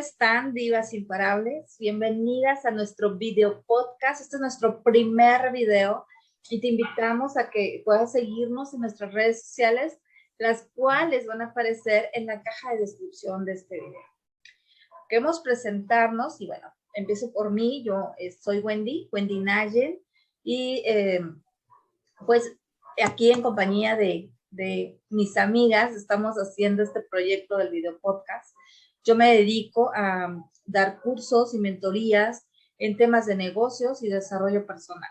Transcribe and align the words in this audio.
están, 0.00 0.54
divas 0.54 0.94
imparables? 0.94 1.76
Bienvenidas 1.78 2.64
a 2.64 2.70
nuestro 2.70 3.18
video 3.18 3.62
podcast. 3.66 4.22
Este 4.22 4.36
es 4.36 4.40
nuestro 4.40 4.82
primer 4.82 5.52
video 5.52 6.06
y 6.48 6.58
te 6.58 6.68
invitamos 6.68 7.36
a 7.36 7.50
que 7.50 7.82
puedas 7.84 8.12
seguirnos 8.12 8.72
en 8.72 8.80
nuestras 8.80 9.12
redes 9.12 9.44
sociales, 9.44 10.00
las 10.38 10.66
cuales 10.74 11.26
van 11.26 11.42
a 11.42 11.48
aparecer 11.48 12.08
en 12.14 12.24
la 12.24 12.42
caja 12.42 12.72
de 12.72 12.80
descripción 12.80 13.44
de 13.44 13.52
este 13.52 13.74
video. 13.74 14.00
Queremos 15.06 15.40
presentarnos 15.40 16.40
y 16.40 16.46
bueno, 16.46 16.72
empiezo 16.94 17.30
por 17.30 17.50
mí. 17.50 17.84
Yo 17.84 18.12
eh, 18.16 18.32
soy 18.32 18.60
Wendy, 18.60 19.10
Wendy 19.12 19.38
Nayen 19.38 20.00
y 20.42 20.82
eh, 20.86 21.20
pues 22.24 22.56
aquí 23.04 23.32
en 23.32 23.42
compañía 23.42 23.96
de, 23.96 24.32
de 24.48 24.98
mis 25.10 25.36
amigas 25.36 25.94
estamos 25.94 26.36
haciendo 26.36 26.82
este 26.82 27.02
proyecto 27.02 27.58
del 27.58 27.68
video 27.68 28.00
podcast 28.00 28.56
yo 29.04 29.14
me 29.14 29.34
dedico 29.34 29.90
a 29.94 30.36
dar 30.64 31.00
cursos 31.00 31.54
y 31.54 31.58
mentorías 31.58 32.46
en 32.78 32.96
temas 32.96 33.26
de 33.26 33.36
negocios 33.36 34.02
y 34.02 34.08
desarrollo 34.08 34.66
personal. 34.66 35.10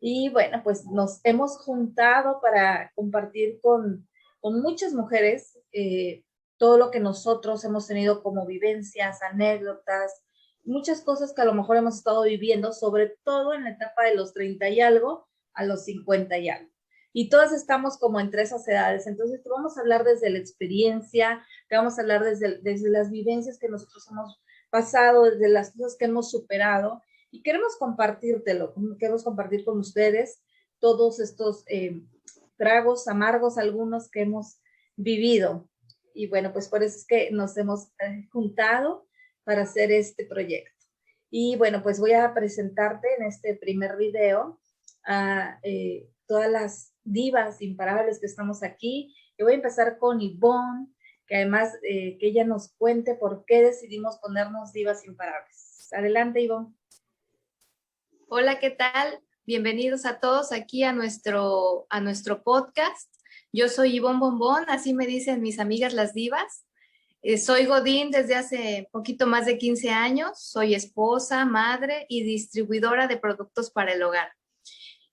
Y 0.00 0.30
bueno, 0.30 0.62
pues 0.64 0.86
nos 0.86 1.20
hemos 1.24 1.58
juntado 1.58 2.40
para 2.40 2.90
compartir 2.94 3.60
con, 3.60 4.08
con 4.40 4.60
muchas 4.62 4.92
mujeres 4.94 5.58
eh, 5.72 6.24
todo 6.56 6.78
lo 6.78 6.90
que 6.90 7.00
nosotros 7.00 7.64
hemos 7.64 7.86
tenido 7.86 8.22
como 8.22 8.46
vivencias, 8.46 9.22
anécdotas, 9.22 10.22
muchas 10.64 11.02
cosas 11.02 11.32
que 11.34 11.42
a 11.42 11.46
lo 11.46 11.54
mejor 11.54 11.76
hemos 11.76 11.96
estado 11.96 12.22
viviendo, 12.22 12.72
sobre 12.72 13.16
todo 13.24 13.54
en 13.54 13.64
la 13.64 13.70
etapa 13.70 14.04
de 14.04 14.14
los 14.14 14.32
30 14.34 14.68
y 14.70 14.80
algo 14.80 15.28
a 15.54 15.64
los 15.64 15.84
50 15.84 16.38
y 16.38 16.48
algo 16.48 16.70
y 17.12 17.28
todas 17.28 17.52
estamos 17.52 17.98
como 17.98 18.20
entre 18.20 18.42
esas 18.42 18.66
edades. 18.68 19.06
Entonces, 19.06 19.40
vamos 19.48 19.76
a 19.76 19.80
hablar 19.80 20.04
desde 20.04 20.30
la 20.30 20.38
experiencia, 20.38 21.44
te 21.70 21.76
vamos 21.76 21.96
a 21.96 22.02
hablar 22.02 22.24
desde, 22.24 22.58
desde 22.58 22.90
las 22.90 23.12
vivencias 23.12 23.56
que 23.56 23.68
nosotros 23.68 24.04
hemos 24.10 24.42
pasado, 24.70 25.22
desde 25.22 25.48
las 25.48 25.70
cosas 25.70 25.96
que 25.96 26.06
hemos 26.06 26.28
superado 26.28 27.00
y 27.30 27.42
queremos 27.42 27.76
compartírtelo, 27.78 28.74
queremos 28.98 29.22
compartir 29.22 29.64
con 29.64 29.78
ustedes 29.78 30.42
todos 30.80 31.20
estos 31.20 31.62
eh, 31.68 32.02
tragos 32.56 33.06
amargos, 33.06 33.56
algunos 33.56 34.10
que 34.10 34.22
hemos 34.22 34.60
vivido. 34.96 35.68
Y 36.12 36.26
bueno, 36.26 36.52
pues 36.52 36.68
por 36.68 36.82
eso 36.82 36.96
es 36.96 37.06
que 37.06 37.30
nos 37.30 37.56
hemos 37.56 37.92
eh, 38.00 38.28
juntado 38.32 39.06
para 39.44 39.62
hacer 39.62 39.92
este 39.92 40.26
proyecto. 40.26 40.74
Y 41.30 41.54
bueno, 41.54 41.84
pues 41.84 42.00
voy 42.00 42.14
a 42.14 42.34
presentarte 42.34 43.06
en 43.16 43.26
este 43.26 43.54
primer 43.54 43.96
video 43.96 44.60
a 45.04 45.60
eh, 45.62 46.08
todas 46.26 46.50
las 46.50 46.94
divas 47.04 47.62
imparables 47.62 48.18
que 48.18 48.26
estamos 48.26 48.64
aquí. 48.64 49.14
Y 49.38 49.44
voy 49.44 49.52
a 49.52 49.56
empezar 49.56 49.98
con 49.98 50.20
Ivonne, 50.20 50.88
que 51.30 51.36
además 51.36 51.78
eh, 51.84 52.18
que 52.18 52.26
ella 52.26 52.42
nos 52.42 52.72
cuente 52.72 53.14
por 53.14 53.44
qué 53.46 53.62
decidimos 53.62 54.16
ponernos 54.16 54.72
divas 54.72 55.06
imparables. 55.06 55.88
Adelante, 55.92 56.40
Ivonne. 56.40 56.74
Hola, 58.28 58.58
¿qué 58.58 58.70
tal? 58.70 59.20
Bienvenidos 59.46 60.06
a 60.06 60.18
todos 60.18 60.50
aquí 60.50 60.82
a 60.82 60.92
nuestro, 60.92 61.86
a 61.88 62.00
nuestro 62.00 62.42
podcast. 62.42 63.14
Yo 63.52 63.68
soy 63.68 63.94
Ivonne 63.94 64.18
Bombón, 64.18 64.64
así 64.66 64.92
me 64.92 65.06
dicen 65.06 65.40
mis 65.40 65.60
amigas 65.60 65.94
las 65.94 66.14
divas. 66.14 66.66
Eh, 67.22 67.38
soy 67.38 67.66
Godín 67.66 68.10
desde 68.10 68.34
hace 68.34 68.88
poquito 68.90 69.28
más 69.28 69.46
de 69.46 69.56
15 69.56 69.90
años. 69.90 70.32
Soy 70.42 70.74
esposa, 70.74 71.44
madre 71.44 72.06
y 72.08 72.24
distribuidora 72.24 73.06
de 73.06 73.18
productos 73.18 73.70
para 73.70 73.92
el 73.92 74.02
hogar. 74.02 74.32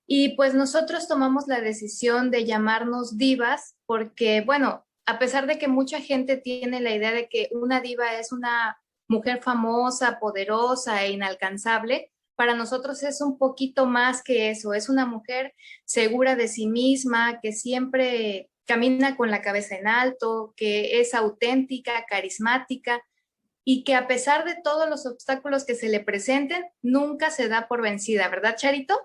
Y 0.07 0.29
pues 0.29 0.55
nosotros 0.55 1.07
tomamos 1.07 1.47
la 1.47 1.61
decisión 1.61 2.31
de 2.31 2.43
llamarnos 2.43 3.19
divas 3.19 3.75
porque, 3.85 4.41
bueno, 4.41 4.86
a 5.07 5.19
pesar 5.19 5.47
de 5.47 5.57
que 5.57 5.69
mucha 5.69 6.01
gente 6.01 6.35
tiene 6.35 6.81
la 6.81 6.93
idea 6.93 7.13
de 7.13 7.29
que 7.29 7.47
una 7.53 7.79
diva 7.79 8.19
es 8.19 8.33
una 8.33 8.77
mujer 9.07 9.41
famosa, 9.41 10.19
poderosa 10.19 11.05
e 11.05 11.11
inalcanzable, 11.11 12.11
para 12.35 12.53
nosotros 12.55 13.01
es 13.03 13.21
un 13.21 13.37
poquito 13.37 13.85
más 13.85 14.21
que 14.21 14.49
eso, 14.49 14.73
es 14.73 14.89
una 14.89 15.05
mujer 15.05 15.55
segura 15.85 16.35
de 16.35 16.49
sí 16.49 16.67
misma, 16.67 17.39
que 17.39 17.53
siempre 17.53 18.51
camina 18.65 19.15
con 19.15 19.31
la 19.31 19.41
cabeza 19.41 19.77
en 19.77 19.87
alto, 19.87 20.53
que 20.57 20.99
es 20.99 21.13
auténtica, 21.13 22.05
carismática 22.05 23.01
y 23.63 23.85
que 23.85 23.95
a 23.95 24.07
pesar 24.07 24.43
de 24.43 24.57
todos 24.61 24.89
los 24.89 25.05
obstáculos 25.05 25.65
que 25.65 25.75
se 25.75 25.87
le 25.87 26.01
presenten, 26.01 26.65
nunca 26.81 27.31
se 27.31 27.47
da 27.47 27.69
por 27.69 27.81
vencida, 27.81 28.27
¿verdad, 28.27 28.57
Charito? 28.57 28.99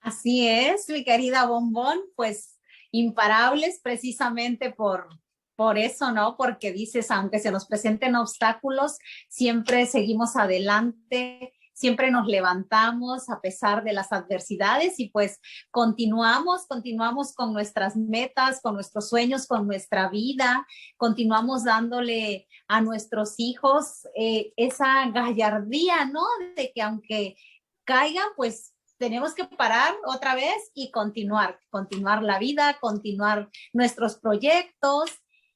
Así 0.00 0.48
es, 0.48 0.88
mi 0.88 1.04
querida 1.04 1.46
Bombón, 1.46 2.00
pues 2.16 2.57
imparables 2.90 3.80
precisamente 3.82 4.70
por, 4.72 5.08
por 5.56 5.78
eso, 5.78 6.12
¿no? 6.12 6.36
Porque 6.36 6.72
dices, 6.72 7.10
aunque 7.10 7.38
se 7.38 7.50
nos 7.50 7.66
presenten 7.66 8.16
obstáculos, 8.16 8.98
siempre 9.28 9.86
seguimos 9.86 10.36
adelante, 10.36 11.52
siempre 11.78 12.10
nos 12.10 12.26
levantamos 12.26 13.30
a 13.30 13.40
pesar 13.40 13.84
de 13.84 13.92
las 13.92 14.12
adversidades 14.12 14.98
y 14.98 15.10
pues 15.10 15.40
continuamos, 15.70 16.66
continuamos 16.66 17.34
con 17.34 17.52
nuestras 17.52 17.96
metas, 17.96 18.60
con 18.60 18.74
nuestros 18.74 19.08
sueños, 19.08 19.46
con 19.46 19.66
nuestra 19.66 20.08
vida, 20.08 20.66
continuamos 20.96 21.64
dándole 21.64 22.48
a 22.66 22.80
nuestros 22.80 23.34
hijos 23.38 24.08
eh, 24.16 24.52
esa 24.56 25.08
gallardía, 25.10 26.04
¿no? 26.06 26.22
De 26.56 26.72
que 26.74 26.82
aunque 26.82 27.36
caigan, 27.84 28.26
pues 28.36 28.74
tenemos 28.98 29.34
que 29.34 29.44
parar 29.44 29.94
otra 30.04 30.34
vez 30.34 30.70
y 30.74 30.90
continuar, 30.90 31.58
continuar 31.70 32.22
la 32.22 32.38
vida, 32.38 32.78
continuar 32.80 33.48
nuestros 33.72 34.16
proyectos. 34.16 35.10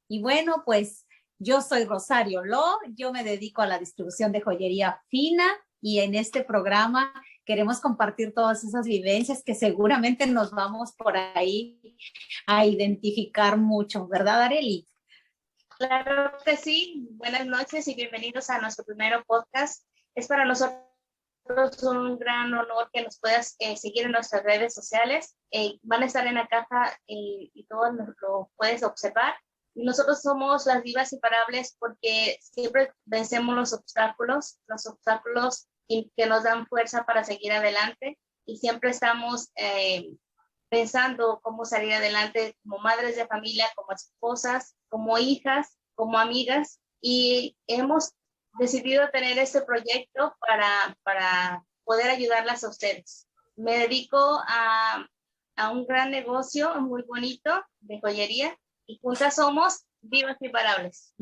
Y 0.08 0.22
bueno, 0.22 0.62
pues 0.64 1.06
yo 1.38 1.60
soy 1.60 1.84
Rosario 1.84 2.44
Lo, 2.44 2.78
yo 2.94 3.12
me 3.12 3.24
dedico 3.24 3.62
a 3.62 3.66
la 3.66 3.78
distribución 3.78 4.32
de 4.32 4.40
joyería 4.40 5.02
fina 5.08 5.44
y 5.80 5.98
en 6.00 6.14
este 6.14 6.44
programa 6.44 7.12
queremos 7.44 7.80
compartir 7.80 8.32
todas 8.32 8.62
esas 8.62 8.86
vivencias 8.86 9.42
que 9.42 9.56
seguramente 9.56 10.26
nos 10.28 10.52
vamos 10.52 10.92
por 10.92 11.16
ahí 11.16 11.80
a 12.46 12.64
identificar 12.64 13.58
mucho, 13.58 14.06
¿verdad, 14.06 14.42
Areli? 14.42 14.86
Claro 15.76 16.32
que 16.44 16.56
sí. 16.56 17.08
Buenas 17.12 17.46
noches 17.46 17.88
y 17.88 17.94
bienvenidos 17.94 18.48
a 18.50 18.60
nuestro 18.60 18.84
primer 18.84 19.24
podcast. 19.24 19.84
Es 20.14 20.28
para 20.28 20.44
nosotros 20.44 20.91
un 21.82 22.18
gran 22.18 22.52
honor 22.54 22.90
que 22.92 23.02
nos 23.02 23.18
puedas 23.18 23.56
eh, 23.58 23.76
seguir 23.76 24.06
en 24.06 24.12
nuestras 24.12 24.42
redes 24.42 24.74
sociales. 24.74 25.36
Eh, 25.50 25.78
van 25.82 26.02
a 26.02 26.06
estar 26.06 26.26
en 26.26 26.34
la 26.34 26.46
caja 26.46 26.90
eh, 27.06 27.50
y 27.52 27.66
todo 27.68 27.90
lo 27.92 28.50
puedes 28.56 28.82
observar. 28.82 29.34
nosotros 29.74 30.20
somos 30.22 30.66
las 30.66 30.82
divas 30.82 31.12
imparables 31.12 31.76
porque 31.78 32.38
siempre 32.40 32.92
vencemos 33.04 33.54
los 33.56 33.72
obstáculos, 33.72 34.58
los 34.66 34.86
obstáculos 34.86 35.68
que 35.88 36.26
nos 36.26 36.44
dan 36.44 36.66
fuerza 36.66 37.04
para 37.04 37.24
seguir 37.24 37.52
adelante 37.52 38.18
y 38.46 38.56
siempre 38.56 38.90
estamos 38.90 39.52
pensando 40.70 41.40
cómo 41.42 41.66
salir 41.66 41.92
adelante 41.92 42.56
como 42.62 42.78
madres 42.78 43.16
de 43.16 43.26
familia, 43.26 43.66
como 43.76 43.92
esposas, 43.92 44.74
como 44.88 45.18
hijas, 45.18 45.76
como 45.94 46.18
amigas 46.18 46.80
y 47.02 47.56
hemos 47.66 48.12
decidido 48.58 49.08
tener 49.10 49.38
este 49.38 49.62
proyecto 49.62 50.36
para, 50.40 50.96
para 51.02 51.64
poder 51.84 52.10
ayudarlas 52.10 52.64
a 52.64 52.68
ustedes. 52.68 53.28
Me 53.56 53.78
dedico 53.78 54.40
a, 54.46 55.06
a 55.56 55.70
un 55.70 55.86
gran 55.86 56.10
negocio 56.10 56.74
muy 56.80 57.02
bonito 57.02 57.64
de 57.80 58.00
joyería 58.00 58.56
y 58.86 58.98
juntas 59.00 59.36
somos 59.36 59.86
divas 60.00 60.36
imparables. 60.40 61.14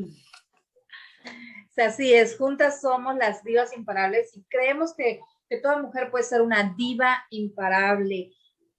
Así 1.76 2.12
es, 2.12 2.36
juntas 2.36 2.80
somos 2.80 3.16
las 3.16 3.42
divas 3.42 3.74
imparables 3.74 4.36
y 4.36 4.44
creemos 4.44 4.94
que, 4.94 5.20
que 5.48 5.58
toda 5.58 5.80
mujer 5.80 6.10
puede 6.10 6.24
ser 6.24 6.42
una 6.42 6.74
diva 6.76 7.24
imparable. 7.30 8.32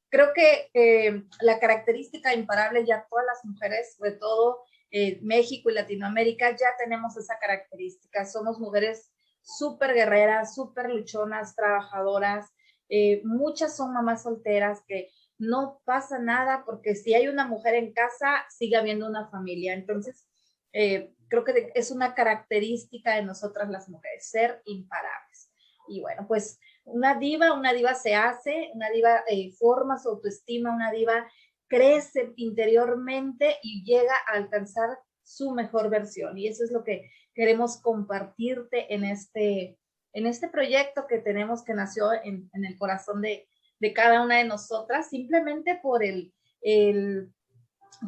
Creo 0.09 0.33
que 0.35 0.69
eh, 0.73 1.23
la 1.39 1.59
característica 1.59 2.33
imparable 2.33 2.85
ya 2.85 3.07
todas 3.09 3.25
las 3.25 3.43
mujeres, 3.43 3.95
sobre 3.95 4.11
todo 4.11 4.63
eh, 4.91 5.19
México 5.21 5.69
y 5.69 5.73
Latinoamérica 5.73 6.51
ya 6.51 6.67
tenemos 6.77 7.15
esa 7.15 7.39
característica. 7.39 8.25
Somos 8.25 8.59
mujeres 8.59 9.09
súper 9.41 9.93
guerreras, 9.93 10.53
súper 10.53 10.89
luchonas, 10.89 11.55
trabajadoras. 11.55 12.51
Eh, 12.89 13.21
muchas 13.23 13.75
son 13.77 13.93
mamás 13.93 14.23
solteras 14.23 14.83
que 14.85 15.09
no 15.37 15.81
pasa 15.85 16.19
nada 16.19 16.63
porque 16.65 16.95
si 16.95 17.13
hay 17.13 17.29
una 17.29 17.47
mujer 17.47 17.75
en 17.75 17.93
casa, 17.93 18.45
sigue 18.49 18.75
habiendo 18.75 19.07
una 19.07 19.29
familia. 19.29 19.73
Entonces, 19.73 20.27
eh, 20.73 21.13
creo 21.29 21.45
que 21.45 21.71
es 21.73 21.91
una 21.91 22.13
característica 22.13 23.15
de 23.15 23.23
nosotras 23.23 23.69
las 23.69 23.87
mujeres, 23.87 24.29
ser 24.29 24.61
imparables. 24.65 25.51
Y 25.87 26.01
bueno, 26.01 26.25
pues 26.27 26.59
una 26.83 27.17
diva, 27.17 27.53
una 27.53 27.71
diva 27.71 27.93
se 27.95 28.13
hace, 28.13 28.71
una 28.73 28.89
diva 28.89 29.23
forma 29.57 29.97
su 29.97 30.09
autoestima, 30.09 30.75
una 30.75 30.91
diva 30.91 31.27
crece 31.71 32.33
interiormente 32.35 33.55
y 33.63 33.85
llega 33.85 34.13
a 34.27 34.35
alcanzar 34.35 34.89
su 35.23 35.51
mejor 35.51 35.89
versión. 35.89 36.37
Y 36.37 36.49
eso 36.49 36.65
es 36.65 36.71
lo 36.71 36.83
que 36.83 37.09
queremos 37.33 37.81
compartirte 37.81 38.93
en 38.93 39.05
este, 39.05 39.79
en 40.11 40.25
este 40.25 40.49
proyecto 40.49 41.07
que 41.07 41.19
tenemos 41.19 41.63
que 41.63 41.73
nació 41.73 42.11
en, 42.11 42.49
el 42.51 42.77
corazón 42.77 43.21
de, 43.21 43.47
cada 43.95 44.21
una 44.21 44.39
de 44.39 44.43
nosotras, 44.43 45.09
simplemente 45.09 45.79
por 45.81 46.03
el, 46.03 46.33
el 46.61 47.31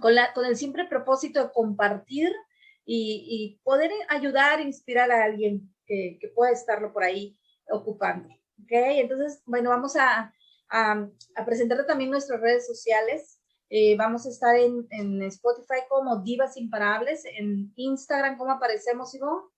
con, 0.01 0.13
la, 0.13 0.33
con 0.33 0.45
el 0.45 0.57
simple 0.57 0.85
propósito 0.85 1.41
de 1.41 1.51
compartir 1.53 2.33
y, 2.85 3.61
poder 3.63 3.91
ayudar, 4.09 4.59
inspirar 4.59 5.09
a 5.09 5.23
alguien 5.23 5.73
que, 5.85 6.17
que 6.19 6.27
pueda 6.27 6.51
estarlo 6.51 6.91
por 6.91 7.05
ahí 7.05 7.39
ocupando. 7.69 8.27
¿Ok? 8.61 8.71
Entonces, 8.71 9.41
bueno, 9.45 9.69
vamos 9.69 9.95
a, 9.95 10.33
a, 10.69 11.07
a 11.35 11.45
presentarte 11.45 11.85
también 11.85 12.11
nuestras 12.11 12.41
redes 12.41 12.67
sociales. 12.67 13.39
Eh, 13.69 13.95
vamos 13.97 14.25
a 14.25 14.29
estar 14.29 14.55
en, 14.55 14.87
en, 14.91 15.21
Spotify 15.23 15.81
como 15.89 16.17
Divas 16.17 16.57
Imparables, 16.57 17.23
en 17.25 17.73
Instagram, 17.75 18.37
¿cómo 18.37 18.51
aparecemos, 18.51 19.13
Ivo? 19.15 19.51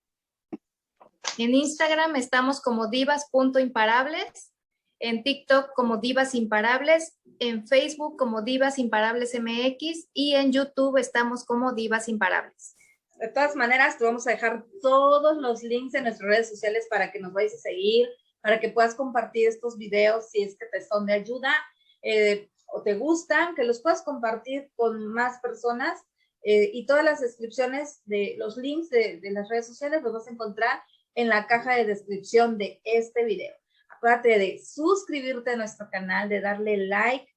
En 1.37 1.53
Instagram 1.53 2.15
estamos 2.15 2.61
como 2.61 2.87
divas.imparables, 2.87 4.53
en 4.99 5.23
TikTok 5.23 5.73
como 5.75 5.97
Divas 5.97 6.33
Imparables, 6.33 7.17
en 7.39 7.67
Facebook 7.67 8.17
como 8.17 8.41
Divas 8.41 8.79
Imparables 8.79 9.37
MX 9.37 10.09
y 10.13 10.35
en 10.35 10.53
YouTube 10.53 10.97
estamos 10.97 11.43
como 11.43 11.73
Divas 11.73 12.07
Imparables. 12.07 12.75
De 13.17 13.27
todas 13.29 13.55
maneras, 13.55 13.97
te 13.97 14.05
vamos 14.05 14.27
a 14.27 14.31
dejar 14.31 14.65
todos 14.81 15.37
los 15.37 15.63
links 15.63 15.93
en 15.95 16.03
nuestras 16.03 16.29
redes 16.29 16.49
sociales 16.49 16.87
para 16.89 17.11
que 17.11 17.19
nos 17.19 17.33
vayas 17.33 17.55
a 17.55 17.57
seguir, 17.57 18.07
para 18.41 18.59
que 18.59 18.69
puedas 18.69 18.95
compartir 18.95 19.47
estos 19.47 19.77
videos 19.77 20.29
si 20.29 20.43
es 20.43 20.57
que 20.57 20.65
te 20.67 20.81
son 20.81 21.05
de 21.05 21.13
ayuda 21.13 21.53
eh, 22.01 22.49
o 22.75 22.83
te 22.83 22.95
gustan, 22.95 23.55
que 23.55 23.63
los 23.63 23.81
puedas 23.81 24.01
compartir 24.03 24.69
con 24.75 25.07
más 25.07 25.39
personas. 25.39 26.03
Eh, 26.43 26.69
y 26.73 26.85
todas 26.85 27.03
las 27.03 27.21
descripciones 27.21 28.01
de 28.05 28.35
los 28.37 28.57
links 28.57 28.89
de, 28.89 29.19
de 29.19 29.31
las 29.31 29.49
redes 29.49 29.65
sociales 29.65 30.03
los 30.03 30.13
vas 30.13 30.27
a 30.27 30.31
encontrar 30.31 30.83
en 31.15 31.29
la 31.29 31.47
caja 31.47 31.75
de 31.75 31.85
descripción 31.85 32.57
de 32.57 32.81
este 32.83 33.23
video. 33.23 33.55
Acuérdate 33.89 34.37
de 34.37 34.61
suscribirte 34.63 35.51
a 35.51 35.55
nuestro 35.55 35.89
canal, 35.89 36.29
de 36.29 36.41
darle 36.41 36.77
like 36.85 37.27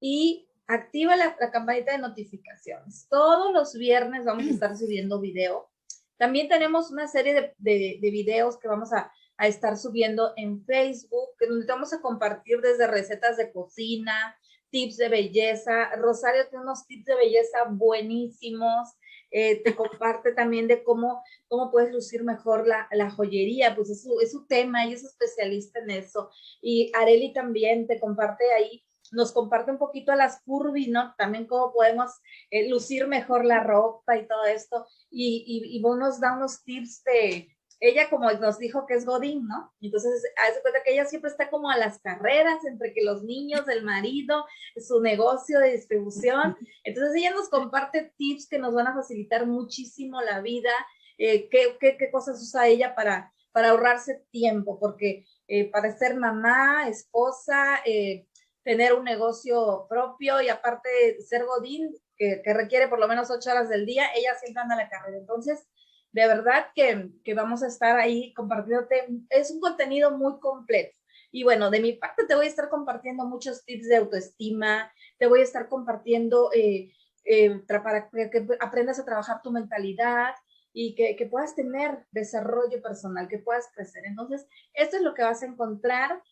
y 0.00 0.48
activa 0.66 1.16
la, 1.16 1.36
campanita 1.50 1.92
de 1.92 1.98
notificaciones. 1.98 3.06
Todos 3.08 3.52
los 3.52 3.72
viernes 3.74 4.24
vamos 4.24 4.46
a 4.46 4.50
estar 4.50 4.76
subiendo 4.76 5.20
video. 5.20 5.70
También 6.18 6.48
tenemos 6.48 6.90
una 6.90 7.06
serie 7.06 7.54
de, 7.56 7.98
de, 8.00 8.10
videos 8.10 8.58
que 8.58 8.66
vamos 8.66 8.92
a, 8.92 9.12
a, 9.36 9.46
estar 9.46 9.78
subiendo 9.78 10.32
en 10.36 10.64
Facebook, 10.64 11.28
que 11.38 11.46
donde 11.46 11.66
vamos 11.66 11.92
a 11.92 12.00
compartir 12.00 12.60
desde 12.60 12.88
recetas 12.88 13.36
de 13.36 13.52
cocina, 13.52 14.36
tips 14.70 14.96
de 14.96 15.08
belleza. 15.08 15.94
Rosario 15.96 16.48
tiene 16.48 16.64
unos 16.64 16.86
tips 16.86 17.04
de 17.06 17.16
belleza 17.16 17.64
buenísimos. 17.68 18.88
Eh, 19.30 19.62
te 19.62 19.74
comparte 19.76 20.32
también 20.32 20.68
de 20.68 20.82
cómo, 20.82 21.22
cómo 21.48 21.70
puedes 21.70 21.92
lucir 21.92 22.24
mejor 22.24 22.66
la, 22.66 22.88
la 22.92 23.10
joyería, 23.10 23.76
pues 23.76 23.90
es 23.90 24.02
su, 24.02 24.20
es 24.20 24.32
su 24.32 24.46
tema, 24.46 24.84
ella 24.84 24.94
es 24.94 25.04
especialista 25.04 25.80
en 25.80 25.90
eso. 25.90 26.30
Y 26.62 26.90
Areli 26.94 27.32
también 27.32 27.86
te 27.86 28.00
comparte 28.00 28.44
ahí 28.52 28.84
nos 29.12 29.32
comparte 29.32 29.70
un 29.70 29.78
poquito 29.78 30.12
a 30.12 30.16
las 30.16 30.42
curvy, 30.42 30.88
¿no? 30.88 31.14
También 31.16 31.46
cómo 31.46 31.72
podemos 31.72 32.10
eh, 32.50 32.68
lucir 32.68 33.06
mejor 33.06 33.44
la 33.44 33.62
ropa 33.62 34.16
y 34.16 34.26
todo 34.26 34.44
esto. 34.44 34.86
Y, 35.10 35.44
y, 35.46 35.78
y 35.78 35.80
nos 35.80 36.20
da 36.20 36.36
unos 36.36 36.62
tips 36.62 37.04
de, 37.04 37.48
ella 37.80 38.10
como 38.10 38.30
nos 38.30 38.58
dijo 38.58 38.86
que 38.86 38.94
es 38.94 39.04
Godín, 39.04 39.46
¿no? 39.46 39.72
Entonces, 39.80 40.22
hace 40.48 40.60
cuenta 40.62 40.82
que 40.84 40.92
ella 40.92 41.04
siempre 41.04 41.30
está 41.30 41.48
como 41.48 41.70
a 41.70 41.76
las 41.76 42.00
carreras 42.00 42.64
entre 42.64 42.92
que 42.92 43.04
los 43.04 43.22
niños, 43.22 43.68
el 43.68 43.84
marido, 43.84 44.44
su 44.76 45.00
negocio 45.00 45.60
de 45.60 45.72
distribución. 45.72 46.56
Entonces, 46.82 47.14
ella 47.16 47.30
nos 47.30 47.48
comparte 47.48 48.12
tips 48.16 48.48
que 48.48 48.58
nos 48.58 48.74
van 48.74 48.88
a 48.88 48.94
facilitar 48.94 49.46
muchísimo 49.46 50.20
la 50.22 50.40
vida, 50.40 50.72
eh, 51.18 51.48
qué, 51.48 51.76
qué, 51.80 51.96
qué, 51.96 52.10
cosas 52.10 52.42
usa 52.42 52.66
ella 52.66 52.94
para, 52.94 53.32
para 53.52 53.70
ahorrarse 53.70 54.24
tiempo, 54.30 54.78
porque 54.80 55.24
eh, 55.46 55.70
para 55.70 55.96
ser 55.96 56.16
mamá, 56.16 56.88
esposa, 56.88 57.80
eh, 57.84 58.26
tener 58.64 58.92
un 58.92 59.04
negocio 59.04 59.86
propio 59.88 60.40
y 60.40 60.48
aparte 60.48 61.20
ser 61.22 61.44
Godín, 61.44 61.94
que, 62.16 62.42
que, 62.44 62.54
requiere 62.54 62.88
por 62.88 62.98
lo 62.98 63.06
menos 63.06 63.30
ocho 63.30 63.50
horas 63.50 63.68
del 63.68 63.86
día, 63.86 64.06
ella 64.14 64.34
siempre 64.34 64.62
anda 64.62 64.74
a 64.74 64.78
la 64.78 64.88
carrera. 64.88 65.18
Entonces, 65.18 65.68
de 66.12 66.26
verdad 66.26 66.66
que, 66.74 67.10
que 67.24 67.34
vamos 67.34 67.62
a 67.62 67.68
estar 67.68 67.98
ahí 67.98 68.32
compartiéndote, 68.34 69.06
es 69.30 69.50
un 69.50 69.60
contenido 69.60 70.10
muy 70.16 70.38
completo. 70.40 70.96
Y 71.30 71.44
bueno, 71.44 71.70
de 71.70 71.80
mi 71.80 71.92
parte 71.92 72.24
te 72.26 72.34
voy 72.34 72.46
a 72.46 72.48
estar 72.48 72.68
compartiendo 72.70 73.26
muchos 73.26 73.64
tips 73.64 73.88
de 73.88 73.96
autoestima, 73.96 74.90
te 75.18 75.26
voy 75.26 75.40
a 75.40 75.44
estar 75.44 75.68
compartiendo 75.68 76.50
eh, 76.54 76.92
eh, 77.24 77.62
para 77.68 78.08
que 78.08 78.46
aprendas 78.60 78.98
a 78.98 79.04
trabajar 79.04 79.42
tu 79.42 79.50
mentalidad 79.50 80.34
y 80.72 80.94
que, 80.94 81.16
que, 81.16 81.26
puedas 81.26 81.54
tener 81.54 82.06
desarrollo 82.12 82.80
personal, 82.80 83.28
que 83.28 83.38
puedas 83.38 83.68
crecer. 83.74 84.04
Entonces, 84.06 84.46
esto 84.74 84.96
es 84.96 85.02
lo 85.02 85.12
que 85.12 85.22
vas 85.22 85.42
a 85.42 85.46
encontrar 85.46 86.22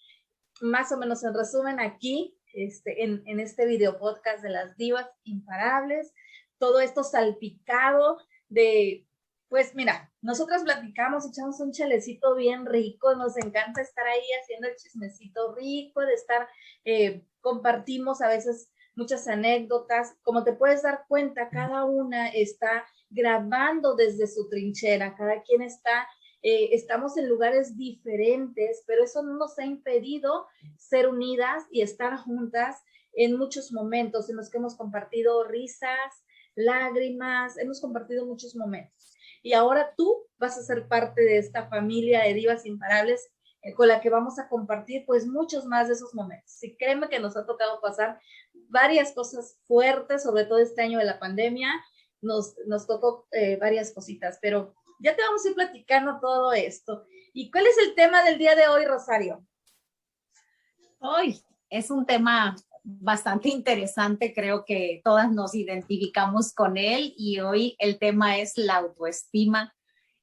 más 0.60 0.92
o 0.92 0.96
menos 0.96 1.22
en 1.24 1.34
resumen 1.34 1.80
aquí, 1.80 2.38
este, 2.54 3.04
en, 3.04 3.22
en 3.26 3.40
este 3.40 3.66
video 3.66 3.98
podcast 3.98 4.42
de 4.42 4.50
las 4.50 4.76
divas 4.76 5.08
imparables, 5.24 6.12
todo 6.58 6.80
esto 6.80 7.02
salpicado 7.02 8.18
de, 8.48 9.05
pues 9.48 9.74
mira, 9.74 10.12
nosotras 10.22 10.62
platicamos, 10.64 11.26
echamos 11.26 11.60
un 11.60 11.72
chelecito 11.72 12.34
bien 12.34 12.66
rico, 12.66 13.14
nos 13.14 13.36
encanta 13.36 13.80
estar 13.80 14.06
ahí 14.06 14.24
haciendo 14.42 14.68
el 14.68 14.76
chismecito 14.76 15.54
rico, 15.54 16.00
de 16.00 16.14
estar, 16.14 16.48
eh, 16.84 17.24
compartimos 17.40 18.20
a 18.22 18.28
veces 18.28 18.70
muchas 18.94 19.28
anécdotas, 19.28 20.16
como 20.22 20.42
te 20.42 20.52
puedes 20.52 20.82
dar 20.82 21.04
cuenta, 21.08 21.48
cada 21.50 21.84
una 21.84 22.28
está 22.28 22.84
grabando 23.10 23.94
desde 23.94 24.26
su 24.26 24.48
trinchera, 24.48 25.14
cada 25.16 25.42
quien 25.42 25.62
está 25.62 26.08
eh, 26.48 26.76
estamos 26.76 27.16
en 27.16 27.28
lugares 27.28 27.76
diferentes, 27.76 28.84
pero 28.86 29.02
eso 29.02 29.20
no 29.24 29.36
nos 29.36 29.58
ha 29.58 29.64
impedido 29.64 30.46
ser 30.76 31.08
unidas 31.08 31.64
y 31.72 31.82
estar 31.82 32.16
juntas 32.18 32.84
en 33.14 33.36
muchos 33.36 33.72
momentos 33.72 34.30
en 34.30 34.36
los 34.36 34.48
que 34.48 34.58
hemos 34.58 34.76
compartido 34.76 35.42
risas, 35.42 36.24
lágrimas, 36.54 37.58
hemos 37.58 37.80
compartido 37.80 38.26
muchos 38.26 38.54
momentos. 38.54 39.05
Y 39.46 39.52
ahora 39.52 39.94
tú 39.96 40.26
vas 40.38 40.58
a 40.58 40.62
ser 40.64 40.88
parte 40.88 41.22
de 41.22 41.38
esta 41.38 41.68
familia 41.68 42.24
de 42.24 42.34
divas 42.34 42.66
imparables 42.66 43.30
eh, 43.62 43.74
con 43.74 43.86
la 43.86 44.00
que 44.00 44.10
vamos 44.10 44.40
a 44.40 44.48
compartir 44.48 45.04
pues 45.06 45.24
muchos 45.24 45.66
más 45.66 45.86
de 45.86 45.94
esos 45.94 46.12
momentos. 46.16 46.60
Y 46.64 46.76
créeme 46.76 47.08
que 47.08 47.20
nos 47.20 47.36
ha 47.36 47.46
tocado 47.46 47.80
pasar 47.80 48.18
varias 48.68 49.12
cosas 49.12 49.56
fuertes, 49.68 50.24
sobre 50.24 50.46
todo 50.46 50.58
este 50.58 50.82
año 50.82 50.98
de 50.98 51.04
la 51.04 51.20
pandemia, 51.20 51.70
nos, 52.20 52.56
nos 52.66 52.88
tocó 52.88 53.28
eh, 53.30 53.56
varias 53.56 53.92
cositas, 53.92 54.40
pero 54.42 54.74
ya 54.98 55.14
te 55.14 55.22
vamos 55.22 55.44
a 55.44 55.48
ir 55.50 55.54
platicando 55.54 56.18
todo 56.18 56.52
esto. 56.52 57.06
¿Y 57.32 57.48
cuál 57.52 57.68
es 57.68 57.78
el 57.78 57.94
tema 57.94 58.24
del 58.24 58.38
día 58.38 58.56
de 58.56 58.66
hoy, 58.66 58.84
Rosario? 58.84 59.46
Hoy 60.98 61.40
es 61.70 61.92
un 61.92 62.04
tema 62.04 62.56
bastante 62.88 63.48
interesante, 63.48 64.32
creo 64.32 64.64
que 64.64 65.00
todas 65.02 65.30
nos 65.32 65.54
identificamos 65.56 66.54
con 66.54 66.76
él 66.76 67.14
y 67.16 67.40
hoy 67.40 67.74
el 67.80 67.98
tema 67.98 68.38
es 68.38 68.56
la 68.56 68.76
autoestima 68.76 69.74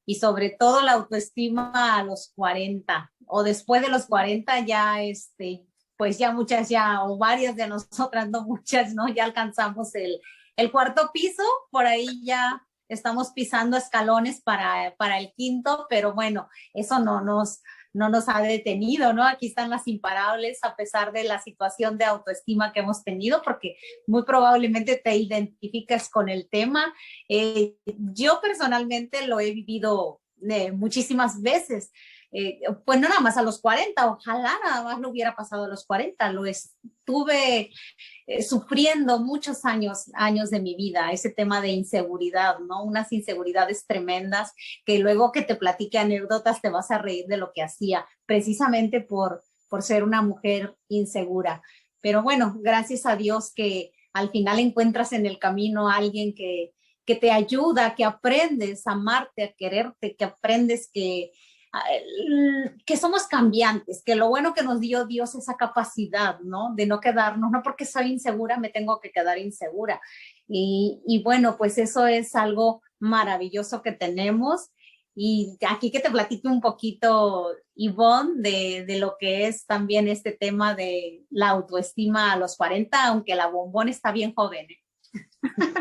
y 0.06 0.16
sobre 0.16 0.50
todo 0.50 0.82
la 0.82 0.94
autoestima 0.94 1.98
a 1.98 2.04
los 2.04 2.32
40 2.36 3.12
o 3.28 3.44
después 3.44 3.82
de 3.82 3.90
los 3.90 4.06
40 4.06 4.62
ya 4.62 5.02
este 5.02 5.66
pues 5.98 6.18
ya 6.18 6.32
muchas 6.32 6.70
ya 6.70 7.04
o 7.04 7.18
varias 7.18 7.56
de 7.56 7.68
nosotras 7.68 8.30
no 8.30 8.44
muchas 8.44 8.94
no 8.94 9.08
ya 9.10 9.26
alcanzamos 9.26 9.94
el 9.96 10.22
el 10.56 10.72
cuarto 10.72 11.10
piso 11.14 11.44
por 11.70 11.86
ahí 11.86 12.24
ya 12.24 12.62
estamos 12.94 13.32
pisando 13.32 13.78
escalones 13.78 14.42
para, 14.42 14.96
para 14.98 15.20
el 15.20 15.34
quinto, 15.36 15.86
pero 15.90 16.14
bueno, 16.14 16.50
eso 16.74 17.00
no 17.00 17.22
nos, 17.22 17.62
no 17.94 18.10
nos 18.10 18.28
ha 18.28 18.42
detenido, 18.42 19.14
¿no? 19.14 19.26
Aquí 19.26 19.48
están 19.48 19.70
las 19.70 19.88
imparables 19.88 20.60
a 20.64 20.76
pesar 20.76 21.14
de 21.14 21.24
la 21.24 21.40
situación 21.40 21.98
de 21.98 22.06
autoestima 22.06 22.74
que 22.74 22.80
hemos 22.80 23.04
tenido, 23.04 23.42
porque 23.44 23.78
muy 24.08 24.24
probablemente 24.24 25.00
te 25.04 25.16
identificas 25.16 26.10
con 26.10 26.28
el 26.28 26.50
tema. 26.50 26.94
Eh, 27.30 27.76
yo 27.86 28.40
personalmente 28.42 29.28
lo 29.28 29.40
he 29.40 29.52
vivido 29.52 30.22
eh, 30.50 30.72
muchísimas 30.72 31.42
veces. 31.42 31.92
Eh, 32.36 32.62
pues 32.84 33.00
no 33.00 33.08
nada 33.08 33.22
más 33.22 33.38
a 33.38 33.44
los 33.44 33.62
40, 33.62 34.08
ojalá 34.08 34.58
nada 34.64 34.84
más 34.84 35.00
lo 35.00 35.10
hubiera 35.10 35.36
pasado 35.36 35.66
a 35.66 35.68
los 35.68 35.86
40, 35.86 36.32
lo 36.32 36.48
estuve 36.48 37.70
eh, 38.26 38.42
sufriendo 38.42 39.20
muchos 39.20 39.66
años, 39.66 40.10
años 40.16 40.50
de 40.50 40.60
mi 40.60 40.76
vida, 40.76 41.12
ese 41.12 41.30
tema 41.30 41.62
de 41.62 41.70
inseguridad, 41.70 42.58
¿no? 42.58 42.84
Unas 42.84 43.12
inseguridades 43.12 43.86
tremendas 43.86 44.54
que 44.84 44.98
luego 44.98 45.32
que 45.32 45.44
te 45.44 45.54
platique 45.54 46.00
anécdotas 46.00 46.60
te 46.60 46.70
vas 46.70 46.90
a 46.90 46.98
reír 46.98 47.28
de 47.28 47.38
lo 47.38 47.52
que 47.54 47.62
hacía, 47.62 48.08
precisamente 48.26 49.00
por, 49.00 49.44
por 49.70 49.84
ser 49.84 50.04
una 50.04 50.24
mujer 50.24 50.76
insegura. 50.88 51.62
Pero 52.02 52.24
bueno, 52.24 52.56
gracias 52.62 53.06
a 53.06 53.16
Dios 53.16 53.54
que 53.54 53.92
al 54.12 54.32
final 54.32 54.58
encuentras 54.58 55.14
en 55.14 55.28
el 55.28 55.38
camino 55.38 55.88
a 55.88 55.98
alguien 55.98 56.34
que, 56.34 56.74
que 57.06 57.16
te 57.16 57.30
ayuda, 57.30 57.94
que 57.94 58.06
aprendes 58.06 58.88
a 58.88 58.94
amarte, 58.94 59.44
a 59.44 59.54
quererte, 59.54 60.16
que 60.16 60.26
aprendes 60.26 60.90
que, 60.92 61.32
que 62.86 62.98
somos 62.98 63.28
cambiantes, 63.28 64.04
que 64.06 64.16
lo 64.16 64.30
bueno 64.30 64.54
que 64.54 64.64
nos 64.64 64.80
dio 64.80 65.06
Dios 65.06 65.34
esa 65.34 65.56
capacidad, 65.56 66.40
¿no? 66.42 66.74
De 66.76 66.86
no 66.86 67.00
quedarnos, 67.00 67.50
no 67.52 67.64
porque 67.64 67.86
soy 67.86 68.12
insegura, 68.12 68.60
me 68.60 68.70
tengo 68.70 69.00
que 69.00 69.12
quedar 69.12 69.40
insegura. 69.40 70.00
Y, 70.48 71.22
bueno, 71.24 71.58
pues 71.58 71.78
eso 71.78 72.06
es 72.06 72.36
algo 72.36 72.82
maravilloso 73.00 73.82
que 73.82 73.92
tenemos. 73.92 74.70
Y 75.16 75.58
aquí 75.68 75.92
que 75.92 76.00
te 76.00 76.12
platique 76.12 76.48
un 76.48 76.62
poquito, 76.62 77.52
Ivonne, 77.76 78.34
de, 78.38 78.86
de, 78.86 79.00
lo 79.00 79.16
que 79.20 79.48
es 79.48 79.66
también 79.66 80.08
este 80.08 80.32
tema 80.32 80.76
de 80.76 81.24
la 81.30 81.50
autoestima 81.50 82.34
a 82.34 82.38
los 82.38 82.56
40, 82.58 83.06
aunque 83.06 83.36
la 83.36 83.48
bombón 83.48 83.90
está 83.90 84.12
bien 84.12 84.34
joven. 84.34 84.68
¿eh? 84.70 84.83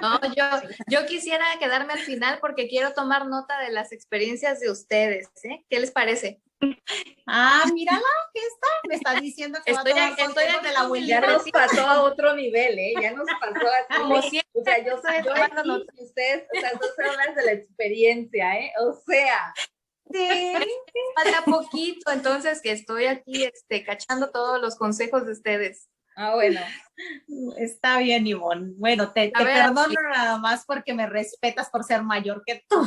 No, 0.00 0.20
yo, 0.34 0.44
yo 0.88 1.06
quisiera 1.06 1.44
quedarme 1.60 1.92
al 1.92 2.00
final 2.00 2.38
porque 2.40 2.68
quiero 2.68 2.92
tomar 2.92 3.26
nota 3.26 3.60
de 3.60 3.70
las 3.70 3.92
experiencias 3.92 4.60
de 4.60 4.70
ustedes. 4.70 5.28
¿eh? 5.44 5.64
¿Qué 5.70 5.78
les 5.78 5.92
parece? 5.92 6.40
Ah, 7.26 7.64
mírala, 7.72 8.00
¿qué 8.34 8.40
está? 8.40 8.68
Me 8.88 8.94
está 8.96 9.20
diciendo 9.20 9.58
que 9.64 9.72
estoy, 9.72 9.92
va 9.92 10.06
a 10.06 10.10
estoy 10.10 10.44
de 10.62 10.72
la 10.72 10.80
abuelita. 10.80 11.20
Ya 11.20 11.26
nos 11.26 11.50
pasó 11.50 11.86
a 11.86 12.02
otro 12.02 12.34
nivel, 12.34 12.78
¿eh? 12.78 12.94
Ya 13.00 13.12
nos 13.12 13.26
pasó 13.40 13.66
a 13.66 13.96
Como 13.98 14.20
siempre. 14.22 14.50
O 14.54 14.64
sea, 14.64 14.84
yo 14.84 15.00
soy 15.00 15.24
yo 15.24 15.32
aquí, 15.32 15.86
ustedes, 16.02 16.46
o 16.54 16.60
sea, 16.60 16.70
son 16.70 17.06
hablan 17.10 17.34
de 17.34 17.44
la 17.44 17.52
experiencia, 17.52 18.58
¿eh? 18.58 18.72
O 18.80 18.92
sea. 18.92 19.54
Sí. 20.12 20.52
Falta 21.14 21.44
poquito, 21.44 22.10
entonces 22.10 22.60
que 22.60 22.72
estoy 22.72 23.06
aquí 23.06 23.44
este, 23.44 23.82
cachando 23.82 24.30
todos 24.30 24.60
los 24.60 24.76
consejos 24.76 25.24
de 25.24 25.32
ustedes. 25.32 25.88
Ah, 26.16 26.34
bueno. 26.34 26.60
Está 27.56 27.98
bien, 27.98 28.26
Ivonne. 28.26 28.72
Bueno, 28.76 29.12
te, 29.12 29.30
te 29.30 29.44
perdono 29.44 30.00
nada 30.12 30.38
más 30.38 30.64
porque 30.64 30.94
me 30.94 31.06
respetas 31.06 31.70
por 31.70 31.84
ser 31.84 32.02
mayor 32.02 32.42
que 32.46 32.64
tú. 32.68 32.84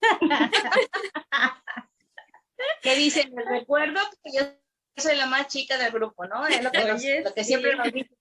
¿Qué 2.82 2.96
dicen? 2.96 3.34
Les 3.34 3.46
recuerdo 3.46 4.00
que 4.22 4.32
yo 4.38 4.44
soy 4.96 5.16
la 5.16 5.26
más 5.26 5.48
chica 5.48 5.76
del 5.76 5.92
grupo, 5.92 6.26
¿no? 6.26 6.46
Es 6.46 6.62
lo 6.62 6.70
que, 6.70 7.44
siempre 7.44 7.76
nos 7.76 7.92
dicen. 7.92 8.16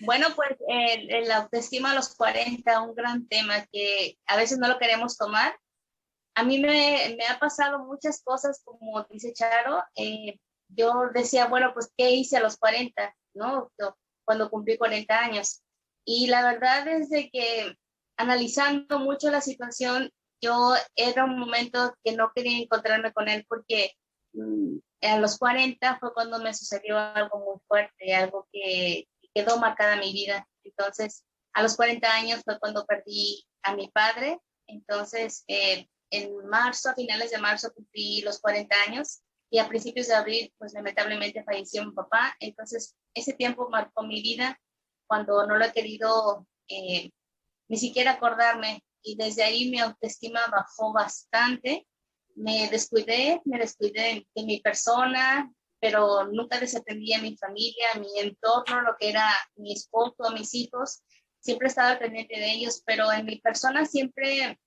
Bueno, 0.00 0.28
pues 0.36 0.50
el, 0.68 1.30
autoestima 1.30 1.92
a 1.92 1.94
los 1.94 2.14
40, 2.14 2.82
un 2.82 2.94
gran 2.94 3.26
tema 3.26 3.64
que 3.72 4.18
a 4.26 4.36
veces 4.36 4.58
no 4.58 4.68
lo 4.68 4.78
queremos 4.78 5.16
tomar. 5.16 5.58
A 6.34 6.44
mí 6.44 6.58
me, 6.58 7.14
me 7.16 7.26
ha 7.26 7.38
pasado 7.38 7.78
muchas 7.80 8.22
cosas, 8.22 8.62
como 8.64 9.02
dice 9.04 9.32
Charo. 9.32 9.82
Eh, 9.94 10.38
yo 10.76 11.10
decía, 11.14 11.46
bueno, 11.46 11.72
pues, 11.74 11.92
¿qué 11.96 12.10
hice 12.10 12.36
a 12.36 12.42
los 12.42 12.56
40? 12.56 13.14
¿No? 13.34 13.70
Cuando 14.24 14.50
cumplí 14.50 14.76
40 14.76 15.18
años. 15.18 15.62
Y 16.04 16.26
la 16.28 16.42
verdad 16.44 16.86
es 16.88 17.10
de 17.10 17.30
que 17.30 17.76
analizando 18.16 18.98
mucho 18.98 19.30
la 19.30 19.40
situación, 19.40 20.10
yo 20.40 20.74
era 20.96 21.24
un 21.24 21.38
momento 21.38 21.94
que 22.04 22.12
no 22.12 22.32
quería 22.34 22.58
encontrarme 22.58 23.12
con 23.12 23.28
él 23.28 23.44
porque 23.48 23.92
mm, 24.32 24.78
a 25.02 25.18
los 25.18 25.38
40 25.38 25.98
fue 25.98 26.12
cuando 26.12 26.40
me 26.40 26.54
sucedió 26.54 26.98
algo 26.98 27.38
muy 27.38 27.60
fuerte, 27.66 28.14
algo 28.14 28.48
que 28.52 29.08
quedó 29.34 29.58
marcada 29.58 29.96
mi 29.96 30.12
vida. 30.12 30.48
Entonces, 30.64 31.24
a 31.54 31.62
los 31.62 31.76
40 31.76 32.12
años 32.12 32.42
fue 32.44 32.58
cuando 32.58 32.84
perdí 32.86 33.44
a 33.62 33.74
mi 33.74 33.88
padre. 33.88 34.40
Entonces, 34.66 35.44
eh, 35.48 35.88
en 36.10 36.46
marzo, 36.48 36.90
a 36.90 36.94
finales 36.94 37.30
de 37.30 37.38
marzo, 37.38 37.72
cumplí 37.72 38.20
los 38.22 38.40
40 38.40 38.74
años 38.86 39.22
y 39.52 39.58
a 39.58 39.68
principios 39.68 40.08
de 40.08 40.14
abril, 40.14 40.54
pues 40.56 40.72
lamentablemente 40.72 41.44
falleció 41.44 41.84
mi 41.84 41.92
papá. 41.92 42.34
Entonces, 42.40 42.96
ese 43.12 43.34
tiempo 43.34 43.68
marcó 43.68 44.02
mi 44.02 44.22
vida 44.22 44.58
cuando 45.06 45.46
no 45.46 45.58
lo 45.58 45.64
he 45.66 45.72
querido 45.72 46.46
eh, 46.68 47.10
ni 47.68 47.76
siquiera 47.76 48.12
acordarme 48.12 48.82
y 49.02 49.14
desde 49.14 49.42
ahí 49.42 49.70
mi 49.70 49.78
autoestima 49.78 50.40
bajó 50.50 50.94
bastante. 50.94 51.86
Me 52.34 52.70
descuidé, 52.70 53.42
me 53.44 53.58
descuidé 53.58 54.26
de, 54.34 54.42
mi 54.42 54.60
persona, 54.60 55.52
pero 55.78 56.24
nunca 56.28 56.58
desatendí 56.58 57.12
a 57.12 57.20
mi 57.20 57.36
familia, 57.36 57.88
a 57.92 57.98
mi 57.98 58.20
entorno, 58.20 58.80
lo 58.80 58.96
que 58.98 59.10
era 59.10 59.28
mi 59.56 59.74
esposo, 59.74 60.24
a 60.24 60.32
mis 60.32 60.54
hijos. 60.54 61.02
Siempre 61.40 61.68
estaba 61.68 61.98
pendiente 61.98 62.38
de 62.38 62.52
ellos, 62.52 62.82
pero 62.86 63.12
en 63.12 63.26
mi 63.26 63.38
persona 63.38 63.84
siempre 63.84 64.58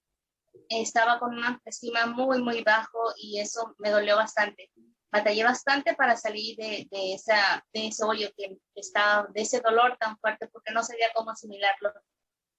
estaba 0.70 1.20
con 1.20 1.36
una 1.38 1.50
autoestima 1.50 2.06
muy, 2.06 2.42
muy 2.42 2.64
bajo 2.64 3.14
y 3.18 3.40
eso 3.40 3.76
me 3.80 3.90
dolió 3.90 4.16
bastante. 4.16 4.72
Batallé 5.12 5.44
bastante 5.44 5.96
para 5.96 6.18
salir 6.18 6.58
de, 6.58 6.88
de, 6.92 7.14
esa, 7.14 7.66
de 7.74 7.88
ese 7.88 8.04
hoyo 8.04 8.30
que 8.36 8.58
estaba, 8.76 9.28
de 9.34 9.42
ese 9.42 9.62
dolor 9.62 9.98
tan 10.00 10.18
fuerte, 10.20 10.48
porque 10.48 10.74
no 10.74 10.84
sabía 10.84 11.08
cómo 11.14 11.32
asimilarlo 11.32 11.94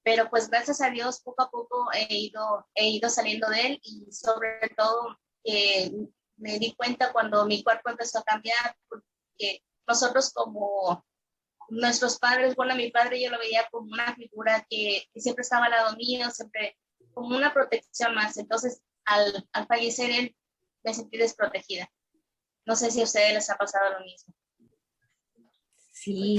pero 0.06 0.30
pues 0.30 0.48
gracias 0.48 0.80
a 0.80 0.90
Dios 0.90 1.20
poco 1.20 1.42
a 1.42 1.50
poco 1.50 1.88
he 1.92 2.14
ido, 2.14 2.64
he 2.76 2.90
ido 2.90 3.10
saliendo 3.10 3.48
de 3.48 3.60
él 3.66 3.80
y 3.82 4.06
sobre 4.12 4.68
todo 4.76 5.18
eh, 5.42 5.90
me 6.36 6.60
di 6.60 6.76
cuenta 6.76 7.12
cuando 7.12 7.44
mi 7.44 7.64
cuerpo 7.64 7.90
empezó 7.90 8.20
a 8.20 8.22
cambiar, 8.22 8.76
porque 8.88 9.64
nosotros 9.84 10.32
como 10.32 11.04
nuestros 11.70 12.20
padres, 12.20 12.54
bueno, 12.54 12.76
mi 12.76 12.92
padre 12.92 13.20
yo 13.20 13.30
lo 13.30 13.38
veía 13.40 13.66
como 13.68 13.90
una 13.92 14.14
figura 14.14 14.64
que, 14.70 15.08
siempre 15.16 15.42
estaba 15.42 15.64
al 15.64 15.72
lado 15.72 15.96
mío, 15.96 16.30
siempre 16.30 16.78
como 17.16 17.35
una 17.35 17.54
protección 17.54 18.14
más. 18.14 18.37
Entonces, 18.37 18.82
al, 19.06 19.49
al, 19.52 19.66
fallecer 19.66 20.11
él, 20.11 20.37
me 20.85 20.92
sentí 20.92 21.16
desprotegida. 21.16 21.90
No 22.66 22.76
sé 22.76 22.90
si 22.90 23.00
a 23.00 23.04
ustedes 23.04 23.32
les 23.32 23.49
ha 23.49 23.56
pasado 23.56 23.99
lo 23.99 24.04
mismo. 24.04 24.35
Sí, 25.92 26.38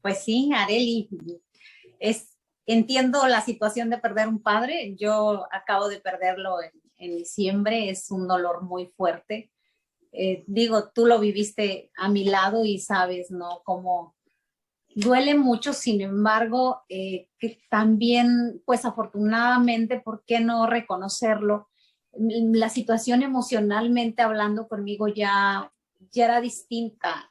pues 0.00 0.24
sí, 0.24 0.50
Areli, 0.54 1.10
es, 2.00 2.38
entiendo 2.64 3.26
la 3.28 3.42
situación 3.42 3.90
de 3.90 3.98
perder 3.98 4.28
un 4.28 4.42
padre. 4.42 4.96
Yo 4.96 5.46
acabo 5.52 5.88
de 5.88 6.00
perderlo 6.00 6.56
en, 6.62 6.72
diciembre, 7.18 7.90
es 7.90 8.10
un 8.10 8.26
dolor 8.26 8.62
muy 8.62 8.86
fuerte. 8.96 9.52
Eh, 10.10 10.42
digo, 10.46 10.90
tú 10.90 11.04
lo 11.04 11.18
viviste 11.18 11.90
a 11.98 12.08
mi 12.08 12.24
lado 12.24 12.64
y 12.64 12.78
sabes, 12.78 13.30
¿no? 13.30 13.60
Cómo 13.62 14.13
duele 14.94 15.34
mucho, 15.34 15.72
sin 15.72 16.00
embargo, 16.00 16.82
eh, 16.88 17.28
que 17.38 17.60
también, 17.70 18.62
pues 18.64 18.84
afortunadamente, 18.84 20.00
¿por 20.00 20.24
qué 20.26 20.40
no 20.40 20.66
reconocerlo? 20.66 21.68
La 22.16 22.68
situación 22.68 23.22
emocionalmente 23.22 24.22
hablando 24.22 24.68
conmigo 24.68 25.08
ya 25.08 25.70
ya 26.12 26.26
era 26.26 26.40
distinta, 26.40 27.28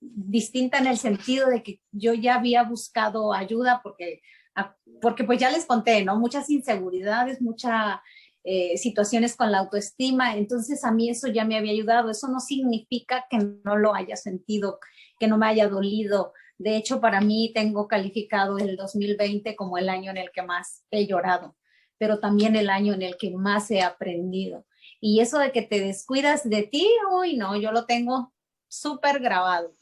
distinta 0.00 0.78
en 0.78 0.86
el 0.86 0.96
sentido 0.96 1.48
de 1.48 1.62
que 1.62 1.80
yo 1.90 2.14
ya 2.14 2.36
había 2.36 2.62
buscado 2.62 3.32
ayuda 3.32 3.80
porque 3.82 4.20
porque 5.00 5.24
pues 5.24 5.38
ya 5.40 5.50
les 5.50 5.66
conté, 5.66 6.04
¿no? 6.04 6.18
Muchas 6.18 6.50
inseguridades, 6.50 7.40
muchas 7.40 7.98
eh, 8.44 8.76
situaciones 8.76 9.34
con 9.36 9.50
la 9.50 9.58
autoestima, 9.58 10.36
entonces 10.36 10.84
a 10.84 10.92
mí 10.92 11.08
eso 11.08 11.28
ya 11.28 11.44
me 11.44 11.56
había 11.56 11.72
ayudado. 11.72 12.10
Eso 12.10 12.28
no 12.28 12.38
significa 12.38 13.26
que 13.30 13.38
no 13.64 13.76
lo 13.76 13.94
haya 13.94 14.16
sentido, 14.16 14.78
que 15.18 15.26
no 15.26 15.38
me 15.38 15.46
haya 15.46 15.68
dolido. 15.68 16.32
De 16.62 16.76
hecho, 16.76 17.00
para 17.00 17.20
mí 17.20 17.50
tengo 17.54 17.88
calificado 17.88 18.58
el 18.58 18.76
2020 18.76 19.56
como 19.56 19.78
el 19.78 19.88
año 19.88 20.10
en 20.10 20.16
el 20.16 20.30
que 20.30 20.42
más 20.42 20.84
he 20.90 21.06
llorado, 21.06 21.56
pero 21.98 22.20
también 22.20 22.56
el 22.56 22.70
año 22.70 22.94
en 22.94 23.02
el 23.02 23.16
que 23.16 23.30
más 23.30 23.70
he 23.70 23.82
aprendido. 23.82 24.66
Y 25.00 25.20
eso 25.20 25.38
de 25.38 25.52
que 25.52 25.62
te 25.62 25.80
descuidas 25.80 26.48
de 26.48 26.62
ti, 26.62 26.88
uy, 27.12 27.36
no, 27.36 27.56
yo 27.56 27.72
lo 27.72 27.86
tengo 27.86 28.32
súper 28.68 29.20
grabado. 29.20 29.74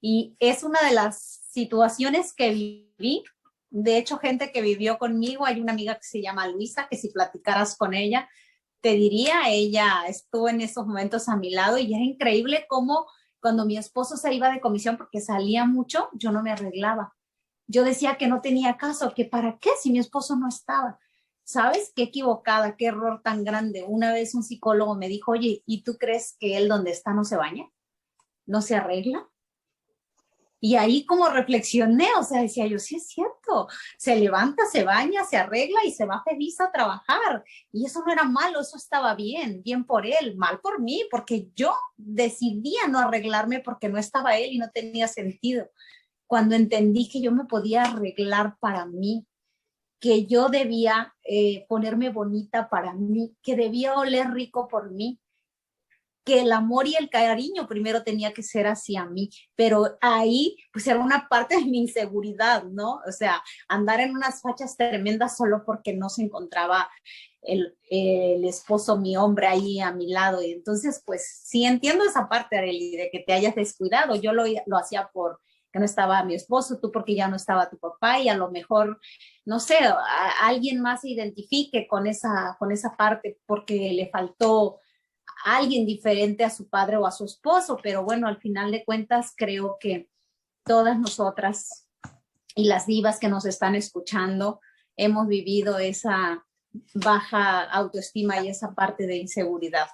Y 0.00 0.36
es 0.38 0.62
una 0.62 0.80
de 0.82 0.94
las 0.94 1.42
situaciones 1.50 2.32
que 2.32 2.50
viví 2.50 3.24
de 3.70 3.98
hecho, 3.98 4.18
gente 4.18 4.50
que 4.50 4.62
vivió 4.62 4.98
conmigo, 4.98 5.44
hay 5.44 5.60
una 5.60 5.72
amiga 5.72 5.96
que 5.96 6.04
se 6.04 6.22
llama 6.22 6.48
Luisa, 6.48 6.88
que 6.88 6.96
si 6.96 7.10
platicaras 7.10 7.76
con 7.76 7.94
ella, 7.94 8.28
te 8.80 8.92
diría, 8.92 9.50
ella 9.50 10.04
estuvo 10.08 10.48
en 10.48 10.60
esos 10.60 10.86
momentos 10.86 11.28
a 11.28 11.36
mi 11.36 11.50
lado 11.50 11.78
y 11.78 11.92
era 11.92 12.02
increíble 12.02 12.64
cómo 12.68 13.06
cuando 13.40 13.64
mi 13.64 13.76
esposo 13.76 14.16
se 14.16 14.32
iba 14.34 14.50
de 14.50 14.60
comisión 14.60 14.96
porque 14.96 15.20
salía 15.20 15.64
mucho, 15.64 16.08
yo 16.12 16.32
no 16.32 16.42
me 16.42 16.50
arreglaba. 16.50 17.14
Yo 17.66 17.84
decía 17.84 18.16
que 18.16 18.28
no 18.28 18.40
tenía 18.40 18.76
caso, 18.76 19.12
que 19.14 19.24
para 19.24 19.58
qué 19.58 19.70
si 19.80 19.90
mi 19.90 19.98
esposo 19.98 20.36
no 20.36 20.48
estaba. 20.48 20.98
¿Sabes? 21.44 21.92
Qué 21.96 22.02
equivocada, 22.04 22.76
qué 22.76 22.86
error 22.86 23.22
tan 23.22 23.42
grande. 23.42 23.84
Una 23.86 24.12
vez 24.12 24.34
un 24.34 24.42
psicólogo 24.42 24.94
me 24.94 25.08
dijo, 25.08 25.32
oye, 25.32 25.62
¿y 25.64 25.82
tú 25.82 25.96
crees 25.96 26.36
que 26.38 26.58
él 26.58 26.68
donde 26.68 26.90
está 26.90 27.14
no 27.14 27.24
se 27.24 27.36
baña? 27.36 27.70
¿No 28.44 28.60
se 28.60 28.76
arregla? 28.76 29.28
Y 30.60 30.74
ahí 30.74 31.06
como 31.06 31.28
reflexioné, 31.28 32.08
o 32.18 32.24
sea, 32.24 32.42
decía 32.42 32.66
yo, 32.66 32.78
sí 32.78 32.96
es 32.96 33.08
cierto, 33.08 33.68
se 33.96 34.16
levanta, 34.16 34.64
se 34.66 34.82
baña, 34.82 35.24
se 35.24 35.36
arregla 35.36 35.84
y 35.84 35.92
se 35.92 36.04
va 36.04 36.22
feliz 36.24 36.60
a 36.60 36.72
trabajar. 36.72 37.44
Y 37.72 37.86
eso 37.86 38.02
no 38.04 38.12
era 38.12 38.24
malo, 38.24 38.60
eso 38.60 38.76
estaba 38.76 39.14
bien, 39.14 39.62
bien 39.62 39.84
por 39.84 40.06
él, 40.06 40.36
mal 40.36 40.60
por 40.60 40.80
mí, 40.80 41.06
porque 41.10 41.48
yo 41.54 41.74
decidía 41.96 42.88
no 42.88 42.98
arreglarme 42.98 43.60
porque 43.60 43.88
no 43.88 43.98
estaba 43.98 44.36
él 44.36 44.52
y 44.52 44.58
no 44.58 44.70
tenía 44.70 45.06
sentido. 45.06 45.68
Cuando 46.26 46.56
entendí 46.56 47.08
que 47.08 47.20
yo 47.20 47.30
me 47.30 47.44
podía 47.44 47.82
arreglar 47.82 48.56
para 48.58 48.84
mí, 48.84 49.26
que 50.00 50.26
yo 50.26 50.48
debía 50.48 51.14
eh, 51.24 51.66
ponerme 51.68 52.10
bonita 52.10 52.68
para 52.68 52.94
mí, 52.94 53.36
que 53.42 53.56
debía 53.56 53.94
oler 53.94 54.30
rico 54.30 54.68
por 54.68 54.90
mí, 54.92 55.20
que 56.28 56.42
el 56.42 56.52
amor 56.52 56.86
y 56.86 56.94
el 56.94 57.08
cariño 57.08 57.66
primero 57.66 58.02
tenía 58.02 58.34
que 58.34 58.42
ser 58.42 58.66
hacia 58.66 59.06
mí, 59.06 59.30
pero 59.56 59.96
ahí 60.02 60.58
pues 60.74 60.86
era 60.86 61.00
una 61.00 61.26
parte 61.26 61.56
de 61.56 61.64
mi 61.64 61.78
inseguridad, 61.78 62.64
¿no? 62.64 63.00
O 63.08 63.12
sea, 63.12 63.42
andar 63.66 64.00
en 64.00 64.14
unas 64.14 64.42
fachas 64.42 64.76
tremendas 64.76 65.38
solo 65.38 65.62
porque 65.64 65.94
no 65.94 66.10
se 66.10 66.24
encontraba 66.24 66.90
el, 67.40 67.74
esposo, 68.44 68.98
mi 68.98 69.16
hombre 69.16 69.46
ahí 69.46 69.80
a 69.80 69.90
mi 69.90 70.12
lado. 70.12 70.42
Y 70.42 70.52
entonces, 70.52 71.02
pues 71.06 71.42
sí 71.44 71.64
entiendo 71.64 72.04
esa 72.04 72.28
parte, 72.28 72.58
Arely, 72.58 72.96
de 72.96 73.08
que 73.10 73.20
te 73.20 73.32
hayas 73.32 73.54
descuidado. 73.54 74.14
Yo 74.14 74.34
lo, 74.34 74.44
lo 74.66 74.76
hacía 74.76 75.08
por 75.10 75.40
que 75.72 75.78
no 75.78 75.86
estaba 75.86 76.24
mi 76.24 76.34
esposo, 76.34 76.78
tú 76.78 76.92
porque 76.92 77.14
ya 77.14 77.28
no 77.28 77.36
estaba 77.36 77.70
tu 77.70 77.78
papá 77.78 78.20
y 78.20 78.28
a 78.28 78.36
lo 78.36 78.50
mejor, 78.50 79.00
no 79.46 79.60
sé, 79.60 79.78
alguien 80.42 80.80
más 80.80 81.02
se 81.02 81.10
identifique 81.10 81.86
con 81.86 82.06
esa, 82.06 82.56
con 82.58 82.72
esa 82.72 82.96
parte 82.96 83.38
porque 83.46 83.92
le 83.92 84.08
faltó 84.10 84.80
alguien 85.56 85.86
diferente 85.86 86.44
a 86.44 86.50
su 86.50 86.68
padre 86.68 86.96
o 86.96 87.06
a 87.06 87.12
su 87.12 87.24
esposo, 87.24 87.78
pero 87.82 88.04
bueno, 88.04 88.26
al 88.26 88.38
final 88.38 88.70
de 88.70 88.84
cuentas 88.84 89.32
creo 89.36 89.76
que 89.80 90.08
todas 90.64 90.98
nosotras 90.98 91.88
y 92.54 92.64
las 92.66 92.86
divas 92.86 93.18
que 93.18 93.28
nos 93.28 93.46
están 93.46 93.74
escuchando 93.74 94.60
hemos 94.96 95.28
vivido 95.28 95.78
esa 95.78 96.44
baja 96.94 97.62
autoestima 97.62 98.40
y 98.40 98.48
esa 98.48 98.74
parte 98.74 99.06
de 99.06 99.16
inseguridad. 99.16 99.88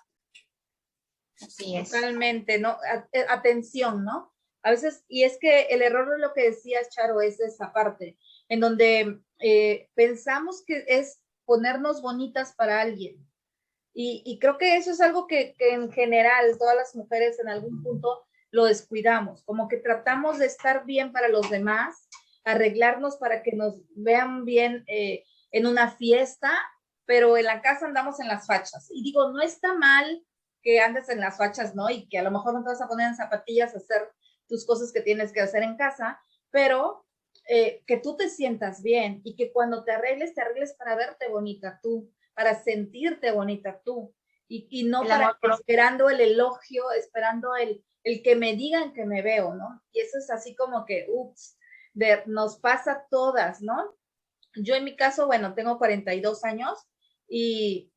Así 1.40 1.76
es. 1.76 1.90
Totalmente, 1.90 2.58
¿no? 2.58 2.78
Eh, 3.12 3.26
atención, 3.28 4.04
¿no? 4.04 4.32
A 4.62 4.70
veces, 4.70 5.04
y 5.08 5.24
es 5.24 5.36
que 5.38 5.62
el 5.64 5.82
error 5.82 6.10
de 6.10 6.18
lo 6.18 6.32
que 6.32 6.50
decías, 6.50 6.88
Charo, 6.88 7.20
es 7.20 7.38
esa 7.38 7.72
parte, 7.72 8.16
en 8.48 8.60
donde 8.60 9.20
eh, 9.40 9.90
pensamos 9.94 10.64
que 10.66 10.84
es 10.88 11.20
ponernos 11.44 12.00
bonitas 12.00 12.54
para 12.54 12.80
alguien. 12.80 13.18
Y, 13.96 14.38
creo 14.40 14.58
que 14.58 14.76
eso 14.76 14.90
es 14.90 15.00
algo 15.00 15.28
que, 15.28 15.54
que, 15.56 15.72
en 15.72 15.90
general 15.92 16.58
todas 16.58 16.74
las 16.74 16.96
mujeres 16.96 17.38
en 17.38 17.48
algún 17.48 17.80
punto 17.82 18.26
lo 18.50 18.64
descuidamos, 18.64 19.44
como 19.44 19.68
que 19.68 19.76
tratamos 19.76 20.38
de 20.38 20.46
estar 20.46 20.84
bien 20.84 21.12
para 21.12 21.28
los 21.28 21.48
demás, 21.48 22.08
arreglarnos 22.44 23.16
para 23.16 23.42
que 23.42 23.52
nos 23.52 23.82
vean 23.96 24.44
bien 24.44 24.84
eh, 24.86 25.24
en 25.50 25.66
una 25.66 25.90
fiesta, 25.90 26.52
pero 27.04 27.36
en 27.36 27.44
la 27.44 27.62
casa 27.62 27.86
andamos 27.86 28.20
en 28.20 28.28
las 28.28 28.46
fachas. 28.46 28.88
Y 28.90 29.02
digo, 29.02 29.30
no 29.30 29.40
está 29.40 29.74
mal 29.74 30.24
que 30.62 30.80
andes 30.80 31.08
en 31.08 31.20
las 31.20 31.36
fachas, 31.36 31.74
¿no? 31.74 31.90
Y 31.90 32.08
que 32.08 32.18
a 32.18 32.22
lo 32.22 32.30
mejor 32.30 32.54
no 32.54 32.62
te 32.62 32.70
vas 32.70 32.80
a 32.80 32.88
poner 32.88 33.08
en 33.08 33.16
zapatillas 33.16 33.74
a 33.74 33.78
hacer 33.78 34.10
tus 34.48 34.66
cosas 34.66 34.92
que 34.92 35.00
tienes 35.00 35.32
que 35.32 35.40
hacer 35.40 35.62
en 35.62 35.76
casa, 35.76 36.20
pero 36.50 37.06
eh, 37.48 37.82
que 37.86 37.98
tú 37.98 38.16
te 38.16 38.28
sientas 38.28 38.82
bien 38.82 39.20
y 39.24 39.36
que 39.36 39.52
cuando 39.52 39.84
te 39.84 39.92
arregles, 39.92 40.34
te 40.34 40.40
arregles 40.40 40.74
para 40.74 40.96
verte 40.96 41.28
bonita 41.28 41.80
tú, 41.82 42.10
para 42.34 42.62
sentirte 42.62 43.32
bonita 43.32 43.80
tú 43.84 44.14
y, 44.48 44.66
y 44.70 44.84
no 44.84 45.02
para 45.02 45.38
esperando 45.52 46.10
el 46.10 46.20
elogio, 46.20 46.90
esperando 46.92 47.56
el, 47.56 47.84
el 48.04 48.22
que 48.22 48.36
me 48.36 48.54
digan 48.54 48.92
que 48.92 49.06
me 49.06 49.22
veo, 49.22 49.54
¿no? 49.54 49.82
Y 49.92 50.00
eso 50.00 50.18
es 50.18 50.30
así 50.30 50.54
como 50.54 50.84
que, 50.84 51.06
ups, 51.08 51.58
de, 51.94 52.22
nos 52.26 52.58
pasa 52.58 53.06
todas, 53.10 53.62
¿no? 53.62 53.96
Yo 54.54 54.74
en 54.74 54.84
mi 54.84 54.96
caso, 54.96 55.26
bueno, 55.26 55.54
tengo 55.54 55.78
42 55.78 56.44
años 56.44 56.78
y 57.28 57.90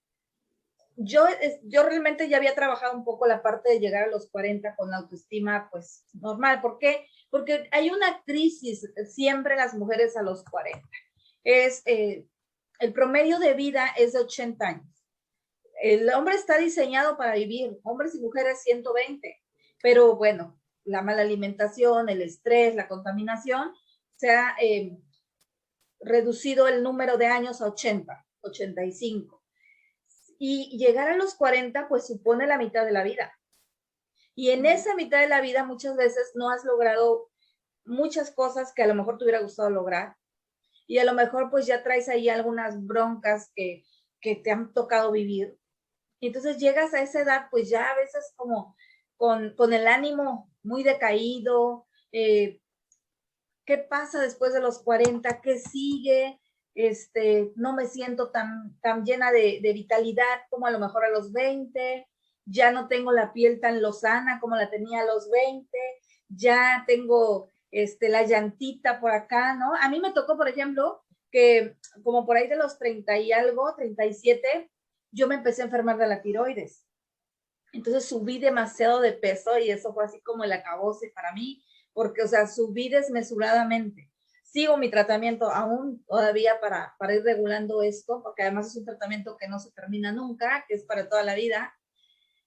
yo, 0.95 1.25
yo 1.63 1.83
realmente 1.83 2.27
ya 2.27 2.37
había 2.37 2.55
trabajado 2.55 2.97
un 2.97 3.05
poco 3.05 3.27
la 3.27 3.43
parte 3.43 3.69
de 3.69 3.79
llegar 3.79 4.03
a 4.03 4.11
los 4.11 4.29
40 4.31 4.75
con 4.75 4.89
la 4.89 4.97
autoestima, 4.97 5.69
pues 5.71 6.05
normal. 6.13 6.61
¿Por 6.61 6.79
qué? 6.79 7.05
Porque 7.29 7.69
hay 7.71 7.91
una 7.91 8.23
crisis 8.25 8.89
siempre 9.05 9.55
las 9.55 9.75
mujeres 9.75 10.17
a 10.17 10.23
los 10.23 10.43
40. 10.45 10.81
Es, 11.43 11.83
eh, 11.85 12.25
el 12.79 12.93
promedio 12.93 13.39
de 13.39 13.53
vida 13.53 13.87
es 13.97 14.13
de 14.13 14.19
80 14.19 14.67
años. 14.67 15.05
El 15.81 16.09
hombre 16.13 16.35
está 16.35 16.57
diseñado 16.57 17.17
para 17.17 17.35
vivir, 17.35 17.77
hombres 17.83 18.15
y 18.15 18.19
mujeres 18.19 18.61
120, 18.63 19.41
pero 19.81 20.15
bueno, 20.15 20.59
la 20.83 21.01
mala 21.01 21.21
alimentación, 21.21 22.09
el 22.09 22.21
estrés, 22.21 22.75
la 22.75 22.87
contaminación, 22.87 23.73
se 24.15 24.31
ha 24.31 24.55
eh, 24.59 24.97
reducido 25.99 26.67
el 26.67 26.81
número 26.81 27.17
de 27.17 27.27
años 27.27 27.61
a 27.61 27.67
80, 27.67 28.25
85 28.41 29.43
y 30.39 30.77
llegar 30.77 31.09
a 31.09 31.17
los 31.17 31.35
40 31.35 31.87
pues 31.87 32.07
supone 32.07 32.47
la 32.47 32.57
mitad 32.57 32.85
de 32.85 32.91
la 32.91 33.03
vida. 33.03 33.33
Y 34.35 34.51
en 34.51 34.65
esa 34.65 34.95
mitad 34.95 35.19
de 35.19 35.27
la 35.27 35.41
vida 35.41 35.63
muchas 35.63 35.95
veces 35.95 36.31
no 36.35 36.51
has 36.51 36.63
logrado 36.63 37.29
muchas 37.85 38.31
cosas 38.31 38.73
que 38.73 38.83
a 38.83 38.87
lo 38.87 38.95
mejor 38.95 39.17
te 39.17 39.23
hubiera 39.23 39.41
gustado 39.41 39.69
lograr. 39.69 40.15
Y 40.87 40.99
a 40.99 41.05
lo 41.05 41.13
mejor 41.13 41.51
pues 41.51 41.67
ya 41.67 41.83
traes 41.83 42.09
ahí 42.09 42.29
algunas 42.29 42.83
broncas 42.85 43.51
que, 43.55 43.83
que 44.19 44.35
te 44.35 44.51
han 44.51 44.73
tocado 44.73 45.11
vivir. 45.11 45.59
Y 46.19 46.27
entonces 46.27 46.57
llegas 46.57 46.93
a 46.93 47.01
esa 47.01 47.21
edad 47.21 47.47
pues 47.51 47.69
ya 47.69 47.91
a 47.91 47.95
veces 47.95 48.33
como 48.35 48.75
con, 49.17 49.53
con 49.55 49.73
el 49.73 49.87
ánimo 49.87 50.51
muy 50.63 50.83
decaído. 50.83 51.85
Eh, 52.11 52.61
¿Qué 53.65 53.77
pasa 53.77 54.21
después 54.21 54.53
de 54.53 54.61
los 54.61 54.81
40? 54.81 55.41
¿Qué 55.41 55.59
sigue? 55.59 56.39
este, 56.77 57.51
no 57.55 57.73
me 57.73 57.87
siento 57.87 58.29
tan, 58.29 58.79
tan 58.81 59.03
llena 59.03 59.31
de, 59.31 59.59
vitalidad 59.73 60.41
como 60.51 60.67
a 60.67 60.71
lo 60.71 60.77
mejor 60.77 61.05
a 61.05 61.09
los 61.09 61.33
20, 61.33 62.07
ya 62.45 62.71
no 62.71 62.87
tengo 62.87 63.11
la 63.11 63.33
piel 63.33 63.59
tan 63.59 63.81
lozana 63.81 64.39
como 64.39 64.55
la 64.55 64.69
tenía 64.69 65.01
a 65.01 65.05
los 65.05 65.27
20, 65.31 65.67
ya 66.29 66.83
tengo 66.85 67.49
este, 67.71 68.09
la 68.09 68.23
llantita 68.23 68.99
por 68.99 69.11
acá, 69.11 69.55
¿no? 69.55 69.73
A 69.75 69.89
mí 69.89 69.99
me 69.99 70.11
tocó, 70.11 70.37
por 70.37 70.47
ejemplo, 70.47 71.03
que 71.31 71.75
como 72.03 72.25
por 72.25 72.37
ahí 72.37 72.47
de 72.47 72.55
los 72.55 72.77
30 72.77 73.17
y 73.17 73.31
algo, 73.31 73.75
37, 73.75 74.71
yo 75.11 75.27
me 75.27 75.35
empecé 75.35 75.61
a 75.61 75.65
enfermar 75.65 75.97
de 75.97 76.07
la 76.07 76.21
tiroides. 76.21 76.85
Entonces 77.73 78.05
subí 78.05 78.39
demasiado 78.39 79.01
de 79.01 79.13
peso 79.13 79.57
y 79.57 79.69
eso 79.69 79.93
fue 79.93 80.05
así 80.05 80.21
como 80.21 80.43
el 80.43 80.51
acabose 80.51 81.11
para 81.13 81.33
mí, 81.33 81.63
porque, 81.93 82.23
o 82.23 82.27
sea, 82.27 82.47
subí 82.47 82.89
desmesuradamente 82.89 84.09
sigo 84.57 84.77
mi 84.77 84.89
tratamiento 84.89 85.51
aún 85.51 86.03
todavía 86.07 86.59
para, 86.59 86.95
para 86.97 87.13
ir 87.13 87.23
regulando 87.23 87.83
esto, 87.83 88.23
porque 88.23 88.43
además 88.43 88.67
es 88.67 88.77
un 88.77 88.85
tratamiento 88.85 89.37
que 89.37 89.47
no 89.47 89.59
se 89.59 89.71
termina 89.71 90.11
nunca, 90.11 90.65
que 90.67 90.75
es 90.75 90.83
para 90.83 91.07
toda 91.09 91.23
la 91.23 91.35
vida, 91.35 91.77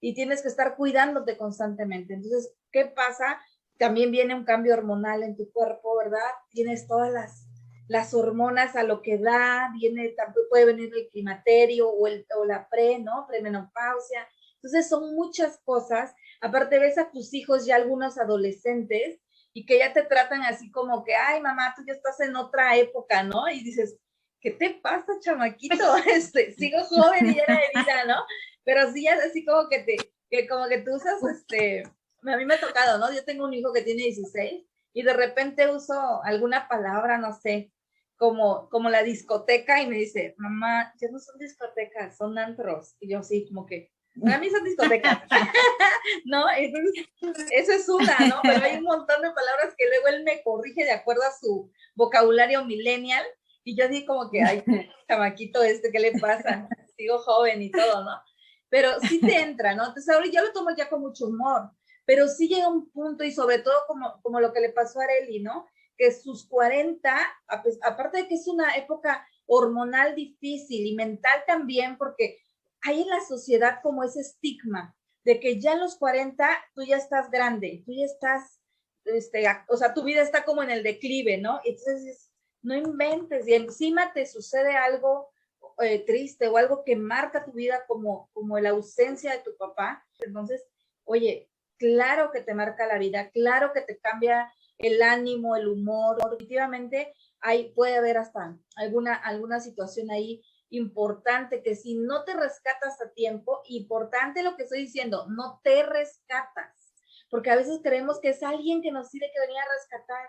y 0.01 0.15
tienes 0.15 0.43
que 0.43 0.49
estar 0.49 0.77
cuidándote 0.77 1.37
constantemente. 1.37 2.15
Entonces, 2.15 2.55
¿qué 2.73 2.87
pasa? 2.87 3.39
También 3.81 4.11
viene 4.11 4.35
un 4.35 4.45
cambio 4.45 4.75
hormonal 4.75 5.23
en 5.23 5.39
tu 5.39 5.51
cuerpo, 5.53 5.97
¿verdad? 5.97 6.29
Tienes 6.51 6.87
todas 6.87 7.11
las, 7.11 7.47
las 7.89 8.13
hormonas 8.13 8.77
a 8.77 8.83
lo 8.83 9.01
que 9.01 9.17
da, 9.17 9.71
viene, 9.73 10.11
también 10.11 10.45
puede 10.51 10.67
venir 10.67 10.93
el 10.95 11.09
climaterio 11.09 11.89
o, 11.89 12.07
el, 12.07 12.27
o 12.39 12.45
la 12.45 12.69
pre, 12.69 12.99
¿no? 12.99 13.25
Premenopausia. 13.27 14.29
Entonces, 14.57 14.87
son 14.87 15.15
muchas 15.15 15.59
cosas. 15.65 16.15
Aparte, 16.43 16.79
ves 16.79 16.99
a 16.99 17.11
tus 17.11 17.33
hijos 17.33 17.65
ya 17.65 17.77
algunos 17.77 18.19
adolescentes 18.19 19.19
y 19.55 19.65
que 19.65 19.79
ya 19.79 19.95
te 19.95 20.03
tratan 20.03 20.43
así 20.43 20.71
como 20.71 21.03
que, 21.03 21.15
ay, 21.15 21.41
mamá, 21.41 21.73
tú 21.75 21.83
ya 21.87 21.95
estás 21.95 22.21
en 22.21 22.37
otra 22.37 22.77
época, 22.77 23.23
¿no? 23.23 23.49
Y 23.49 23.65
dices, 23.65 23.97
¿qué 24.43 24.51
te 24.51 24.79
pasa, 24.83 25.11
chamaquito? 25.21 25.97
Este, 26.07 26.53
sigo 26.53 26.85
joven 26.85 27.31
y 27.31 27.33
llena 27.33 27.59
de 27.59 27.81
vida, 27.81 28.05
¿no? 28.07 28.27
Pero 28.63 28.93
sí, 28.93 29.09
así 29.09 29.43
como 29.43 29.71
que 29.71 29.79
te, 29.79 29.97
que 30.29 30.47
como 30.47 30.69
que 30.69 30.83
tú 30.83 30.95
usas, 30.95 31.23
este, 31.35 31.85
a 32.27 32.37
mí 32.37 32.45
me 32.45 32.55
ha 32.55 32.61
tocado, 32.61 32.99
¿no? 32.99 33.13
Yo 33.13 33.25
tengo 33.25 33.45
un 33.45 33.55
hijo 33.55 33.73
que 33.73 33.83
tiene 33.83 34.03
16 34.03 34.65
y 34.93 35.03
de 35.03 35.13
repente 35.13 35.71
uso 35.71 36.23
alguna 36.25 36.69
palabra, 36.69 37.19
no 37.19 37.33
sé, 37.33 37.73
como, 38.17 38.69
como 38.69 38.91
la 38.91 39.03
discoteca 39.03 39.81
y 39.81 39.87
me 39.87 39.97
dice, 39.97 40.35
mamá, 40.37 40.93
ya 41.01 41.09
no 41.11 41.19
son 41.19 41.39
discotecas, 41.39 42.17
son 42.17 42.37
antros. 42.39 42.95
Y 43.01 43.11
yo 43.11 43.23
sí, 43.23 43.47
como 43.49 43.65
que, 43.65 43.93
para 44.23 44.39
mí 44.39 44.51
son 44.51 44.65
discotecas. 44.65 45.21
¿No? 46.25 46.45
Entonces, 46.55 47.07
eso 47.51 47.73
es 47.73 47.89
una, 47.89 48.17
¿no? 48.29 48.41
Pero 48.43 48.65
hay 48.65 48.77
un 48.77 48.85
montón 48.85 49.23
de 49.23 49.31
palabras 49.31 49.75
que 49.77 49.89
luego 49.89 50.09
él 50.09 50.25
me 50.25 50.43
corrige 50.43 50.85
de 50.85 50.93
acuerdo 50.93 51.23
a 51.23 51.33
su 51.33 51.71
vocabulario 51.95 52.65
millennial. 52.65 53.25
Y 53.65 53.77
yo 53.77 53.89
digo 53.89 54.15
como 54.15 54.31
que, 54.31 54.43
ay, 54.43 54.65
chamaquito 55.09 55.63
este, 55.63 55.91
¿qué 55.91 56.01
le 56.01 56.13
pasa? 56.19 56.69
Sigo 56.97 57.19
joven 57.19 57.63
y 57.63 57.71
todo, 57.71 58.05
¿no? 58.05 58.21
Pero 58.69 59.01
sí 59.01 59.21
te 59.21 59.41
entra, 59.41 59.75
¿no? 59.75 59.87
Entonces 59.87 60.15
ahora 60.15 60.27
yo 60.31 60.43
lo 60.43 60.53
tomo 60.53 60.71
ya 60.77 60.89
con 60.89 61.01
mucho 61.01 61.27
humor, 61.27 61.71
pero 62.11 62.27
sí 62.27 62.49
llega 62.49 62.69
un 62.69 62.91
punto 62.91 63.23
y 63.23 63.31
sobre 63.31 63.61
todo 63.61 63.75
como, 63.87 64.21
como 64.23 64.41
lo 64.41 64.53
que 64.53 64.59
le 64.59 64.71
pasó 64.71 64.99
a 64.99 65.05
Areli, 65.05 65.39
¿no? 65.39 65.69
Que 65.97 66.11
sus 66.11 66.45
40, 66.49 67.17
aparte 67.47 68.19
de 68.19 68.27
que 68.27 68.35
es 68.35 68.49
una 68.49 68.75
época 68.75 69.25
hormonal 69.47 70.17
difícil 70.17 70.85
y 70.89 70.97
mental 70.97 71.45
también, 71.47 71.97
porque 71.97 72.39
hay 72.83 73.03
en 73.03 73.09
la 73.09 73.21
sociedad 73.21 73.79
como 73.81 74.03
ese 74.03 74.23
estigma 74.23 74.93
de 75.23 75.39
que 75.39 75.61
ya 75.61 75.75
a 75.75 75.77
los 75.77 75.97
40 75.99 76.49
tú 76.75 76.83
ya 76.83 76.97
estás 76.97 77.31
grande, 77.31 77.85
tú 77.87 77.93
ya 77.93 78.07
estás, 78.07 78.61
este, 79.05 79.45
o 79.69 79.77
sea, 79.77 79.95
tu 79.95 80.03
vida 80.03 80.23
está 80.23 80.45
como 80.45 80.65
en 80.65 80.71
el 80.71 80.83
declive, 80.83 81.39
¿no? 81.39 81.61
Entonces, 81.65 82.33
no 82.61 82.75
inventes 82.75 83.47
y 83.47 83.55
encima 83.55 84.13
te 84.13 84.27
sucede 84.27 84.75
algo 84.75 85.31
eh, 85.79 86.05
triste 86.05 86.49
o 86.49 86.57
algo 86.57 86.83
que 86.83 86.97
marca 86.97 87.45
tu 87.45 87.53
vida 87.53 87.85
como, 87.87 88.31
como 88.33 88.59
la 88.59 88.71
ausencia 88.71 89.31
de 89.31 89.45
tu 89.45 89.57
papá. 89.57 90.05
Entonces, 90.19 90.67
oye, 91.05 91.50
claro 91.81 92.31
que 92.31 92.43
te 92.43 92.55
marca 92.55 92.87
la 92.87 92.99
vida, 92.99 93.31
claro 93.31 93.73
que 93.73 93.81
te 93.81 93.99
cambia 93.99 94.53
el 94.77 95.03
ánimo, 95.03 95.57
el 95.57 95.67
humor. 95.67 96.19
Definitivamente, 96.31 97.15
hay, 97.41 97.73
puede 97.73 97.97
haber 97.97 98.19
hasta 98.19 98.57
alguna, 98.77 99.15
alguna 99.15 99.61
situación 99.61 100.11
ahí 100.11 100.43
importante 100.69 101.63
que 101.63 101.75
si 101.75 101.97
no 101.97 102.23
te 102.25 102.35
rescatas 102.35 103.01
a 103.01 103.13
tiempo, 103.13 103.61
importante 103.65 104.43
lo 104.43 104.57
que 104.57 104.65
estoy 104.65 104.83
diciendo, 104.83 105.27
no 105.29 105.61
te 105.65 105.83
rescatas, 105.83 106.95
porque 107.29 107.51
a 107.51 107.57
veces 107.57 107.81
creemos 107.83 108.21
que 108.21 108.29
es 108.29 108.43
alguien 108.43 108.83
que 108.83 108.93
nos 108.93 109.11
tiene 109.11 109.27
que 109.35 109.41
venir 109.41 109.57
a 109.59 109.73
rescatar 109.75 110.29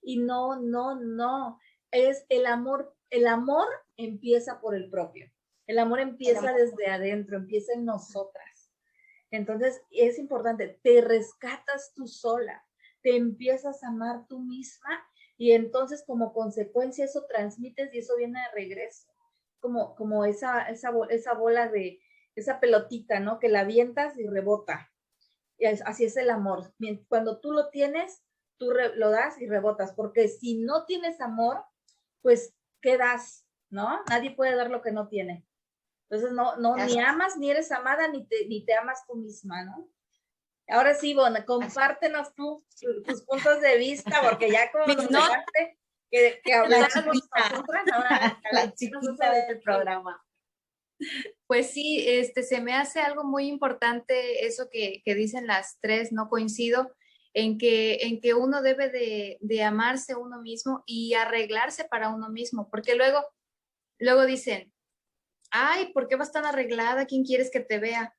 y 0.00 0.18
no, 0.18 0.56
no, 0.60 0.98
no, 0.98 1.58
es 1.90 2.24
el 2.30 2.46
amor, 2.46 2.96
el 3.10 3.26
amor 3.26 3.68
empieza 3.96 4.60
por 4.60 4.74
el 4.74 4.88
propio, 4.88 5.30
el 5.66 5.78
amor 5.78 6.00
empieza 6.00 6.54
desde 6.54 6.86
adentro, 6.86 7.36
empieza 7.36 7.74
en 7.74 7.84
nosotras. 7.84 8.51
Entonces 9.32 9.82
es 9.90 10.18
importante, 10.20 10.78
te 10.84 11.00
rescatas 11.00 11.92
tú 11.94 12.06
sola, 12.06 12.64
te 13.02 13.16
empiezas 13.16 13.82
a 13.82 13.88
amar 13.88 14.28
tú 14.28 14.38
misma 14.38 15.04
y 15.36 15.52
entonces 15.52 16.04
como 16.06 16.32
consecuencia 16.32 17.04
eso 17.04 17.26
transmites 17.26 17.92
y 17.92 17.98
eso 17.98 18.16
viene 18.16 18.38
de 18.38 18.54
regreso 18.54 19.08
como, 19.58 19.94
como 19.94 20.24
esa, 20.24 20.68
esa, 20.68 20.92
esa 21.10 21.34
bola 21.34 21.68
de, 21.68 22.00
esa 22.34 22.60
pelotita, 22.60 23.20
¿no? 23.20 23.38
Que 23.38 23.48
la 23.48 23.60
avientas 23.60 24.18
y 24.18 24.26
rebota. 24.26 24.90
Así 25.84 26.04
es 26.04 26.16
el 26.16 26.30
amor. 26.30 26.74
Cuando 27.08 27.40
tú 27.40 27.52
lo 27.52 27.70
tienes, 27.70 28.24
tú 28.58 28.72
lo 28.96 29.10
das 29.10 29.40
y 29.40 29.46
rebotas, 29.46 29.92
porque 29.92 30.28
si 30.28 30.58
no 30.58 30.84
tienes 30.84 31.20
amor, 31.20 31.64
pues, 32.20 32.54
¿qué 32.80 32.98
das? 32.98 33.46
¿No? 33.70 34.00
Nadie 34.10 34.32
puede 34.32 34.56
dar 34.56 34.70
lo 34.70 34.82
que 34.82 34.92
no 34.92 35.08
tiene. 35.08 35.46
Entonces, 36.12 36.36
no, 36.36 36.56
no, 36.56 36.76
ni 36.76 37.00
amas, 37.00 37.38
ni 37.38 37.50
eres 37.50 37.72
amada, 37.72 38.06
ni 38.06 38.26
te, 38.26 38.46
ni 38.46 38.62
te 38.66 38.74
amas 38.74 39.06
tú 39.06 39.16
misma, 39.16 39.64
¿no? 39.64 39.88
Ahora 40.68 40.94
sí, 40.94 41.14
Bona, 41.14 41.46
compártenos 41.46 42.34
tú 42.34 42.62
tus 43.06 43.22
puntos 43.22 43.62
de 43.62 43.78
vista, 43.78 44.20
porque 44.28 44.50
ya 44.50 44.70
como 44.70 44.88
nos 44.88 45.08
dejaste 45.08 45.78
que, 46.10 46.42
que 46.44 46.52
hablamos 46.52 46.94
nosotras, 46.94 47.84
ahora 47.94 48.40
la 48.52 48.74
chiquita 48.74 49.32
del 49.32 49.60
programa. 49.62 50.22
Pues 51.46 51.70
sí, 51.70 52.04
este, 52.06 52.42
se 52.42 52.60
me 52.60 52.74
hace 52.74 53.00
algo 53.00 53.24
muy 53.24 53.46
importante 53.46 54.44
eso 54.46 54.68
que, 54.70 55.00
que, 55.06 55.14
dicen 55.14 55.46
las 55.46 55.78
tres, 55.80 56.12
no 56.12 56.28
coincido, 56.28 56.94
en 57.32 57.56
que, 57.56 58.02
en 58.02 58.20
que 58.20 58.34
uno 58.34 58.60
debe 58.60 58.90
de, 58.90 59.38
de 59.40 59.62
amarse 59.62 60.14
uno 60.14 60.42
mismo 60.42 60.84
y 60.84 61.14
arreglarse 61.14 61.84
para 61.84 62.10
uno 62.10 62.28
mismo, 62.28 62.68
porque 62.70 62.96
luego, 62.96 63.24
luego 63.98 64.26
dicen, 64.26 64.72
ay, 65.52 65.92
¿por 65.92 66.08
qué 66.08 66.16
vas 66.16 66.32
tan 66.32 66.44
arreglada? 66.44 67.06
¿Quién 67.06 67.24
quieres 67.24 67.50
que 67.50 67.60
te 67.60 67.78
vea? 67.78 68.14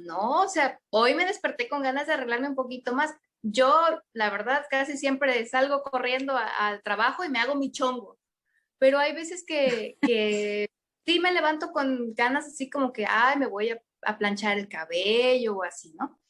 No, 0.00 0.42
o 0.42 0.48
sea, 0.48 0.78
hoy 0.90 1.14
me 1.14 1.24
desperté 1.24 1.68
con 1.68 1.82
ganas 1.82 2.06
de 2.06 2.12
arreglarme 2.12 2.48
un 2.48 2.54
poquito 2.54 2.94
más. 2.94 3.14
Yo, 3.42 3.74
la 4.12 4.30
verdad, 4.30 4.64
casi 4.70 4.96
siempre 4.96 5.44
salgo 5.46 5.82
corriendo 5.82 6.36
al 6.36 6.82
trabajo 6.82 7.24
y 7.24 7.28
me 7.30 7.38
hago 7.38 7.54
mi 7.54 7.72
chongo, 7.72 8.18
pero 8.78 8.98
hay 8.98 9.14
veces 9.14 9.44
que, 9.46 9.96
que 10.02 10.70
sí 11.06 11.20
me 11.20 11.32
levanto 11.32 11.72
con 11.72 12.14
ganas 12.14 12.46
así 12.46 12.68
como 12.68 12.92
que, 12.92 13.06
ay, 13.08 13.38
me 13.38 13.46
voy 13.46 13.70
a, 13.70 13.82
a, 14.02 14.18
planchar 14.18 14.58
el 14.58 14.68
cabello 14.68 15.56
o 15.56 15.64
así, 15.64 15.94
¿no? 15.98 16.20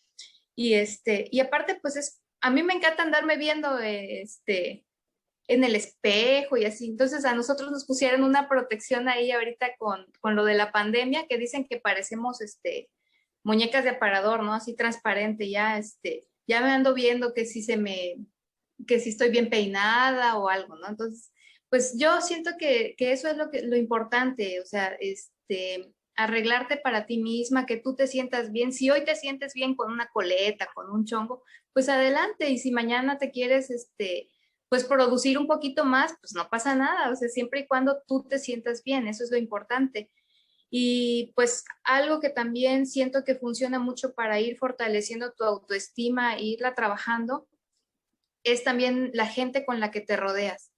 Y 0.54 0.74
este, 0.74 1.28
y 1.30 1.40
aparte, 1.40 1.78
pues 1.80 1.96
es, 1.96 2.22
a 2.40 2.50
mí 2.50 2.62
me 2.62 2.74
encanta 2.74 3.02
andarme 3.02 3.36
viendo, 3.36 3.78
este, 3.78 4.84
en 5.48 5.64
el 5.64 5.74
espejo 5.74 6.56
y 6.56 6.66
así. 6.66 6.86
Entonces 6.86 7.24
a 7.24 7.34
nosotros 7.34 7.72
nos 7.72 7.86
pusieron 7.86 8.22
una 8.22 8.48
protección 8.48 9.08
ahí 9.08 9.32
ahorita 9.32 9.76
con, 9.78 10.06
con 10.20 10.36
lo 10.36 10.44
de 10.44 10.54
la 10.54 10.70
pandemia 10.70 11.26
que 11.26 11.38
dicen 11.38 11.66
que 11.66 11.80
parecemos, 11.80 12.40
este, 12.40 12.90
muñecas 13.42 13.82
de 13.82 13.90
aparador, 13.90 14.42
¿no? 14.44 14.52
Así 14.52 14.76
transparente, 14.76 15.48
ya, 15.50 15.78
este, 15.78 16.28
ya 16.46 16.60
me 16.60 16.70
ando 16.70 16.94
viendo 16.94 17.32
que 17.32 17.46
si 17.46 17.62
se 17.62 17.78
me, 17.78 18.18
que 18.86 19.00
si 19.00 19.08
estoy 19.10 19.30
bien 19.30 19.48
peinada 19.48 20.36
o 20.36 20.48
algo, 20.48 20.76
¿no? 20.76 20.86
Entonces, 20.86 21.32
pues 21.70 21.94
yo 21.98 22.20
siento 22.20 22.52
que, 22.58 22.94
que 22.96 23.12
eso 23.12 23.28
es 23.28 23.36
lo, 23.36 23.50
que, 23.50 23.62
lo 23.62 23.76
importante, 23.76 24.60
o 24.60 24.66
sea, 24.66 24.96
este, 25.00 25.92
arreglarte 26.14 26.76
para 26.76 27.06
ti 27.06 27.18
misma, 27.18 27.64
que 27.64 27.78
tú 27.78 27.94
te 27.94 28.06
sientas 28.06 28.52
bien. 28.52 28.72
Si 28.72 28.90
hoy 28.90 29.04
te 29.04 29.14
sientes 29.16 29.54
bien 29.54 29.74
con 29.74 29.90
una 29.90 30.08
coleta, 30.08 30.68
con 30.74 30.90
un 30.90 31.06
chongo, 31.06 31.42
pues 31.72 31.88
adelante. 31.88 32.50
Y 32.50 32.58
si 32.58 32.70
mañana 32.70 33.18
te 33.18 33.30
quieres, 33.30 33.70
este, 33.70 34.28
pues 34.68 34.84
producir 34.84 35.38
un 35.38 35.46
poquito 35.46 35.84
más, 35.84 36.14
pues 36.20 36.34
no 36.34 36.48
pasa 36.48 36.74
nada. 36.74 37.10
O 37.10 37.16
sea, 37.16 37.28
siempre 37.28 37.60
y 37.60 37.66
cuando 37.66 38.02
tú 38.06 38.26
te 38.28 38.38
sientas 38.38 38.82
bien, 38.82 39.06
eso 39.06 39.24
es 39.24 39.30
lo 39.30 39.36
importante. 39.36 40.10
Y 40.70 41.32
pues 41.34 41.64
algo 41.84 42.20
que 42.20 42.28
también 42.28 42.86
siento 42.86 43.24
que 43.24 43.34
funciona 43.34 43.78
mucho 43.78 44.14
para 44.14 44.40
ir 44.40 44.58
fortaleciendo 44.58 45.32
tu 45.32 45.44
autoestima 45.44 46.36
e 46.36 46.42
irla 46.42 46.74
trabajando 46.74 47.48
es 48.44 48.64
también 48.64 49.10
la 49.14 49.26
gente 49.26 49.64
con 49.64 49.80
la 49.80 49.90
que 49.90 50.00
te 50.00 50.16
rodeas. 50.16 50.70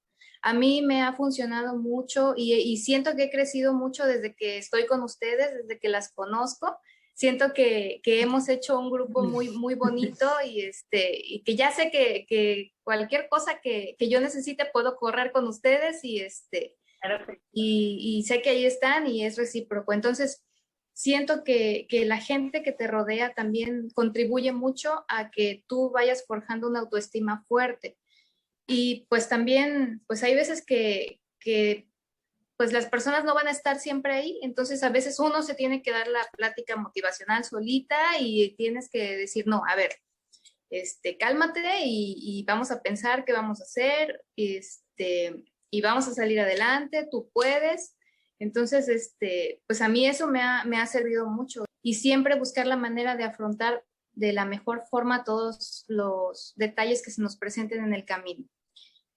A 0.43 0.55
mí 0.55 0.81
me 0.83 1.03
ha 1.03 1.13
funcionado 1.13 1.77
mucho 1.77 2.35
y, 2.37 2.77
siento 2.79 3.15
que 3.15 3.25
he 3.25 3.31
crecido 3.31 3.75
mucho 3.75 4.07
desde 4.07 4.35
que 4.35 4.57
estoy 4.57 4.87
con 4.87 5.03
ustedes, 5.03 5.53
desde 5.55 5.79
que 5.79 5.89
las 5.89 6.13
conozco. 6.13 6.79
Siento 7.21 7.53
que, 7.53 8.01
hemos 8.03 8.49
hecho 8.49 8.79
un 8.79 8.91
grupo 8.91 9.23
muy, 9.23 9.51
muy 9.65 9.75
bonito 9.75 10.27
y, 10.43 10.63
este, 10.63 11.21
y 11.23 11.43
que 11.43 11.55
ya 11.55 11.71
sé 11.71 11.91
que, 11.91 12.73
cualquier 12.83 13.29
cosa 13.29 13.61
que, 13.61 13.95
que, 13.99 14.09
yo 14.09 14.23
necesite 14.23 14.65
puedo 14.73 14.97
correr 14.97 15.31
con 15.31 15.47
ustedes 15.47 16.03
y, 16.03 16.21
este, 16.21 16.79
y, 17.53 18.25
sé 18.27 18.41
que 18.41 18.49
ahí 18.49 18.65
están 18.65 19.07
y 19.07 19.27
es 19.27 19.37
recíproco. 19.37 19.93
Entonces, 19.93 20.47
siento 20.95 21.45
que, 21.45 21.87
que, 21.91 22.07
la 22.07 22.17
gente 22.17 22.63
que 22.63 22.73
te 22.73 22.87
rodea 22.87 23.35
también 23.35 23.91
contribuye 23.91 24.53
mucho 24.53 25.05
a 25.07 25.31
que 25.31 25.63
tú 25.67 25.91
vayas 25.91 26.25
forjando 26.27 26.69
una 26.69 26.81
autoestima 26.81 27.45
fuerte. 27.47 27.99
Y 28.67 29.05
pues 29.11 29.29
también, 29.29 30.03
pues 30.07 30.23
hay 30.23 30.35
veces 30.35 30.65
que, 30.65 31.21
que 31.39 31.90
pues 32.61 32.75
las 32.75 32.85
personas 32.85 33.25
no 33.25 33.35
van 33.35 33.49
a 33.49 33.53
estar 33.53 33.79
siempre 33.79 34.13
ahí, 34.13 34.39
entonces 34.43 34.83
a 34.83 34.91
veces 34.91 35.19
uno 35.19 35.41
se 35.43 35.55
tiene 35.55 35.81
que 35.81 35.93
dar 35.93 36.09
la 36.09 36.29
plática 36.37 36.77
motivacional 36.77 37.43
solita 37.43 38.19
y 38.21 38.55
tienes 38.55 38.91
que 38.91 39.17
decir, 39.17 39.47
no, 39.47 39.63
a 39.67 39.75
ver, 39.77 39.93
este, 40.69 41.17
cálmate 41.17 41.63
y, 41.87 42.45
vamos 42.47 42.71
a 42.71 42.83
pensar 42.83 43.25
qué 43.25 43.33
vamos 43.33 43.63
a 43.63 43.65
hacer, 43.65 44.23
este, 44.37 45.43
y 45.71 45.81
vamos 45.81 46.07
a 46.07 46.13
salir 46.13 46.39
adelante, 46.39 47.09
tú 47.11 47.31
puedes. 47.33 47.97
Entonces, 48.39 48.91
este, 48.91 49.63
pues 49.67 49.81
a 49.81 49.89
mí 49.89 50.07
eso 50.07 50.27
me 50.27 50.43
ha, 50.43 50.63
me 50.67 50.77
ha 50.77 50.85
servido 50.85 51.31
mucho 51.31 51.65
y 51.81 51.95
siempre 51.95 52.39
buscar 52.39 52.67
la 52.67 52.77
manera 52.77 53.17
de 53.17 53.25
afrontar 53.25 53.87
de 54.13 54.35
la 54.35 54.45
mejor 54.45 54.83
forma 54.91 55.25
todos 55.25 55.87
los 55.89 56.53
detalles 56.57 57.03
que 57.03 57.11
se 57.11 57.23
nos 57.23 57.39
presenten 57.39 57.83
en 57.83 57.95
el 57.95 58.05
camino. 58.05 58.45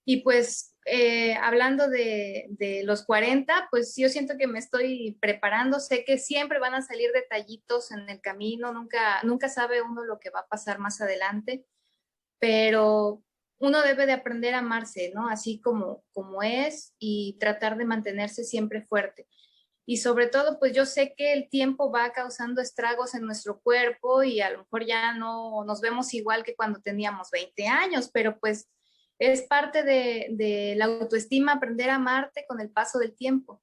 Y 0.06 0.22
pues 0.22 0.74
eh, 0.86 1.36
hablando 1.36 1.90
de, 1.90 2.82
los 2.84 3.06
40, 3.06 3.68
pues 3.72 3.96
yo 3.96 4.10
siento 4.10 4.36
que 4.38 4.48
me 4.48 4.60
estoy 4.60 5.18
preparando, 5.22 5.80
sé 5.80 6.04
que 6.04 6.18
siempre 6.18 6.60
van 6.60 6.74
a 6.74 6.82
salir 6.82 7.12
detallitos 7.14 7.92
en 7.92 8.10
el 8.10 8.20
camino, 8.20 8.74
nunca, 8.74 9.22
nunca 9.24 9.48
sabe 9.48 9.82
uno 9.82 10.04
lo 10.04 10.20
que 10.20 10.30
va 10.30 10.42
a 10.42 10.48
pasar 10.48 10.80
más 10.80 11.00
adelante, 11.00 11.66
pero 12.40 13.24
uno 13.60 13.82
debe 13.82 14.06
de 14.06 14.12
aprender 14.12 14.56
a 14.56 14.60
amarse, 14.60 15.14
¿no? 15.16 15.30
Así 15.30 15.62
como, 15.62 16.04
como 16.12 16.44
es 16.44 16.94
y 17.00 17.38
tratar 17.40 17.78
de 17.78 17.86
mantenerse 17.86 18.44
siempre 18.44 18.82
fuerte. 18.82 19.28
Y 19.86 19.98
sobre 19.98 20.28
todo, 20.28 20.60
pues 20.60 20.74
yo 20.74 20.86
sé 20.86 21.14
que 21.16 21.34
el 21.34 21.50
tiempo 21.50 21.92
va 21.92 22.12
causando 22.12 22.62
estragos 22.62 23.16
en 23.16 23.26
nuestro 23.26 23.62
cuerpo 23.62 24.24
y 24.24 24.42
a 24.42 24.50
lo 24.50 24.60
mejor 24.60 24.86
ya 24.86 25.14
no 25.14 25.64
nos 25.66 25.82
vemos 25.82 26.14
igual 26.14 26.44
que 26.44 26.56
cuando 26.56 26.82
teníamos 26.82 27.30
20 27.32 27.68
años, 27.68 28.10
pero 28.14 28.38
pues 28.40 28.70
es 29.32 29.44
parte 29.44 29.84
de, 29.84 30.28
de 30.32 30.76
la 30.76 30.86
autoestima 30.86 31.54
aprender 31.54 31.90
a 31.90 31.96
amarte 31.96 32.46
con 32.48 32.60
el 32.60 32.70
paso 32.70 33.00
del 33.00 33.16
tiempo. 33.16 33.62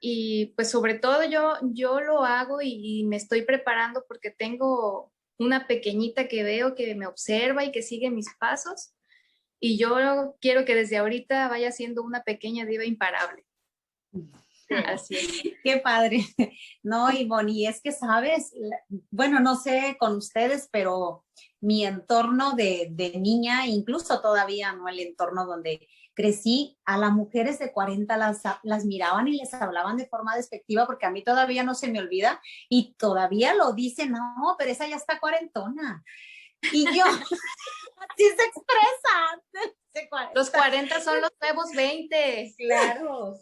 Y 0.00 0.52
pues 0.56 0.70
sobre 0.70 0.94
todo 0.94 1.24
yo, 1.24 1.54
yo 1.62 2.00
lo 2.00 2.24
hago 2.24 2.60
y, 2.60 3.00
y 3.00 3.04
me 3.04 3.16
estoy 3.16 3.42
preparando 3.42 4.04
porque 4.06 4.30
tengo 4.30 5.12
una 5.38 5.66
pequeñita 5.66 6.28
que 6.28 6.42
veo 6.42 6.74
que 6.74 6.94
me 6.94 7.06
observa 7.06 7.64
y 7.64 7.72
que 7.72 7.82
sigue 7.82 8.10
mis 8.10 8.28
pasos 8.38 8.94
y 9.60 9.78
yo 9.78 10.36
quiero 10.42 10.66
que 10.66 10.74
desde 10.74 10.98
ahorita 10.98 11.48
vaya 11.48 11.72
siendo 11.72 12.02
una 12.02 12.22
pequeña 12.22 12.66
diva 12.66 12.84
imparable. 12.84 13.46
Así 14.86 15.16
es. 15.16 15.42
Qué 15.62 15.78
padre. 15.78 16.20
No, 16.82 17.10
Ivonne, 17.10 17.52
y 17.52 17.66
es 17.66 17.80
que 17.80 17.90
sabes, 17.90 18.54
bueno, 19.10 19.40
no 19.40 19.56
sé 19.56 19.96
con 19.98 20.16
ustedes, 20.16 20.68
pero 20.70 21.24
mi 21.64 21.86
entorno 21.86 22.52
de, 22.52 22.88
de, 22.90 23.18
niña, 23.18 23.66
incluso 23.66 24.20
todavía 24.20 24.72
no 24.72 24.86
el 24.88 25.00
entorno 25.00 25.46
donde 25.46 25.88
crecí, 26.14 26.78
a 26.84 26.96
las 26.98 27.12
mujeres 27.12 27.58
de 27.58 27.72
40 27.72 28.16
las, 28.16 28.42
las 28.62 28.84
miraban 28.84 29.26
y 29.28 29.38
les 29.38 29.52
hablaban 29.54 29.96
de 29.96 30.06
forma 30.06 30.36
despectiva, 30.36 30.86
porque 30.86 31.06
a 31.06 31.10
mí 31.10 31.24
todavía 31.24 31.64
no 31.64 31.74
se 31.74 31.88
me 31.88 31.98
olvida 31.98 32.40
y 32.68 32.94
todavía 32.98 33.54
lo 33.54 33.72
dicen, 33.72 34.12
no, 34.12 34.54
pero 34.58 34.70
esa 34.70 34.86
ya 34.86 34.96
está 34.96 35.18
cuarentona. 35.18 36.04
Y 36.72 36.84
yo, 36.84 37.04
así 38.08 38.24
se 38.24 38.44
expresa. 38.44 39.74
Los 40.34 40.50
40 40.50 41.00
son 41.00 41.20
los 41.20 41.30
nuevos 41.40 41.70
20. 41.74 42.54
Claro. 42.64 43.36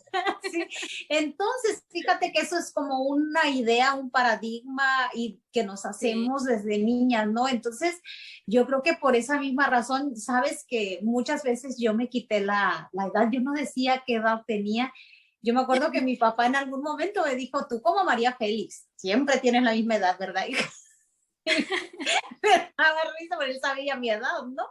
Entonces, 1.08 1.84
fíjate 1.90 2.32
que 2.32 2.40
eso 2.40 2.58
es 2.58 2.72
como 2.72 3.02
una 3.02 3.48
idea, 3.48 3.94
un 3.94 4.10
paradigma 4.10 5.10
y 5.14 5.40
que 5.52 5.64
nos 5.64 5.86
hacemos 5.86 6.44
desde 6.44 6.78
niñas, 6.78 7.28
¿no? 7.28 7.48
Entonces, 7.48 8.00
yo 8.46 8.66
creo 8.66 8.82
que 8.82 8.94
por 8.94 9.16
esa 9.16 9.38
misma 9.38 9.66
razón, 9.68 10.16
sabes 10.16 10.64
que 10.66 11.00
muchas 11.02 11.42
veces 11.42 11.76
yo 11.78 11.94
me 11.94 12.08
quité 12.08 12.40
la, 12.40 12.90
la 12.92 13.06
edad, 13.06 13.28
yo 13.30 13.40
no 13.40 13.52
decía 13.52 14.02
qué 14.06 14.16
edad 14.16 14.42
tenía. 14.46 14.92
Yo 15.40 15.54
me 15.54 15.60
acuerdo 15.60 15.90
que 15.90 16.00
mi 16.02 16.16
papá 16.16 16.46
en 16.46 16.56
algún 16.56 16.82
momento 16.82 17.24
me 17.24 17.34
dijo, 17.34 17.66
tú 17.66 17.80
como 17.80 18.04
María 18.04 18.34
Félix, 18.36 18.88
siempre 18.96 19.38
tienes 19.38 19.62
la 19.62 19.72
misma 19.72 19.96
edad, 19.96 20.18
¿verdad? 20.18 20.46
A 21.46 23.18
risa, 23.18 23.36
pero 23.38 23.52
él 23.52 23.58
sabía 23.60 23.96
mi 23.96 24.10
edad, 24.10 24.44
¿no? 24.50 24.64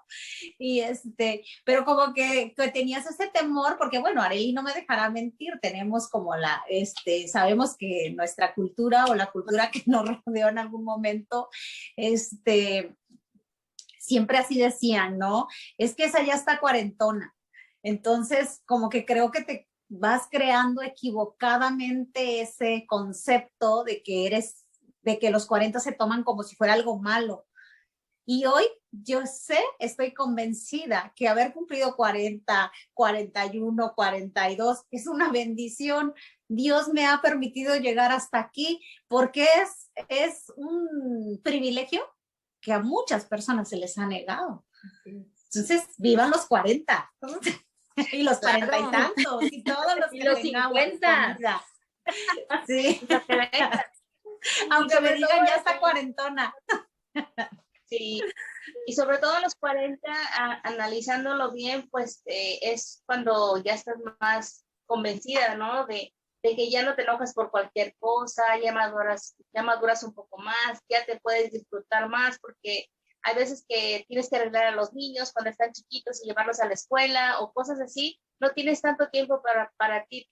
Y 0.58 0.82
este, 0.82 1.44
pero 1.66 1.86
como 1.86 2.14
que, 2.14 2.54
que, 2.56 2.70
tenías 2.70 3.06
ese 3.06 3.28
temor, 3.28 3.78
porque 3.78 4.00
bueno, 4.00 4.22
Arely 4.22 4.54
no 4.54 4.64
me 4.64 4.74
dejará 4.74 5.10
mentir, 5.10 5.54
tenemos 5.62 6.10
como 6.10 6.36
la, 6.36 6.64
este, 6.70 7.28
sabemos 7.28 7.76
que 7.78 8.14
nuestra 8.16 8.54
cultura 8.54 9.06
o 9.06 9.16
la 9.16 9.32
cultura 9.32 9.72
que 9.72 9.84
nos 9.86 10.08
rodeó 10.26 10.50
en 10.50 10.58
algún 10.58 10.84
momento, 10.84 11.50
este, 11.96 12.96
siempre 14.00 14.38
así 14.38 14.60
decían, 14.60 15.18
¿no? 15.18 15.48
Es 15.78 15.96
que 15.96 16.06
esa 16.06 16.24
ya 16.24 16.34
está 16.34 16.60
cuarentona. 16.60 17.36
Entonces, 17.84 18.62
como 18.66 18.90
que 18.90 19.06
creo 19.06 19.32
que 19.32 19.44
te 19.44 19.68
vas 19.90 20.28
creando 20.32 20.82
equivocadamente 20.82 22.42
ese 22.42 22.86
concepto 22.88 23.84
de 23.84 24.02
que 24.02 24.26
eres 24.26 24.61
de 25.02 25.20
que 25.20 25.32
los 25.32 25.46
40 25.46 25.80
se 25.80 25.92
toman 25.92 26.24
como 26.24 26.44
si 26.44 26.56
fuera 26.56 26.74
algo 26.74 27.00
malo. 27.00 27.46
Y 28.26 28.46
hoy 28.46 28.64
yo 28.92 29.26
sé, 29.26 29.60
estoy 29.80 30.14
convencida 30.14 31.14
que 31.16 31.28
haber 31.28 31.54
cumplido 31.54 31.96
40, 31.96 32.72
41, 32.94 33.94
42 33.96 34.86
es 34.92 35.08
una 35.08 35.32
bendición. 35.32 36.14
Dios 36.48 36.90
me 36.90 37.08
ha 37.08 37.22
permitido 37.22 37.76
llegar 37.78 38.12
hasta 38.12 38.40
aquí 38.40 38.82
porque 39.08 39.48
es, 39.62 39.92
es 40.10 40.52
un 40.56 41.40
privilegio 41.44 42.04
que 42.60 42.74
a 42.74 42.80
muchas 42.80 43.26
personas 43.26 43.70
se 43.70 43.78
les 43.78 43.98
ha 43.98 44.06
negado. 44.06 44.66
Entonces, 45.06 45.84
vivan 45.98 46.32
los 46.32 46.46
40 46.46 47.14
y 48.14 48.24
los 48.24 48.40
40 48.40 48.80
y 48.80 48.92
tantos 48.92 49.44
y 49.52 49.64
todos 49.64 49.98
los, 49.98 50.14
y 50.14 50.22
los 50.22 50.40
50. 50.40 51.40
Sí. 52.66 53.00
Aunque 54.72 55.00
me 55.00 55.14
digan 55.14 55.46
ya 55.46 55.56
está 55.56 55.80
cuarentona. 55.80 56.54
Sí, 57.92 58.22
y 58.86 58.94
sobre 58.94 59.18
todo 59.18 59.34
a 59.34 59.42
los 59.42 59.54
40, 59.56 60.00
analizándolo 60.64 61.52
bien, 61.52 61.90
pues 61.90 62.22
eh, 62.26 62.58
es 62.62 63.04
cuando 63.06 63.62
ya 63.62 63.74
estás 63.74 63.98
más 64.22 64.66
convencida, 64.86 65.56
¿no? 65.56 65.86
De, 65.88 66.14
de, 66.42 66.56
que 66.56 66.70
ya 66.70 66.84
no 66.84 66.96
te 66.96 67.02
enojas 67.02 67.34
por 67.34 67.52
cualquier 67.52 67.94
cosa, 68.00 68.44
ya 68.64 68.72
maduras, 68.72 69.36
ya 69.54 69.62
maduras 69.62 70.04
un 70.04 70.14
poco 70.14 70.38
más, 70.38 70.80
ya 70.88 71.06
te 71.06 71.20
puedes 71.20 71.52
disfrutar 71.52 72.08
más, 72.08 72.40
porque 72.40 72.88
hay 73.24 73.36
veces 73.36 73.66
que 73.68 74.06
tienes 74.08 74.30
que 74.30 74.38
arreglar 74.38 74.68
a 74.68 74.72
los 74.72 74.94
niños 74.94 75.34
cuando 75.34 75.50
están 75.50 75.74
chiquitos 75.74 76.24
y 76.24 76.28
llevarlos 76.28 76.62
a 76.62 76.68
la 76.68 76.76
escuela 76.76 77.42
o 77.42 77.52
cosas 77.52 77.82
así, 77.82 78.22
no 78.40 78.52
tienes 78.52 78.80
tanto 78.80 79.10
tiempo 79.10 79.42
para, 79.42 79.70
para 79.76 80.06
ti, 80.06 80.32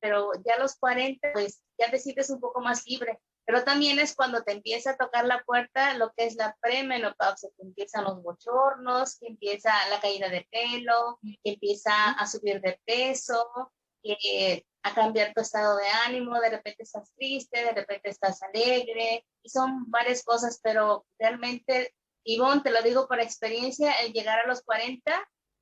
pero 0.00 0.32
ya 0.44 0.54
a 0.56 0.58
los 0.58 0.74
40, 0.74 1.32
pues 1.32 1.62
ya 1.78 1.88
te 1.88 2.00
sientes 2.00 2.30
un 2.30 2.40
poco 2.40 2.60
más 2.60 2.84
libre 2.84 3.20
pero 3.46 3.62
también 3.62 4.00
es 4.00 4.16
cuando 4.16 4.42
te 4.42 4.52
empieza 4.52 4.90
a 4.90 4.96
tocar 4.96 5.24
la 5.24 5.42
puerta 5.44 5.94
lo 5.94 6.12
que 6.16 6.26
es 6.26 6.34
la 6.34 6.56
premenopausia, 6.60 7.48
que 7.56 7.62
empiezan 7.62 8.04
los 8.04 8.20
bochornos, 8.20 9.18
que 9.18 9.28
empieza 9.28 9.72
la 9.88 10.00
caída 10.00 10.28
de 10.28 10.46
pelo, 10.50 11.20
que 11.22 11.52
empieza 11.52 12.10
a 12.10 12.26
subir 12.26 12.60
de 12.60 12.80
peso, 12.84 13.72
que 14.02 14.66
a 14.82 14.94
cambiar 14.94 15.32
tu 15.32 15.40
estado 15.40 15.76
de 15.76 15.88
ánimo, 16.06 16.38
de 16.40 16.50
repente 16.50 16.82
estás 16.82 17.12
triste, 17.14 17.64
de 17.64 17.72
repente 17.72 18.10
estás 18.10 18.42
alegre, 18.42 19.24
y 19.42 19.48
son 19.48 19.90
varias 19.90 20.24
cosas, 20.24 20.60
pero 20.62 21.06
realmente, 21.18 21.94
Ivonne, 22.24 22.62
te 22.62 22.70
lo 22.70 22.82
digo 22.82 23.06
por 23.06 23.20
experiencia, 23.20 23.92
el 24.02 24.12
llegar 24.12 24.40
a 24.40 24.46
los 24.46 24.62
40, 24.62 25.12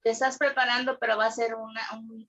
te 0.02 0.10
estás 0.10 0.38
preparando, 0.38 0.98
pero 0.98 1.16
va 1.16 1.26
a 1.26 1.30
ser 1.30 1.54
una, 1.54 1.82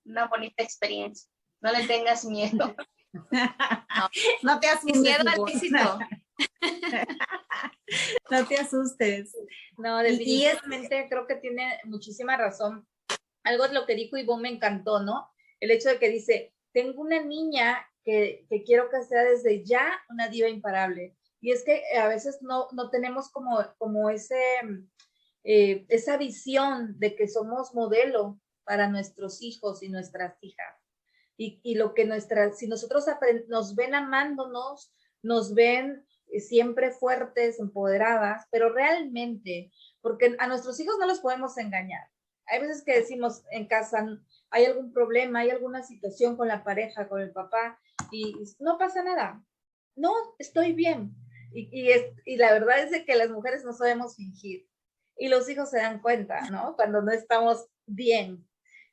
una 0.06 0.28
bonita 0.28 0.64
experiencia. 0.64 1.30
No 1.62 1.72
le 1.72 1.86
tengas 1.88 2.26
miedo. 2.26 2.76
No, 4.44 4.60
te 4.60 4.68
asustes. 4.68 5.02
Miedo 5.02 5.24
no 8.32 8.48
te 8.48 8.58
asustes. 8.58 9.36
No, 9.78 10.00
definitivamente 10.00 11.08
creo 11.10 11.28
que 11.28 11.36
tiene 11.36 11.80
muchísima 11.86 12.38
razón. 12.38 12.88
Algo 13.44 13.68
de 13.68 13.74
lo 13.74 13.86
que 13.86 13.96
dijo 13.96 14.18
Ivonne 14.18 14.44
me 14.44 14.56
encantó, 14.56 15.02
¿no? 15.02 15.30
El 15.60 15.72
hecho 15.72 15.90
de 15.90 16.00
que 16.00 16.10
dice, 16.10 16.54
tengo 16.74 17.02
una 17.02 17.22
niña 17.22 17.86
que, 18.04 18.46
que 18.50 18.64
quiero 18.64 18.90
que 18.90 19.04
sea 19.04 19.24
desde 19.24 19.64
ya 19.64 19.88
una 20.10 20.28
diva 20.28 20.50
imparable. 20.50 21.16
Y 21.42 21.52
es 21.52 21.64
que 21.64 21.84
a 21.98 22.08
veces 22.08 22.40
no, 22.42 22.68
no 22.72 22.90
tenemos 22.90 23.30
como, 23.30 23.64
como 23.78 24.10
ese, 24.10 24.42
eh, 25.44 25.86
esa 25.90 26.18
visión 26.18 27.00
de 27.00 27.16
que 27.16 27.28
somos 27.28 27.74
modelo 27.74 28.40
para 28.64 28.90
nuestros 28.90 29.42
hijos 29.42 29.84
y 29.84 29.90
nuestras 29.90 30.38
hijas 30.42 30.85
y, 31.38 31.76
lo 31.76 31.94
que 31.94 32.06
nuestras, 32.06 32.58
si 32.58 32.68
nosotros 32.68 33.06
nos 33.48 33.76
ven 33.76 33.94
amándonos, 33.94 34.92
nos 35.22 35.54
ven 35.54 36.06
eh, 36.28 36.40
siempre 36.40 36.92
fuertes, 36.92 37.60
empoderadas, 37.60 38.48
pero 38.52 38.72
realmente, 38.72 39.72
porque 40.02 40.36
a 40.40 40.48
nuestros 40.48 40.80
hijos 40.80 40.96
no 41.00 41.08
los 41.08 41.20
podemos 41.20 41.58
engañar. 41.58 42.08
Hay 42.48 42.62
veces 42.62 42.84
que 42.84 43.00
decimos 43.00 43.44
en 43.52 43.68
casa, 43.68 44.06
hay 44.52 44.66
algún 44.66 44.94
problema, 44.94 45.40
hay 45.40 45.50
alguna 45.50 45.84
situación 45.84 46.38
con 46.38 46.48
la 46.48 46.64
pareja, 46.64 47.10
con 47.10 47.20
el 47.20 47.32
papá, 47.32 47.80
y 48.12 48.36
no 48.60 48.78
pasa 48.78 49.04
nada. 49.04 49.44
No, 49.96 50.14
estoy 50.38 50.74
bien. 50.74 51.16
Y, 51.54 51.90
es, 51.90 52.06
y 52.26 52.36
la 52.36 52.52
verdad 52.52 52.80
es 52.80 53.06
que 53.06 53.16
las 53.16 53.30
mujeres 53.30 53.64
no 53.64 53.74
sabemos 53.74 54.16
fingir. 54.16 54.68
Y 55.18 55.30
los 55.30 55.50
hijos 55.50 55.70
se 55.70 55.78
dan 55.78 56.02
cuenta, 56.02 56.50
¿no? 56.50 56.76
Cuando 56.76 57.02
no 57.02 57.12
estamos 57.12 57.68
bien. 57.86 58.46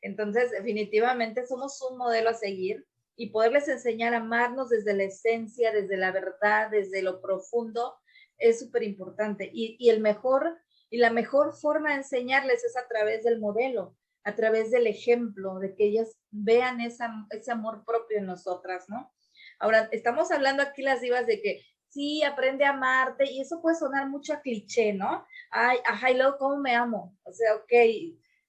Entonces, 0.02 0.50
definitivamente 0.50 1.46
somos 1.46 1.80
un 1.90 1.96
modelo 1.96 2.30
a 2.30 2.34
seguir 2.34 2.84
y 3.16 3.30
poderles 3.30 3.68
enseñar 3.68 4.14
a 4.14 4.18
amarnos 4.18 4.68
desde 4.68 4.94
la 4.94 5.04
esencia, 5.04 5.72
desde 5.72 5.96
la 5.96 6.10
verdad, 6.10 6.70
desde 6.70 7.02
lo 7.02 7.20
profundo, 7.20 7.94
es 8.38 8.58
súper 8.58 8.82
importante. 8.82 9.48
Y, 9.52 9.88
el 9.88 10.00
mejor, 10.00 10.58
y 10.90 10.98
la 10.98 11.10
mejor 11.10 11.54
forma 11.54 11.90
de 11.90 11.96
enseñarles 11.98 12.64
es 12.64 12.76
a 12.76 12.88
través 12.88 13.22
del 13.22 13.38
modelo, 13.38 13.96
a 14.24 14.34
través 14.34 14.70
del 14.70 14.86
ejemplo, 14.86 15.58
de 15.60 15.74
que 15.74 15.84
ellas 15.84 16.18
vean 16.30 16.80
esa, 16.80 17.10
ese 17.30 17.52
amor 17.52 17.84
propio 17.84 18.18
en 18.18 18.26
nosotras, 18.26 18.86
¿no? 18.88 19.12
Ahora, 19.58 19.88
estamos 19.92 20.32
hablando 20.32 20.62
aquí 20.62 20.82
las 20.82 21.00
divas 21.00 21.26
de 21.26 21.40
que 21.40 21.62
sí, 21.90 22.22
aprende 22.22 22.64
a 22.64 22.70
amarte, 22.70 23.30
y 23.30 23.40
eso 23.40 23.60
puede 23.60 23.76
sonar 23.76 24.08
mucho 24.08 24.32
a 24.32 24.40
cliché, 24.40 24.94
¿no? 24.94 25.26
Ay, 25.50 25.78
ajá, 25.86 26.10
y 26.10 26.16
luego, 26.16 26.38
¿cómo 26.38 26.56
me 26.56 26.74
amo? 26.74 27.16
O 27.24 27.32
sea, 27.32 27.54
ok, 27.56 27.72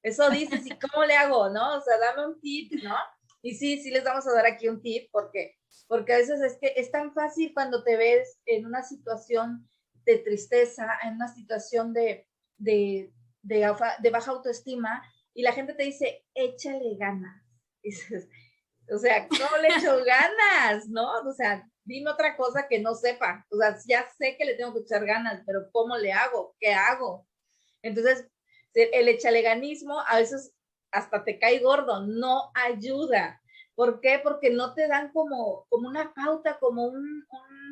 eso 0.03 0.29
dices, 0.29 0.65
¿y 0.65 0.77
cómo 0.77 1.05
le 1.05 1.15
hago, 1.15 1.49
no? 1.49 1.77
O 1.77 1.81
sea, 1.81 1.97
dame 1.97 2.27
un 2.27 2.39
tip, 2.41 2.73
¿no? 2.83 2.95
Y 3.41 3.55
sí, 3.55 3.81
sí 3.81 3.89
les 3.89 4.03
vamos 4.03 4.27
a 4.27 4.33
dar 4.33 4.45
aquí 4.45 4.67
un 4.67 4.81
tip, 4.81 5.09
porque, 5.11 5.57
porque 5.87 6.13
a 6.13 6.17
veces 6.17 6.41
es 6.41 6.57
que 6.59 6.73
es 6.75 6.91
tan 6.91 7.13
fácil 7.13 7.53
cuando 7.53 7.83
te 7.83 7.95
ves 7.95 8.39
en 8.45 8.65
una 8.65 8.83
situación 8.83 9.67
de 10.05 10.17
tristeza, 10.17 10.99
en 11.03 11.15
una 11.15 11.33
situación 11.33 11.93
de, 11.93 12.27
de, 12.57 13.13
de, 13.41 14.09
baja 14.11 14.31
autoestima, 14.31 15.01
y 15.33 15.41
la 15.41 15.53
gente 15.53 15.73
te 15.73 15.83
dice, 15.83 16.25
échale 16.33 16.97
ganas. 16.97 17.41
dices, 17.83 18.27
o 18.93 18.97
sea, 18.97 19.27
¿cómo 19.27 19.57
le 19.61 19.69
echo 19.69 20.03
ganas? 20.03 20.87
¿No? 20.89 21.09
O 21.21 21.33
sea, 21.33 21.65
dime 21.85 22.11
otra 22.11 22.35
cosa 22.35 22.67
que 22.67 22.79
no 22.79 22.93
sepa. 22.93 23.45
O 23.49 23.57
sea, 23.57 23.77
ya 23.87 24.05
sé 24.17 24.35
que 24.37 24.45
le 24.45 24.55
tengo 24.55 24.73
que 24.73 24.81
echar 24.81 25.05
ganas, 25.05 25.41
pero 25.45 25.69
¿cómo 25.71 25.97
le 25.97 26.11
hago? 26.11 26.55
¿Qué 26.59 26.73
hago? 26.73 27.25
Entonces, 27.81 28.27
el 28.73 29.07
echaleganismo 29.07 29.99
a 30.07 30.17
veces 30.17 30.53
hasta 30.93 31.23
te 31.23 31.39
cae 31.39 31.59
gordo, 31.59 32.05
no 32.05 32.51
ayuda. 32.53 33.41
¿Por 33.75 33.99
qué? 33.99 34.19
Porque 34.21 34.51
no 34.51 34.73
te 34.73 34.87
dan 34.87 35.11
como, 35.11 35.65
como 35.69 35.89
una 35.89 36.13
pauta, 36.13 36.59
como 36.59 36.85
un, 36.85 37.25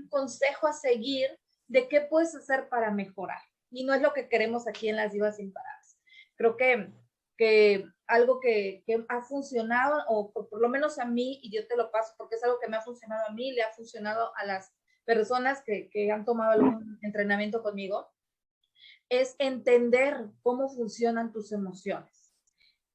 consejo 0.09 0.67
a 0.67 0.73
seguir 0.73 1.29
de 1.67 1.87
qué 1.87 2.01
puedes 2.01 2.35
hacer 2.35 2.67
para 2.67 2.91
mejorar. 2.91 3.41
Y 3.69 3.85
no 3.85 3.93
es 3.93 4.01
lo 4.01 4.11
que 4.11 4.27
queremos 4.27 4.67
aquí 4.67 4.89
en 4.89 4.97
las 4.97 5.13
divas 5.13 5.39
imparables. 5.39 5.97
Creo 6.35 6.57
que, 6.57 6.91
que 7.37 7.85
algo 8.07 8.39
que, 8.41 8.83
ha 9.07 9.21
funcionado, 9.21 10.03
o 10.07 10.31
por, 10.31 10.59
lo 10.59 10.67
menos 10.67 10.99
a 10.99 11.05
mí, 11.05 11.39
y 11.43 11.55
yo 11.55 11.65
te 11.67 11.77
lo 11.77 11.91
paso 11.91 12.13
porque 12.17 12.35
es 12.35 12.43
algo 12.43 12.59
que 12.59 12.67
me 12.67 12.77
ha 12.77 12.81
funcionado 12.81 13.25
a 13.27 13.33
mí, 13.33 13.51
le 13.53 13.61
ha 13.61 13.71
funcionado 13.71 14.35
a 14.35 14.45
las 14.45 14.73
personas 15.05 15.61
que, 15.63 15.89
que 15.91 16.11
han 16.11 16.25
tomado 16.25 16.51
algún 16.51 16.99
entrenamiento 17.03 17.61
conmigo, 17.63 18.11
es 19.11 19.35
entender 19.39 20.29
cómo 20.41 20.69
funcionan 20.69 21.33
tus 21.33 21.51
emociones. 21.51 22.33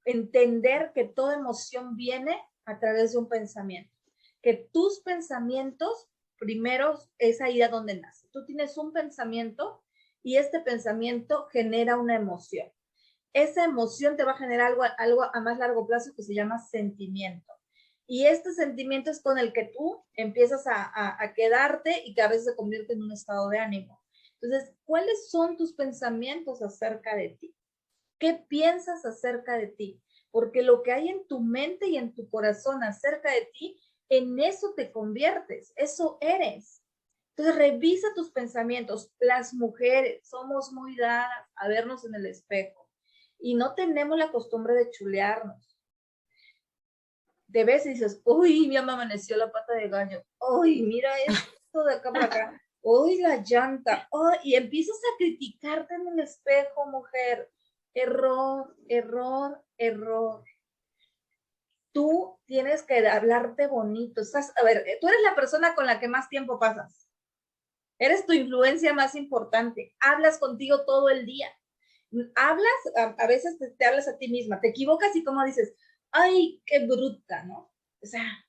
Entender 0.07 0.93
que 0.95 1.05
toda 1.05 1.35
emoción 1.35 1.95
viene 1.95 2.41
a 2.65 2.81
través 2.81 3.13
de 3.13 3.19
un 3.19 3.29
pensamiento. 3.29 3.95
Que 4.41 4.71
tus 4.73 5.01
pensamientos, 5.01 6.09
primero, 6.39 6.99
es 7.19 7.43
ahí 7.43 7.61
a 7.61 7.69
donde 7.69 8.01
nace. 8.01 8.29
Tú 8.33 8.47
tienes 8.47 8.79
un 8.79 8.95
pensamiento 8.95 9.85
y 10.23 10.39
este 10.39 10.61
pensamiento 10.61 11.49
genera 11.53 11.99
una 11.99 12.17
emoción. 12.17 12.73
Esa 13.35 13.65
emoción 13.65 14.17
te 14.17 14.25
va 14.25 14.33
a 14.33 14.39
generar 14.39 14.69
algo, 14.69 14.85
algo 14.97 15.23
a 15.23 15.39
más 15.41 15.59
largo 15.59 15.87
plazo 15.87 16.13
que 16.17 16.23
se 16.23 16.35
llama 16.35 16.59
sentimiento. 16.59 17.53
Y 18.07 18.25
este 18.25 18.55
sentimiento 18.55 19.11
es 19.11 19.21
con 19.21 19.39
el 19.39 19.53
que 19.53 19.71
tú 19.77 20.03
empiezas 20.15 20.67
a, 20.67 21.23
a 21.23 21.35
quedarte 21.35 22.05
y 22.07 22.15
que 22.15 22.23
a 22.23 22.29
veces 22.29 22.47
se 22.47 22.57
convierte 22.57 22.95
en 22.95 23.03
un 23.03 23.13
estado 23.13 23.51
de 23.51 23.59
ánimo. 23.59 24.01
Entonces, 24.41 24.75
¿cuáles 24.85 25.31
son 25.31 25.57
tus 25.57 25.73
pensamientos 25.73 26.63
acerca 26.63 27.17
de 27.17 27.31
ti? 27.31 27.55
¿Qué 28.19 28.35
piensas 28.49 29.05
acerca 29.05 29.57
de 29.57 29.69
ti? 29.69 30.01
Porque 30.31 30.63
lo 30.63 30.83
que 30.83 30.93
hay 30.93 31.09
en 31.09 31.27
tu 31.27 31.41
mente 31.41 31.89
y 31.89 31.97
en 31.97 32.15
tu 32.15 32.29
corazón 32.29 32.83
acerca 32.83 33.31
de 33.31 33.49
ti, 33.53 33.81
en 34.09 34.39
eso 34.39 34.75
te 34.75 34.93
conviertes, 34.93 35.73
eso 35.77 36.19
eres. 36.21 36.83
Entonces, 37.31 37.57
revisa 37.57 38.09
tus 38.15 38.31
pensamientos. 38.31 39.11
Las 39.19 39.53
mujeres 39.53 40.27
somos 40.27 40.73
muy 40.73 40.97
dadas 40.97 41.31
a 41.57 41.69
vernos 41.69 42.05
en 42.05 42.15
el 42.15 42.27
espejo 42.27 42.89
y 43.39 43.55
no 43.55 43.75
tenemos 43.75 44.19
la 44.19 44.31
costumbre 44.31 44.75
de 44.75 44.91
chulearnos. 44.91 45.77
De 47.49 47.65
vez 47.65 47.85
dices, 47.85 48.21
uy, 48.25 48.69
mi 48.69 48.77
mamá 48.77 48.95
amaneció 48.95 49.37
la 49.37 49.53
pata 49.53 49.75
de 49.75 49.89
gallo. 49.89 50.23
Uy, 50.41 50.83
mira 50.83 51.11
esto 51.27 51.85
de 51.85 51.95
acá 51.95 52.13
para 52.13 52.25
acá 52.27 52.63
uy, 52.89 53.19
la 53.19 53.43
llanta, 53.45 54.07
oh, 54.13 54.31
y 54.45 54.55
empiezas 54.55 54.97
a 54.97 55.17
criticarte 55.19 55.95
en 55.95 56.07
el 56.07 56.21
espejo, 56.21 56.87
mujer. 56.87 57.51
Error, 57.93 58.77
error, 58.89 59.65
error. 59.77 60.45
Tú 61.93 62.39
tienes 62.47 62.85
que 62.85 63.09
hablarte 63.09 63.67
bonito. 63.67 64.21
Estás, 64.21 64.53
a 64.57 64.63
ver, 64.63 64.85
tú 65.01 65.09
eres 65.09 65.21
la 65.23 65.35
persona 65.35 65.75
con 65.75 65.87
la 65.87 65.99
que 65.99 66.07
más 66.07 66.29
tiempo 66.29 66.61
pasas. 66.61 67.09
Eres 67.99 68.25
tu 68.25 68.35
influencia 68.35 68.93
más 68.93 69.17
importante. 69.17 69.97
Hablas 69.99 70.39
contigo 70.39 70.85
todo 70.85 71.09
el 71.09 71.27
día. 71.27 71.49
Hablas, 72.37 73.17
a, 73.19 73.27
veces 73.27 73.59
te, 73.59 73.85
hablas 73.85 74.07
a 74.07 74.17
ti 74.17 74.29
misma, 74.29 74.61
te 74.61 74.69
equivocas 74.69 75.17
y 75.17 75.25
como 75.25 75.45
dices, 75.45 75.75
ay, 76.13 76.63
qué 76.65 76.87
bruta, 76.87 77.43
¿no? 77.45 77.73
O 78.01 78.07
sea, 78.07 78.47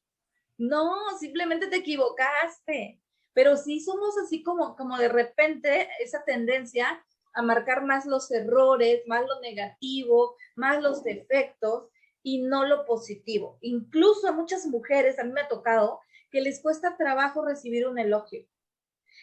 no, 0.59 1.17
simplemente 1.17 1.65
te 1.67 1.77
equivocaste. 1.77 3.01
Pero 3.37 3.55
sí 3.55 3.79
somos 3.79 4.17
así 4.17 4.41
como, 4.41 4.75
como 4.75 4.97
de 4.97 5.09
repente 5.09 5.87
esa 5.99 6.23
tendencia 6.23 7.05
a 7.35 7.43
marcar 7.43 7.85
más 7.85 8.07
los 8.07 8.31
errores, 8.31 9.03
más 9.05 9.27
lo 9.27 9.39
negativo, 9.41 10.35
más 10.55 10.81
los 10.81 11.03
defectos 11.03 11.87
y 12.23 12.41
no 12.41 12.65
lo 12.65 12.83
positivo. 12.87 13.59
Incluso 13.61 14.27
a 14.27 14.31
muchas 14.31 14.65
mujeres, 14.65 15.19
a 15.19 15.23
mí 15.23 15.33
me 15.33 15.41
ha 15.41 15.47
tocado, 15.47 15.99
que 16.31 16.41
les 16.41 16.63
cuesta 16.63 16.97
trabajo 16.97 17.45
recibir 17.45 17.87
un 17.87 17.99
elogio. 17.99 18.43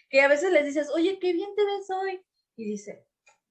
Que 0.08 0.20
a 0.20 0.28
veces 0.28 0.52
les 0.52 0.64
dices, 0.64 0.90
oye, 0.94 1.18
qué 1.18 1.32
bien 1.32 1.52
te 1.56 1.64
ves 1.64 1.90
hoy. 1.90 2.24
Y 2.54 2.66
dice, 2.66 3.04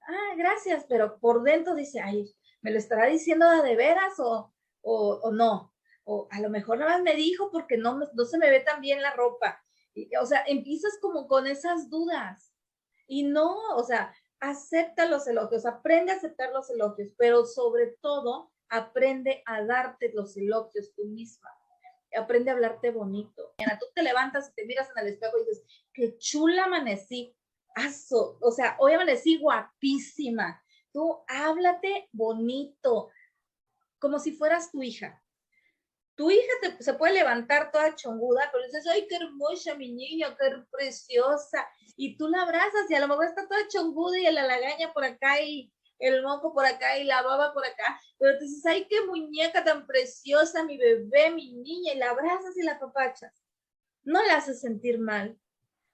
ah, 0.08 0.34
gracias, 0.38 0.86
pero 0.88 1.20
por 1.20 1.44
dentro 1.44 1.76
dice, 1.76 2.00
ay, 2.00 2.34
¿me 2.62 2.72
lo 2.72 2.78
estará 2.78 3.08
diciendo 3.08 3.50
de 3.64 3.76
veras 3.76 4.18
o, 4.18 4.54
o, 4.80 5.30
no? 5.34 5.74
O 6.06 6.30
a 6.32 6.40
lo 6.40 6.50
mejor 6.50 6.78
nada 6.78 6.94
más 6.94 7.02
me 7.02 7.16
dijo 7.16 7.52
porque 7.52 7.76
no, 7.76 8.00
no 8.00 8.24
se 8.24 8.38
me 8.38 8.50
ve 8.50 8.62
tan 8.62 8.80
bien 8.80 9.02
la 9.02 9.14
ropa. 9.14 9.63
O 10.22 10.26
sea, 10.26 10.44
empiezas 10.48 10.98
como 11.02 11.28
con 11.28 11.48
esas 11.48 11.90
dudas. 11.90 12.54
Y 13.08 13.24
no, 13.24 13.56
o 13.76 13.84
sea, 13.84 14.14
acepta 14.40 15.06
los 15.08 15.28
elogios, 15.28 15.66
aprende 15.66 16.12
a 16.12 16.16
aceptar 16.16 16.52
los 16.52 16.70
elogios, 16.70 17.14
pero 17.18 17.46
sobre 17.46 17.98
todo 18.02 18.52
aprende 18.70 19.44
a 19.46 19.64
darte 19.64 20.12
los 20.14 20.36
elogios 20.36 20.94
tú 20.96 21.06
misma. 21.06 21.50
Aprende 22.16 22.52
a 22.52 22.54
hablarte 22.54 22.92
bonito. 22.92 23.54
Tú 23.58 23.86
te 23.96 24.04
levantas 24.04 24.50
y 24.50 24.54
te 24.54 24.66
miras 24.66 24.90
en 24.96 25.04
el 25.04 25.14
espejo 25.14 25.38
y 25.38 25.46
dices, 25.46 25.64
qué 25.94 26.18
chula 26.18 26.66
amanecí. 26.66 27.36
Aso. 27.76 28.38
O 28.42 28.52
sea, 28.52 28.76
hoy 28.80 28.94
amanecí 28.94 29.40
guapísima. 29.40 30.62
Tú 30.92 31.24
háblate 31.28 32.08
bonito, 32.12 33.10
como 33.98 34.20
si 34.20 34.34
fueras 34.34 34.72
tu 34.72 34.84
hija. 34.84 35.23
Tu 36.16 36.30
hija 36.30 36.54
se 36.80 36.94
puede 36.94 37.14
levantar 37.14 37.72
toda 37.72 37.96
chonguda, 37.96 38.50
pero 38.52 38.66
dices, 38.66 38.86
ay, 38.88 39.08
qué 39.08 39.16
hermosa 39.16 39.76
mi 39.76 39.92
niño, 39.92 40.36
qué 40.38 40.64
preciosa. 40.72 41.68
Y 41.96 42.18
tú 42.18 42.28
la 42.28 42.44
abrazas 42.44 42.90
y 42.90 42.96
a 42.96 43.00
lo 43.00 43.08
mejor 43.08 43.26
está 43.26 43.48
toda 43.48 43.68
chonguda 43.68 44.20
y 44.20 44.32
la 44.32 44.46
lagaña 44.46 44.94
por 44.94 45.04
acá 45.04 45.42
y 45.42 45.74
el 46.00 46.22
moco 46.22 46.54
por 46.54 46.66
acá 46.66 46.98
y 46.98 47.06
la 47.06 47.22
baba 47.22 47.54
por 47.54 47.66
acá, 47.66 48.00
pero 48.20 48.38
tú 48.38 48.44
dices, 48.44 48.66
ay, 48.66 48.88
qué 48.90 49.06
muñeca 49.06 49.64
tan 49.64 49.88
preciosa, 49.88 50.64
mi 50.64 50.78
bebé, 50.78 51.32
mi 51.32 51.54
niña, 51.54 51.94
y 51.94 51.98
la 51.98 52.10
abrazas 52.10 52.58
y 52.58 52.64
la 52.64 52.80
papachas. 52.80 53.44
No 54.04 54.22
la 54.24 54.38
haces 54.38 54.60
sentir 54.60 55.00
mal. 55.00 55.38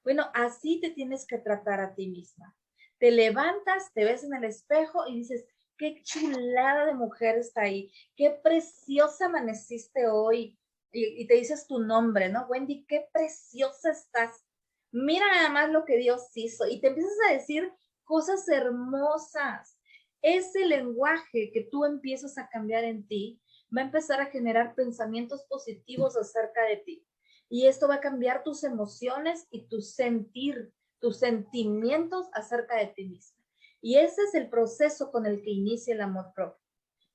Bueno, 0.03 0.29
así 0.33 0.79
te 0.79 0.89
tienes 0.89 1.27
que 1.27 1.37
tratar 1.37 1.79
a 1.79 1.93
ti 1.93 2.07
misma. 2.07 2.55
Te 2.97 3.11
levantas, 3.11 3.93
te 3.93 4.03
ves 4.03 4.23
en 4.23 4.33
el 4.33 4.45
espejo 4.45 5.07
y 5.07 5.15
dices, 5.15 5.45
qué 5.79 6.03
chulada 6.03 6.85
de 6.85 6.93
mujer 6.93 7.39
está 7.39 7.61
ahí, 7.61 7.91
qué 8.15 8.29
preciosa 8.29 9.25
amaneciste 9.25 10.07
hoy. 10.07 10.59
Y, 10.91 11.21
y 11.21 11.27
te 11.27 11.35
dices 11.35 11.65
tu 11.65 11.79
nombre, 11.79 12.29
¿no? 12.29 12.45
Wendy, 12.47 12.85
qué 12.87 13.07
preciosa 13.11 13.89
estás. 13.91 14.45
Mira 14.91 15.25
nada 15.27 15.49
más 15.49 15.69
lo 15.71 15.85
que 15.85 15.97
Dios 15.97 16.29
hizo. 16.35 16.67
Y 16.67 16.81
te 16.81 16.87
empiezas 16.87 17.17
a 17.27 17.33
decir 17.33 17.71
cosas 18.03 18.47
hermosas 18.47 19.79
ese 20.21 20.65
lenguaje 20.65 21.51
que 21.51 21.67
tú 21.71 21.85
empiezas 21.85 22.37
a 22.37 22.49
cambiar 22.49 22.83
en 22.83 23.07
ti 23.07 23.41
va 23.75 23.81
a 23.81 23.85
empezar 23.85 24.19
a 24.19 24.27
generar 24.27 24.75
pensamientos 24.75 25.43
positivos 25.43 26.17
acerca 26.17 26.63
de 26.63 26.77
ti. 26.77 27.05
Y 27.49 27.67
esto 27.67 27.87
va 27.87 27.95
a 27.95 28.01
cambiar 28.01 28.43
tus 28.43 28.63
emociones 28.63 29.47
y 29.49 29.67
tu 29.67 29.81
sentir, 29.81 30.73
tus 30.99 31.19
sentimientos 31.19 32.27
acerca 32.33 32.77
de 32.77 32.87
ti 32.87 33.05
misma. 33.05 33.38
Y 33.81 33.97
ese 33.97 34.23
es 34.23 34.33
el 34.35 34.49
proceso 34.49 35.11
con 35.11 35.25
el 35.25 35.41
que 35.41 35.51
inicia 35.51 35.93
el 35.93 36.01
amor 36.01 36.33
propio, 36.35 36.61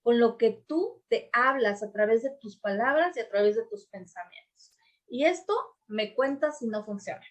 con 0.02 0.18
lo 0.18 0.38
que 0.38 0.64
tú 0.66 1.02
te 1.08 1.28
hablas 1.32 1.82
a 1.82 1.92
través 1.92 2.22
de 2.22 2.30
tus 2.40 2.58
palabras 2.58 3.16
y 3.16 3.20
a 3.20 3.28
través 3.28 3.56
de 3.56 3.66
tus 3.66 3.86
pensamientos. 3.86 4.76
Y 5.08 5.26
esto 5.26 5.54
me 5.86 6.14
cuenta 6.14 6.52
si 6.52 6.66
no 6.66 6.84
funciona. 6.84 7.24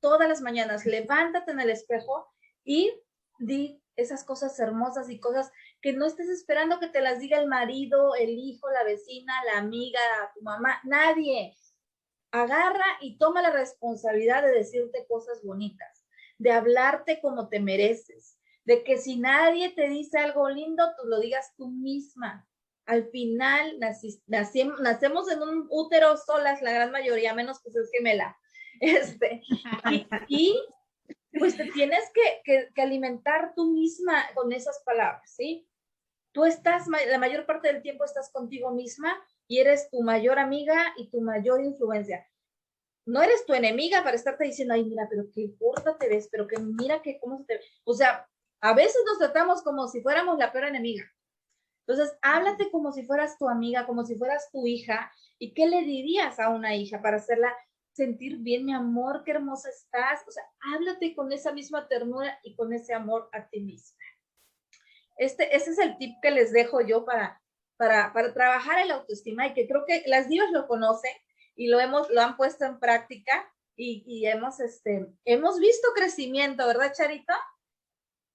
Todas 0.00 0.28
las 0.28 0.40
mañanas 0.40 0.84
levántate 0.84 1.52
en 1.52 1.60
el 1.60 1.70
espejo 1.70 2.28
y 2.64 2.92
di 3.38 3.82
esas 3.96 4.24
cosas 4.24 4.58
hermosas 4.58 5.10
y 5.10 5.18
cosas 5.18 5.50
que 5.80 5.92
no 5.92 6.06
estés 6.06 6.28
esperando 6.28 6.78
que 6.78 6.88
te 6.88 7.00
las 7.00 7.18
diga 7.20 7.38
el 7.38 7.48
marido, 7.48 8.14
el 8.14 8.30
hijo, 8.30 8.70
la 8.70 8.84
vecina, 8.84 9.32
la 9.46 9.58
amiga, 9.58 10.00
tu 10.34 10.42
mamá, 10.42 10.80
nadie. 10.84 11.56
Agarra 12.30 12.86
y 13.00 13.18
toma 13.18 13.42
la 13.42 13.50
responsabilidad 13.50 14.42
de 14.42 14.52
decirte 14.52 15.06
cosas 15.06 15.42
bonitas, 15.44 16.06
de 16.38 16.52
hablarte 16.52 17.20
como 17.20 17.48
te 17.48 17.60
mereces, 17.60 18.38
de 18.64 18.84
que 18.84 18.98
si 18.98 19.16
nadie 19.16 19.70
te 19.70 19.88
dice 19.88 20.18
algo 20.18 20.48
lindo, 20.48 20.84
tú 21.00 21.08
lo 21.08 21.20
digas 21.20 21.54
tú 21.56 21.68
misma. 21.68 22.48
Al 22.86 23.08
final 23.10 23.78
nacemos 24.26 25.30
en 25.30 25.42
un 25.42 25.66
útero 25.70 26.16
solas, 26.16 26.62
la 26.62 26.72
gran 26.72 26.90
mayoría, 26.90 27.34
menos 27.34 27.60
que 27.60 27.70
seas 27.70 27.90
gemela. 27.92 28.36
Este, 28.80 29.42
y 30.26 30.58
pues 31.38 31.56
te 31.56 31.66
tienes 31.66 32.02
que, 32.12 32.82
alimentar 32.82 33.52
tú 33.54 33.70
misma 33.70 34.24
con 34.34 34.52
esas 34.52 34.82
palabras, 34.84 35.32
¿sí? 35.36 35.68
Tú 36.32 36.44
estás, 36.44 36.88
la 36.88 37.18
mayor 37.18 37.46
parte 37.46 37.72
del 37.72 37.82
tiempo 37.82 38.04
estás 38.04 38.32
contigo 38.32 38.72
misma 38.72 39.16
y 39.46 39.58
eres 39.58 39.88
tu 39.90 40.02
mayor 40.02 40.40
amiga 40.40 40.94
y 40.96 41.10
tu 41.10 41.20
mayor 41.20 41.62
influencia. 41.62 42.26
No 43.06 43.22
eres 43.22 43.44
tu 43.46 43.52
enemiga 43.52 44.02
para 44.02 44.16
estarte 44.16 44.44
diciendo, 44.44 44.74
ay, 44.74 44.84
mira, 44.84 45.06
pero 45.08 45.24
qué 45.32 45.54
gorda 45.60 45.96
te 45.96 46.08
ves, 46.08 46.28
pero 46.30 46.48
que 46.48 46.58
mira 46.58 47.02
que 47.02 47.20
cómo 47.20 47.38
se 47.38 47.44
te 47.44 47.54
ve. 47.58 47.64
O 47.84 47.94
sea, 47.94 48.28
a 48.62 48.72
veces 48.74 49.02
nos 49.04 49.18
tratamos 49.18 49.62
como 49.62 49.88
si 49.88 50.00
fuéramos 50.00 50.38
la 50.38 50.50
peor 50.50 50.64
enemiga. 50.64 51.04
Entonces, 51.86 52.16
háblate 52.22 52.70
como 52.70 52.92
si 52.92 53.04
fueras 53.04 53.36
tu 53.36 53.48
amiga, 53.48 53.86
como 53.86 54.06
si 54.06 54.16
fueras 54.16 54.50
tu 54.50 54.66
hija. 54.66 55.12
¿Y 55.38 55.52
qué 55.52 55.66
le 55.66 55.82
dirías 55.82 56.38
a 56.38 56.48
una 56.48 56.74
hija 56.74 57.02
para 57.02 57.16
hacerla 57.16 57.52
sentir 57.92 58.38
bien, 58.38 58.64
mi 58.64 58.72
amor, 58.72 59.22
qué 59.24 59.32
hermosa 59.32 59.68
estás. 59.68 60.20
O 60.26 60.30
sea, 60.30 60.42
háblate 60.74 61.14
con 61.14 61.32
esa 61.32 61.52
misma 61.52 61.88
ternura 61.88 62.38
y 62.42 62.54
con 62.56 62.72
ese 62.72 62.94
amor 62.94 63.28
a 63.32 63.48
ti 63.48 63.60
misma. 63.60 63.98
Este, 65.16 65.54
ese 65.54 65.70
es 65.70 65.78
el 65.78 65.96
tip 65.98 66.14
que 66.22 66.30
les 66.30 66.52
dejo 66.52 66.80
yo 66.80 67.04
para, 67.04 67.40
para, 67.76 68.12
para 68.12 68.32
trabajar 68.32 68.78
el 68.78 68.90
autoestima 68.90 69.46
y 69.46 69.54
que 69.54 69.68
creo 69.68 69.84
que 69.86 70.02
las 70.06 70.28
divas 70.28 70.50
lo 70.52 70.66
conocen 70.66 71.12
y 71.54 71.68
lo, 71.68 71.80
hemos, 71.80 72.08
lo 72.10 72.22
han 72.22 72.36
puesto 72.36 72.64
en 72.64 72.80
práctica 72.80 73.52
y, 73.76 74.02
y 74.06 74.26
hemos, 74.26 74.58
este, 74.60 75.06
hemos 75.24 75.58
visto 75.58 75.88
crecimiento, 75.94 76.66
¿verdad, 76.66 76.92
Charito? 76.94 77.34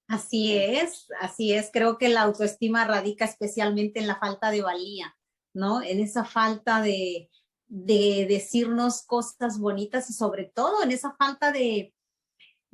Así 0.07 0.57
es, 0.57 1.07
así 1.19 1.53
es. 1.53 1.69
Creo 1.71 1.97
que 1.97 2.09
la 2.09 2.21
autoestima 2.21 2.85
radica 2.85 3.25
especialmente 3.25 3.99
en 3.99 4.07
la 4.07 4.17
falta 4.17 4.51
de 4.51 4.61
valía, 4.61 5.15
¿no? 5.53 5.81
En 5.81 5.99
esa 5.99 6.23
falta 6.23 6.81
de, 6.81 7.29
de 7.67 8.25
decirnos 8.29 9.03
cosas 9.03 9.59
bonitas 9.59 10.09
y 10.09 10.13
sobre 10.13 10.45
todo 10.45 10.83
en 10.83 10.91
esa 10.91 11.13
falta 11.15 11.51
de, 11.51 11.93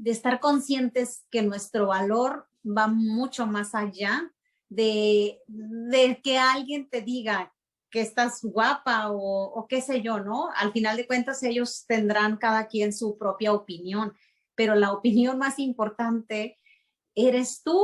estar 0.05 0.39
conscientes 0.39 1.25
que 1.31 1.41
nuestro 1.41 1.87
valor 1.87 2.47
va 2.65 2.87
mucho 2.87 3.47
más 3.47 3.73
allá 3.73 4.31
de, 4.69 5.39
que 6.23 6.37
alguien 6.37 6.89
te 6.89 7.01
diga 7.01 7.53
que 7.89 8.01
estás 8.01 8.41
guapa 8.41 9.11
o, 9.11 9.45
o, 9.53 9.67
qué 9.67 9.81
sé 9.81 10.01
yo, 10.01 10.19
¿no? 10.19 10.49
Al 10.55 10.71
final 10.71 10.97
de 10.97 11.05
cuentas 11.07 11.43
ellos 11.43 11.85
tendrán 11.87 12.37
cada 12.37 12.67
quien 12.67 12.91
su 12.91 13.17
propia 13.17 13.53
opinión, 13.53 14.13
pero 14.55 14.75
la 14.75 14.91
opinión 14.91 15.37
más 15.37 15.59
importante 15.59 16.59
eres 17.15 17.61
tú 17.63 17.81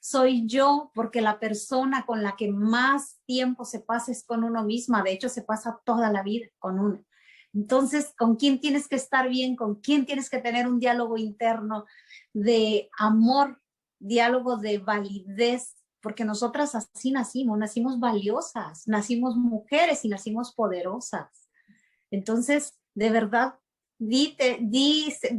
soy 0.00 0.46
yo, 0.46 0.90
porque 0.94 1.20
la 1.20 1.38
persona 1.38 2.06
con 2.06 2.22
la 2.22 2.34
que 2.36 2.50
más 2.50 3.20
tiempo 3.26 3.64
se 3.64 3.80
pasa 3.80 4.10
es 4.10 4.24
con 4.24 4.44
uno 4.44 4.64
misma, 4.64 5.02
de 5.02 5.12
hecho 5.12 5.28
se 5.28 5.42
pasa 5.42 5.80
toda 5.84 6.10
la 6.10 6.22
vida 6.22 6.46
con 6.58 6.80
uno. 6.80 7.04
Entonces, 7.52 8.14
¿con 8.16 8.36
quién 8.36 8.60
tienes 8.60 8.88
que 8.88 8.96
estar 8.96 9.28
bien? 9.28 9.56
¿Con 9.56 9.76
quién 9.76 10.06
tienes 10.06 10.30
que 10.30 10.38
tener 10.38 10.66
un 10.66 10.78
diálogo 10.78 11.18
interno 11.18 11.84
de 12.32 12.88
amor, 12.96 13.60
diálogo 13.98 14.56
de 14.56 14.78
validez? 14.78 15.76
Porque 16.00 16.24
nosotras 16.24 16.74
así 16.74 17.10
nacimos, 17.10 17.58
nacimos 17.58 18.00
valiosas, 18.00 18.86
nacimos 18.86 19.36
mujeres 19.36 20.04
y 20.04 20.08
nacimos 20.08 20.54
poderosas. 20.54 21.50
Entonces, 22.10 22.80
de 22.94 23.10
verdad, 23.10 23.58
dite, 23.98 24.58
dice, 24.62 25.36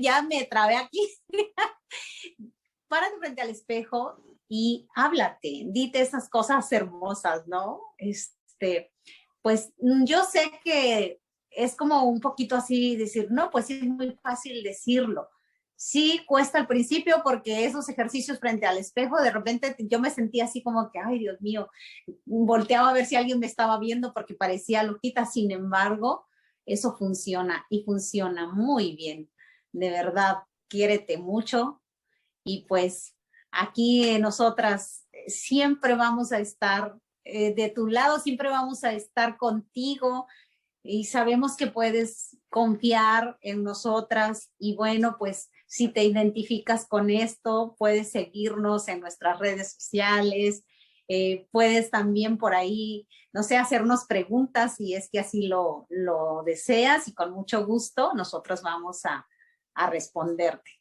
ya 0.00 0.22
me 0.22 0.44
trabé 0.44 0.76
aquí. 0.76 1.00
párate 2.90 3.16
frente 3.18 3.40
al 3.40 3.50
espejo 3.50 4.16
y 4.48 4.88
háblate, 4.94 5.64
dite 5.68 6.00
esas 6.00 6.28
cosas 6.28 6.70
hermosas, 6.72 7.46
¿no? 7.46 7.80
Este, 7.96 8.92
pues 9.40 9.72
yo 9.78 10.24
sé 10.24 10.50
que 10.64 11.20
es 11.50 11.76
como 11.76 12.04
un 12.04 12.20
poquito 12.20 12.56
así 12.56 12.96
decir, 12.96 13.28
no, 13.30 13.50
pues 13.50 13.70
es 13.70 13.84
muy 13.84 14.18
fácil 14.22 14.62
decirlo. 14.62 15.28
Sí 15.76 16.20
cuesta 16.26 16.58
al 16.58 16.66
principio 16.66 17.22
porque 17.24 17.64
esos 17.64 17.88
ejercicios 17.88 18.38
frente 18.38 18.66
al 18.66 18.76
espejo, 18.76 19.20
de 19.22 19.30
repente 19.30 19.74
yo 19.78 19.98
me 19.98 20.10
sentía 20.10 20.44
así 20.44 20.62
como 20.62 20.90
que, 20.90 20.98
ay, 20.98 21.20
Dios 21.20 21.40
mío, 21.40 21.70
volteaba 22.26 22.90
a 22.90 22.92
ver 22.92 23.06
si 23.06 23.16
alguien 23.16 23.38
me 23.38 23.46
estaba 23.46 23.78
viendo 23.78 24.12
porque 24.12 24.34
parecía 24.34 24.82
loquita, 24.82 25.24
sin 25.24 25.50
embargo, 25.52 26.26
eso 26.66 26.94
funciona 26.98 27.64
y 27.70 27.82
funciona 27.84 28.52
muy 28.52 28.94
bien 28.94 29.30
de 29.72 29.90
verdad, 29.90 30.38
quiérete 30.68 31.18
mucho 31.18 31.79
y 32.44 32.66
pues 32.66 33.16
aquí 33.50 34.18
nosotras 34.18 35.06
siempre 35.26 35.94
vamos 35.94 36.32
a 36.32 36.38
estar 36.38 36.96
eh, 37.24 37.54
de 37.54 37.68
tu 37.68 37.86
lado, 37.86 38.18
siempre 38.18 38.48
vamos 38.48 38.82
a 38.84 38.92
estar 38.92 39.36
contigo 39.36 40.26
y 40.82 41.04
sabemos 41.04 41.56
que 41.56 41.66
puedes 41.66 42.38
confiar 42.48 43.38
en 43.42 43.62
nosotras 43.62 44.50
y 44.58 44.74
bueno, 44.74 45.16
pues 45.18 45.50
si 45.66 45.88
te 45.88 46.02
identificas 46.02 46.86
con 46.88 47.10
esto, 47.10 47.76
puedes 47.78 48.10
seguirnos 48.10 48.88
en 48.88 49.00
nuestras 49.00 49.38
redes 49.38 49.72
sociales, 49.74 50.64
eh, 51.06 51.46
puedes 51.52 51.90
también 51.90 52.38
por 52.38 52.54
ahí, 52.54 53.06
no 53.32 53.42
sé, 53.42 53.58
hacernos 53.58 54.06
preguntas 54.06 54.76
si 54.76 54.94
es 54.94 55.10
que 55.10 55.20
así 55.20 55.46
lo, 55.46 55.86
lo 55.90 56.42
deseas 56.44 57.06
y 57.08 57.14
con 57.14 57.32
mucho 57.32 57.66
gusto 57.66 58.12
nosotros 58.14 58.62
vamos 58.62 59.04
a, 59.04 59.26
a 59.74 59.90
responderte. 59.90 60.79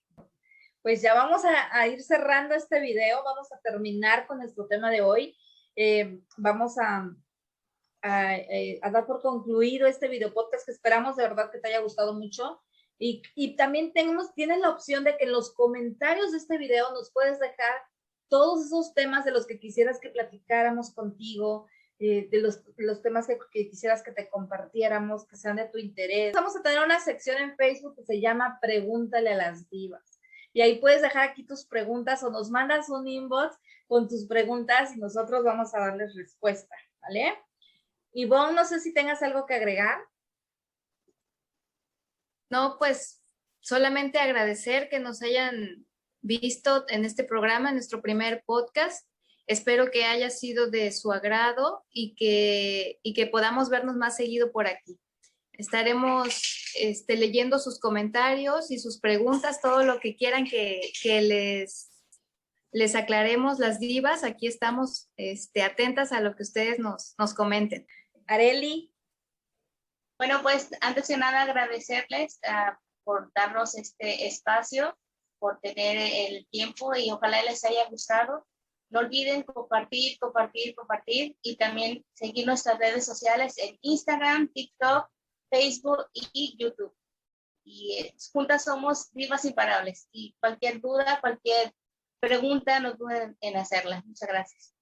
Pues 0.81 1.01
ya 1.01 1.13
vamos 1.13 1.41
a, 1.45 1.87
ir 1.87 2.01
cerrando 2.01 2.55
este 2.55 2.79
video, 2.79 3.21
vamos 3.23 3.51
a 3.51 3.59
terminar 3.59 4.25
con 4.27 4.37
nuestro 4.37 4.65
tema 4.65 4.89
de 4.89 5.01
hoy. 5.01 5.35
Eh, 5.75 6.21
vamos 6.37 6.77
eh, 6.77 8.79
a, 8.81 8.89
dar 8.89 9.05
por 9.05 9.21
concluido 9.21 9.87
este 9.87 10.07
video 10.07 10.33
podcast 10.33 10.65
que 10.65 10.71
esperamos 10.71 11.17
de 11.17 11.23
verdad 11.23 11.51
que 11.51 11.59
te 11.59 11.67
haya 11.67 11.81
gustado 11.81 12.13
mucho. 12.13 12.61
Y, 12.97 13.21
y 13.35 13.57
también 13.57 13.91
tenemos, 13.91 14.33
tienes 14.33 14.59
la 14.59 14.69
opción 14.69 15.03
de 15.03 15.17
que 15.17 15.25
en 15.25 15.33
los 15.33 15.53
comentarios 15.53 16.31
de 16.31 16.37
este 16.37 16.57
video 16.57 16.91
nos 16.91 17.11
puedes 17.11 17.39
dejar 17.39 17.83
todos 18.29 18.65
esos 18.65 18.93
temas 18.93 19.25
de 19.25 19.31
los 19.31 19.47
que 19.47 19.59
quisieras 19.59 19.99
que 19.99 20.09
platicáramos 20.09 20.93
contigo, 20.93 21.67
eh, 21.99 22.29
de 22.29 22.41
los, 22.41 22.61
los 22.77 23.01
temas 23.01 23.27
que, 23.27 23.37
que, 23.51 23.69
quisieras 23.69 24.01
que 24.01 24.11
te 24.11 24.29
compartiéramos, 24.29 25.27
que 25.27 25.35
sean 25.35 25.57
de 25.57 25.67
tu 25.67 25.77
interés. 25.77 26.33
Vamos 26.33 26.55
a 26.55 26.61
tener 26.61 26.81
una 26.81 27.01
sección 27.01 27.37
en 27.37 27.57
Facebook 27.57 27.97
que 27.97 28.05
se 28.05 28.21
llama 28.21 28.59
Pregúntale 28.61 29.31
a 29.31 29.37
las 29.37 29.69
divas. 29.69 30.18
Y 30.53 30.61
ahí 30.61 30.79
puedes 30.79 31.01
dejar 31.01 31.29
aquí 31.29 31.43
tus 31.43 31.65
preguntas 31.65 32.23
o 32.23 32.29
nos 32.29 32.49
mandas 32.49 32.89
un 32.89 33.07
inbox 33.07 33.57
con 33.87 34.07
tus 34.07 34.27
preguntas 34.27 34.95
y 34.95 34.99
nosotros 34.99 35.43
vamos 35.43 35.73
a 35.73 35.79
darles 35.79 36.15
respuesta, 36.15 36.75
¿vale? 37.01 37.37
Ivonne, 38.13 38.53
no 38.53 38.65
sé 38.65 38.79
si 38.79 38.93
tengas 38.93 39.21
algo 39.21 39.45
que 39.45 39.55
agregar. 39.55 39.99
No, 42.49 42.77
pues 42.79 43.21
solamente 43.59 44.19
agradecer 44.19 44.89
que 44.89 44.99
nos 44.99 45.21
hayan 45.21 45.85
visto 46.21 46.85
en 46.89 47.05
este 47.05 47.23
programa, 47.23 47.69
en 47.69 47.75
nuestro 47.75 48.01
primer 48.01 48.43
podcast. 48.45 49.07
Espero 49.45 49.89
que 49.91 50.05
haya 50.05 50.29
sido 50.29 50.69
de 50.69 50.91
su 50.91 51.11
agrado 51.11 51.83
y 51.91 52.15
que, 52.15 52.99
y 53.03 53.13
que 53.13 53.27
podamos 53.27 53.69
vernos 53.69 53.95
más 53.95 54.15
seguido 54.15 54.51
por 54.51 54.67
aquí. 54.67 54.99
Estaremos 55.59 56.71
este, 56.75 57.17
leyendo 57.17 57.59
sus 57.59 57.81
comentarios 57.81 58.71
y 58.71 58.79
sus 58.79 58.97
preguntas, 59.01 59.59
todo 59.61 59.83
lo 59.83 59.99
que 59.99 60.15
quieran 60.15 60.45
que, 60.45 60.79
que 61.03 61.21
les, 61.21 61.91
les 62.71 62.95
aclaremos 62.95 63.59
las 63.59 63.77
divas. 63.77 64.23
Aquí 64.23 64.47
estamos 64.47 65.09
este, 65.17 65.61
atentas 65.61 66.13
a 66.13 66.21
lo 66.21 66.33
que 66.37 66.43
ustedes 66.43 66.79
nos, 66.79 67.13
nos 67.17 67.33
comenten. 67.33 67.85
Areli. 68.25 68.93
Bueno, 70.17 70.41
pues 70.41 70.69
antes 70.79 71.09
de 71.09 71.17
nada 71.17 71.41
agradecerles 71.41 72.39
uh, 72.47 72.73
por 73.03 73.29
darnos 73.35 73.75
este 73.75 74.27
espacio, 74.27 74.97
por 75.39 75.59
tener 75.59 75.97
el 75.97 76.47
tiempo 76.47 76.95
y 76.95 77.11
ojalá 77.11 77.43
les 77.43 77.65
haya 77.65 77.85
gustado. 77.89 78.47
No 78.89 78.99
olviden 78.99 79.43
compartir, 79.43 80.17
compartir, 80.19 80.73
compartir 80.73 81.35
y 81.41 81.57
también 81.57 82.05
seguir 82.13 82.45
nuestras 82.45 82.79
redes 82.79 83.05
sociales 83.05 83.57
en 83.57 83.77
Instagram, 83.81 84.49
TikTok, 84.53 85.09
Facebook 85.49 86.05
y 86.13 86.55
YouTube. 86.57 86.95
Y 87.63 87.99
eh, 87.99 88.15
juntas 88.33 88.63
somos 88.63 89.11
vivas 89.13 89.45
imparables 89.45 90.07
y 90.11 90.35
cualquier 90.39 90.81
duda, 90.81 91.19
cualquier 91.21 91.73
pregunta, 92.19 92.79
no 92.79 92.93
duden 92.93 93.37
en 93.41 93.57
hacerla. 93.57 94.03
Muchas 94.05 94.29
gracias. 94.29 94.73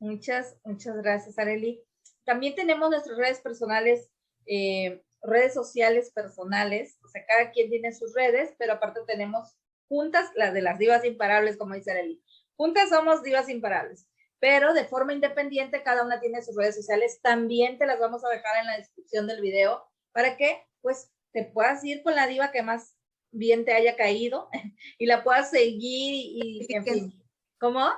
Muchas, 0.00 0.56
muchas 0.64 0.96
gracias, 0.96 1.38
Areli. 1.38 1.82
También 2.24 2.54
tenemos 2.54 2.90
nuestras 2.90 3.16
redes 3.16 3.40
personales, 3.40 4.10
eh, 4.46 5.02
redes 5.22 5.54
sociales 5.54 6.12
personales, 6.12 6.98
o 7.04 7.08
sea, 7.08 7.24
cada 7.26 7.50
quien 7.50 7.70
tiene 7.70 7.92
sus 7.92 8.14
redes, 8.14 8.54
pero 8.58 8.74
aparte 8.74 9.00
tenemos 9.06 9.56
juntas 9.88 10.30
las 10.36 10.52
de 10.52 10.62
las 10.62 10.78
divas 10.78 11.04
imparables, 11.04 11.56
como 11.56 11.74
dice 11.74 11.90
Arely. 11.92 12.22
Juntas 12.56 12.90
somos 12.90 13.22
divas 13.22 13.48
imparables, 13.48 14.06
pero 14.40 14.72
de 14.72 14.84
forma 14.84 15.12
independiente 15.12 15.82
cada 15.82 16.04
una 16.04 16.20
tiene 16.20 16.42
sus 16.42 16.56
redes 16.56 16.76
sociales. 16.76 17.20
También 17.22 17.78
te 17.78 17.86
las 17.86 17.98
vamos 17.98 18.24
a 18.24 18.28
dejar 18.28 18.60
en 18.60 18.66
la 18.66 18.76
descripción 18.76 19.26
del 19.26 19.40
video 19.40 19.84
para 20.12 20.36
que 20.36 20.64
pues 20.80 21.10
te 21.32 21.44
puedas 21.44 21.84
ir 21.84 22.02
con 22.02 22.14
la 22.14 22.26
diva 22.26 22.52
que 22.52 22.62
más 22.62 22.96
bien 23.30 23.64
te 23.64 23.72
haya 23.72 23.96
caído 23.96 24.48
y 24.98 25.06
la 25.06 25.24
puedas 25.24 25.50
seguir 25.50 26.14
y, 26.14 26.66
en 26.68 26.84
fin. 26.84 27.24
¿Cómo? 27.58 27.90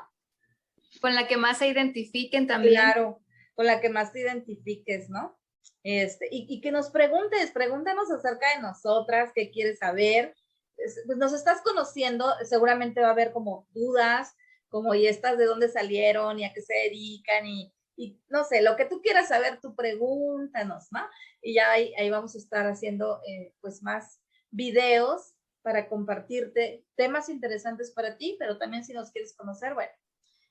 Con 1.01 1.15
la 1.15 1.29
que 1.29 1.37
más 1.37 1.59
se 1.59 1.69
identifiquen 1.69 2.47
también. 2.47 2.75
Claro, 2.75 3.21
con 3.55 3.67
la 3.67 3.81
que 3.81 3.91
más 3.91 4.13
te 4.13 4.21
identifiques, 4.21 5.09
¿no? 5.11 5.39
Este, 5.83 6.29
y, 6.31 6.47
y, 6.49 6.61
que 6.61 6.73
nos 6.73 6.91
preguntes, 6.91 7.53
pregúntanos 7.53 8.11
acerca 8.11 8.55
de 8.55 8.63
nosotras, 8.63 9.31
qué 9.35 9.51
quieres 9.51 9.79
saber. 9.79 10.35
Pues 10.77 11.19
nos 11.19 11.33
estás 11.33 11.61
conociendo, 11.63 12.27
seguramente 12.45 13.01
va 13.01 13.09
a 13.09 13.13
haber 13.13 13.33
como 13.33 13.67
dudas, 13.71 14.35
como 14.71 14.95
y 14.95 15.07
estas 15.07 15.37
de 15.37 15.45
dónde 15.45 15.69
salieron 15.69 16.39
y 16.39 16.45
a 16.45 16.53
qué 16.53 16.63
se 16.63 16.75
dedican 16.75 17.47
y, 17.47 17.75
y 17.97 18.19
no 18.29 18.45
sé, 18.45 18.63
lo 18.63 18.77
que 18.77 18.87
tú 18.87 19.03
quieras 19.03 19.29
saber, 19.29 19.61
tú 19.61 19.75
pregúntanos, 19.75 20.87
¿no? 20.91 21.01
Y 21.43 21.55
ya 21.55 21.71
ahí, 21.71 21.93
ahí 21.99 22.09
vamos 22.09 22.35
a 22.35 22.39
estar 22.39 22.67
haciendo 22.67 23.21
eh, 23.27 23.55
pues 23.61 23.83
más 23.83 24.23
videos 24.51 25.35
para 25.63 25.89
compartirte 25.89 26.87
temas 26.97 27.29
interesantes 27.29 27.91
para 27.91 28.17
ti, 28.17 28.37
pero 28.39 28.59
también 28.59 28.85
si 28.85 28.93
nos 28.93 29.11
quieres 29.11 29.35
conocer, 29.37 29.75
bueno, 29.75 29.93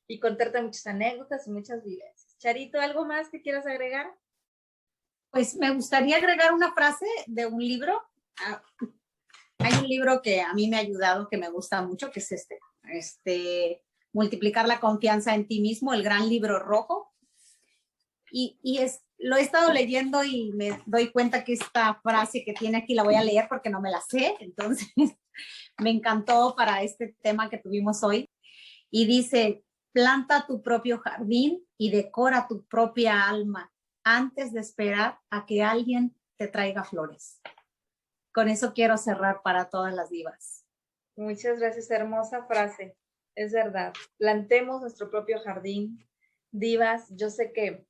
y 0.08 0.20
contarte 0.20 0.62
muchas 0.62 0.86
anécdotas 0.88 1.48
y 1.48 1.52
muchas 1.52 1.84
vivencias. 1.84 2.38
Charito, 2.38 2.80
¿algo 2.80 3.06
más 3.06 3.30
que 3.30 3.42
quieras 3.42 3.66
agregar? 3.66 4.14
Pues 5.32 5.56
me 5.56 5.72
gustaría 5.72 6.18
agregar 6.18 6.54
una 6.54 6.74
frase 6.74 7.06
de 7.28 7.46
un 7.46 7.60
libro. 7.60 8.02
Ah, 8.44 8.64
hay 9.60 9.74
un 9.74 9.88
libro 9.88 10.22
que 10.22 10.42
a 10.42 10.54
mí 10.54 10.68
me 10.68 10.78
ha 10.78 10.82
ayudado, 10.82 11.28
que 11.28 11.38
me 11.38 11.50
gusta 11.50 11.82
mucho, 11.82 12.12
que 12.12 12.20
es 12.20 12.32
este, 12.32 12.60
este, 12.84 13.84
Multiplicar 14.14 14.68
la 14.68 14.80
confianza 14.80 15.36
en 15.36 15.48
ti 15.48 15.62
mismo, 15.62 15.94
el 15.94 16.04
gran 16.04 16.28
libro 16.30 16.60
rojo. 16.60 17.14
Y, 18.32 18.60
y 18.62 18.80
es, 18.80 19.02
lo 19.18 19.36
he 19.36 19.42
estado 19.42 19.74
leyendo 19.74 20.24
y 20.24 20.52
me 20.54 20.82
doy 20.86 21.12
cuenta 21.12 21.44
que 21.44 21.54
esta 21.54 22.00
frase 22.02 22.44
que 22.44 22.54
tiene 22.54 22.78
aquí 22.78 22.94
la 22.94 23.04
voy 23.04 23.16
a 23.16 23.24
leer 23.24 23.48
porque 23.50 23.70
no 23.70 23.82
me 23.82 23.92
la 23.92 24.02
sé, 24.02 24.36
entonces 24.40 24.88
me 25.78 25.90
encantó 25.90 26.56
para 26.56 26.82
este 26.84 27.16
tema 27.22 27.50
que 27.50 27.58
tuvimos 27.58 28.04
hoy. 28.04 28.30
Y 28.92 29.06
dice, 29.06 29.64
planta 29.92 30.46
tu 30.48 30.62
propio 30.62 31.00
jardín 31.00 31.66
y 31.78 31.92
decora 31.92 32.48
tu 32.48 32.66
propia 32.66 33.28
alma 33.28 33.72
antes 34.04 34.54
de 34.54 34.62
esperar 34.62 35.20
a 35.30 35.46
que 35.46 35.64
alguien 35.64 36.16
te 36.38 36.48
traiga 36.48 36.84
flores. 36.84 37.42
Con 38.34 38.48
eso 38.48 38.74
quiero 38.74 38.98
cerrar 38.98 39.42
para 39.44 39.70
todas 39.70 39.94
las 39.94 40.10
divas. 40.10 40.66
Muchas 41.16 41.60
gracias, 41.60 41.92
hermosa 41.92 42.46
frase. 42.46 42.96
Es 43.40 43.54
verdad. 43.54 43.94
Plantemos 44.18 44.82
nuestro 44.82 45.10
propio 45.10 45.40
jardín. 45.40 46.06
Divas, 46.52 47.08
yo 47.16 47.30
sé 47.30 47.54
que 47.54 47.86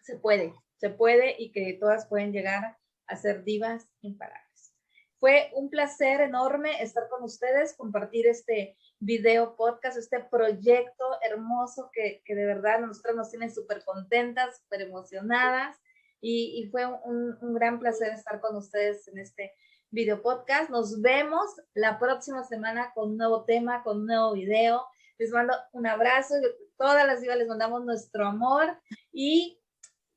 se 0.00 0.16
puede, 0.16 0.54
se 0.76 0.90
puede 0.90 1.34
y 1.40 1.50
que 1.50 1.76
todas 1.80 2.06
pueden 2.06 2.30
llegar 2.30 2.78
a 3.08 3.16
ser 3.16 3.42
divas 3.42 3.88
imparables. 4.02 4.72
Fue 5.18 5.50
un 5.54 5.70
placer 5.70 6.20
enorme 6.20 6.80
estar 6.84 7.08
con 7.08 7.24
ustedes, 7.24 7.74
compartir 7.76 8.28
este 8.28 8.76
video 9.00 9.56
podcast, 9.56 9.98
este 9.98 10.20
proyecto 10.20 11.18
hermoso 11.20 11.90
que, 11.92 12.22
que 12.24 12.36
de 12.36 12.46
verdad 12.46 12.78
nosotros 12.78 13.16
nos 13.16 13.30
tiene 13.30 13.50
súper 13.50 13.82
contentas, 13.84 14.58
súper 14.58 14.82
emocionadas 14.82 15.76
y, 16.20 16.62
y 16.62 16.70
fue 16.70 16.86
un, 16.86 17.36
un, 17.40 17.54
gran 17.54 17.80
placer 17.80 18.12
estar 18.12 18.40
con 18.40 18.54
ustedes 18.54 19.08
en 19.08 19.18
este 19.18 19.52
video 19.90 20.22
podcast. 20.22 20.70
Nos 20.70 21.00
vemos 21.00 21.44
la 21.74 21.98
próxima 21.98 22.44
semana 22.44 22.92
con 22.94 23.10
un 23.10 23.16
nuevo 23.16 23.44
tema, 23.44 23.82
con 23.82 24.00
un 24.00 24.06
nuevo 24.06 24.32
video. 24.32 24.84
Les 25.18 25.30
mando 25.30 25.54
un 25.72 25.86
abrazo, 25.86 26.34
todas 26.76 27.06
las 27.06 27.20
divas 27.20 27.38
les 27.38 27.48
mandamos 27.48 27.84
nuestro 27.84 28.26
amor 28.26 28.78
y 29.12 29.60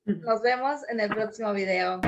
nos 0.05 0.41
vemos 0.41 0.81
en 0.89 0.99
el 0.99 1.09
próximo 1.09 1.53
video. 1.53 2.01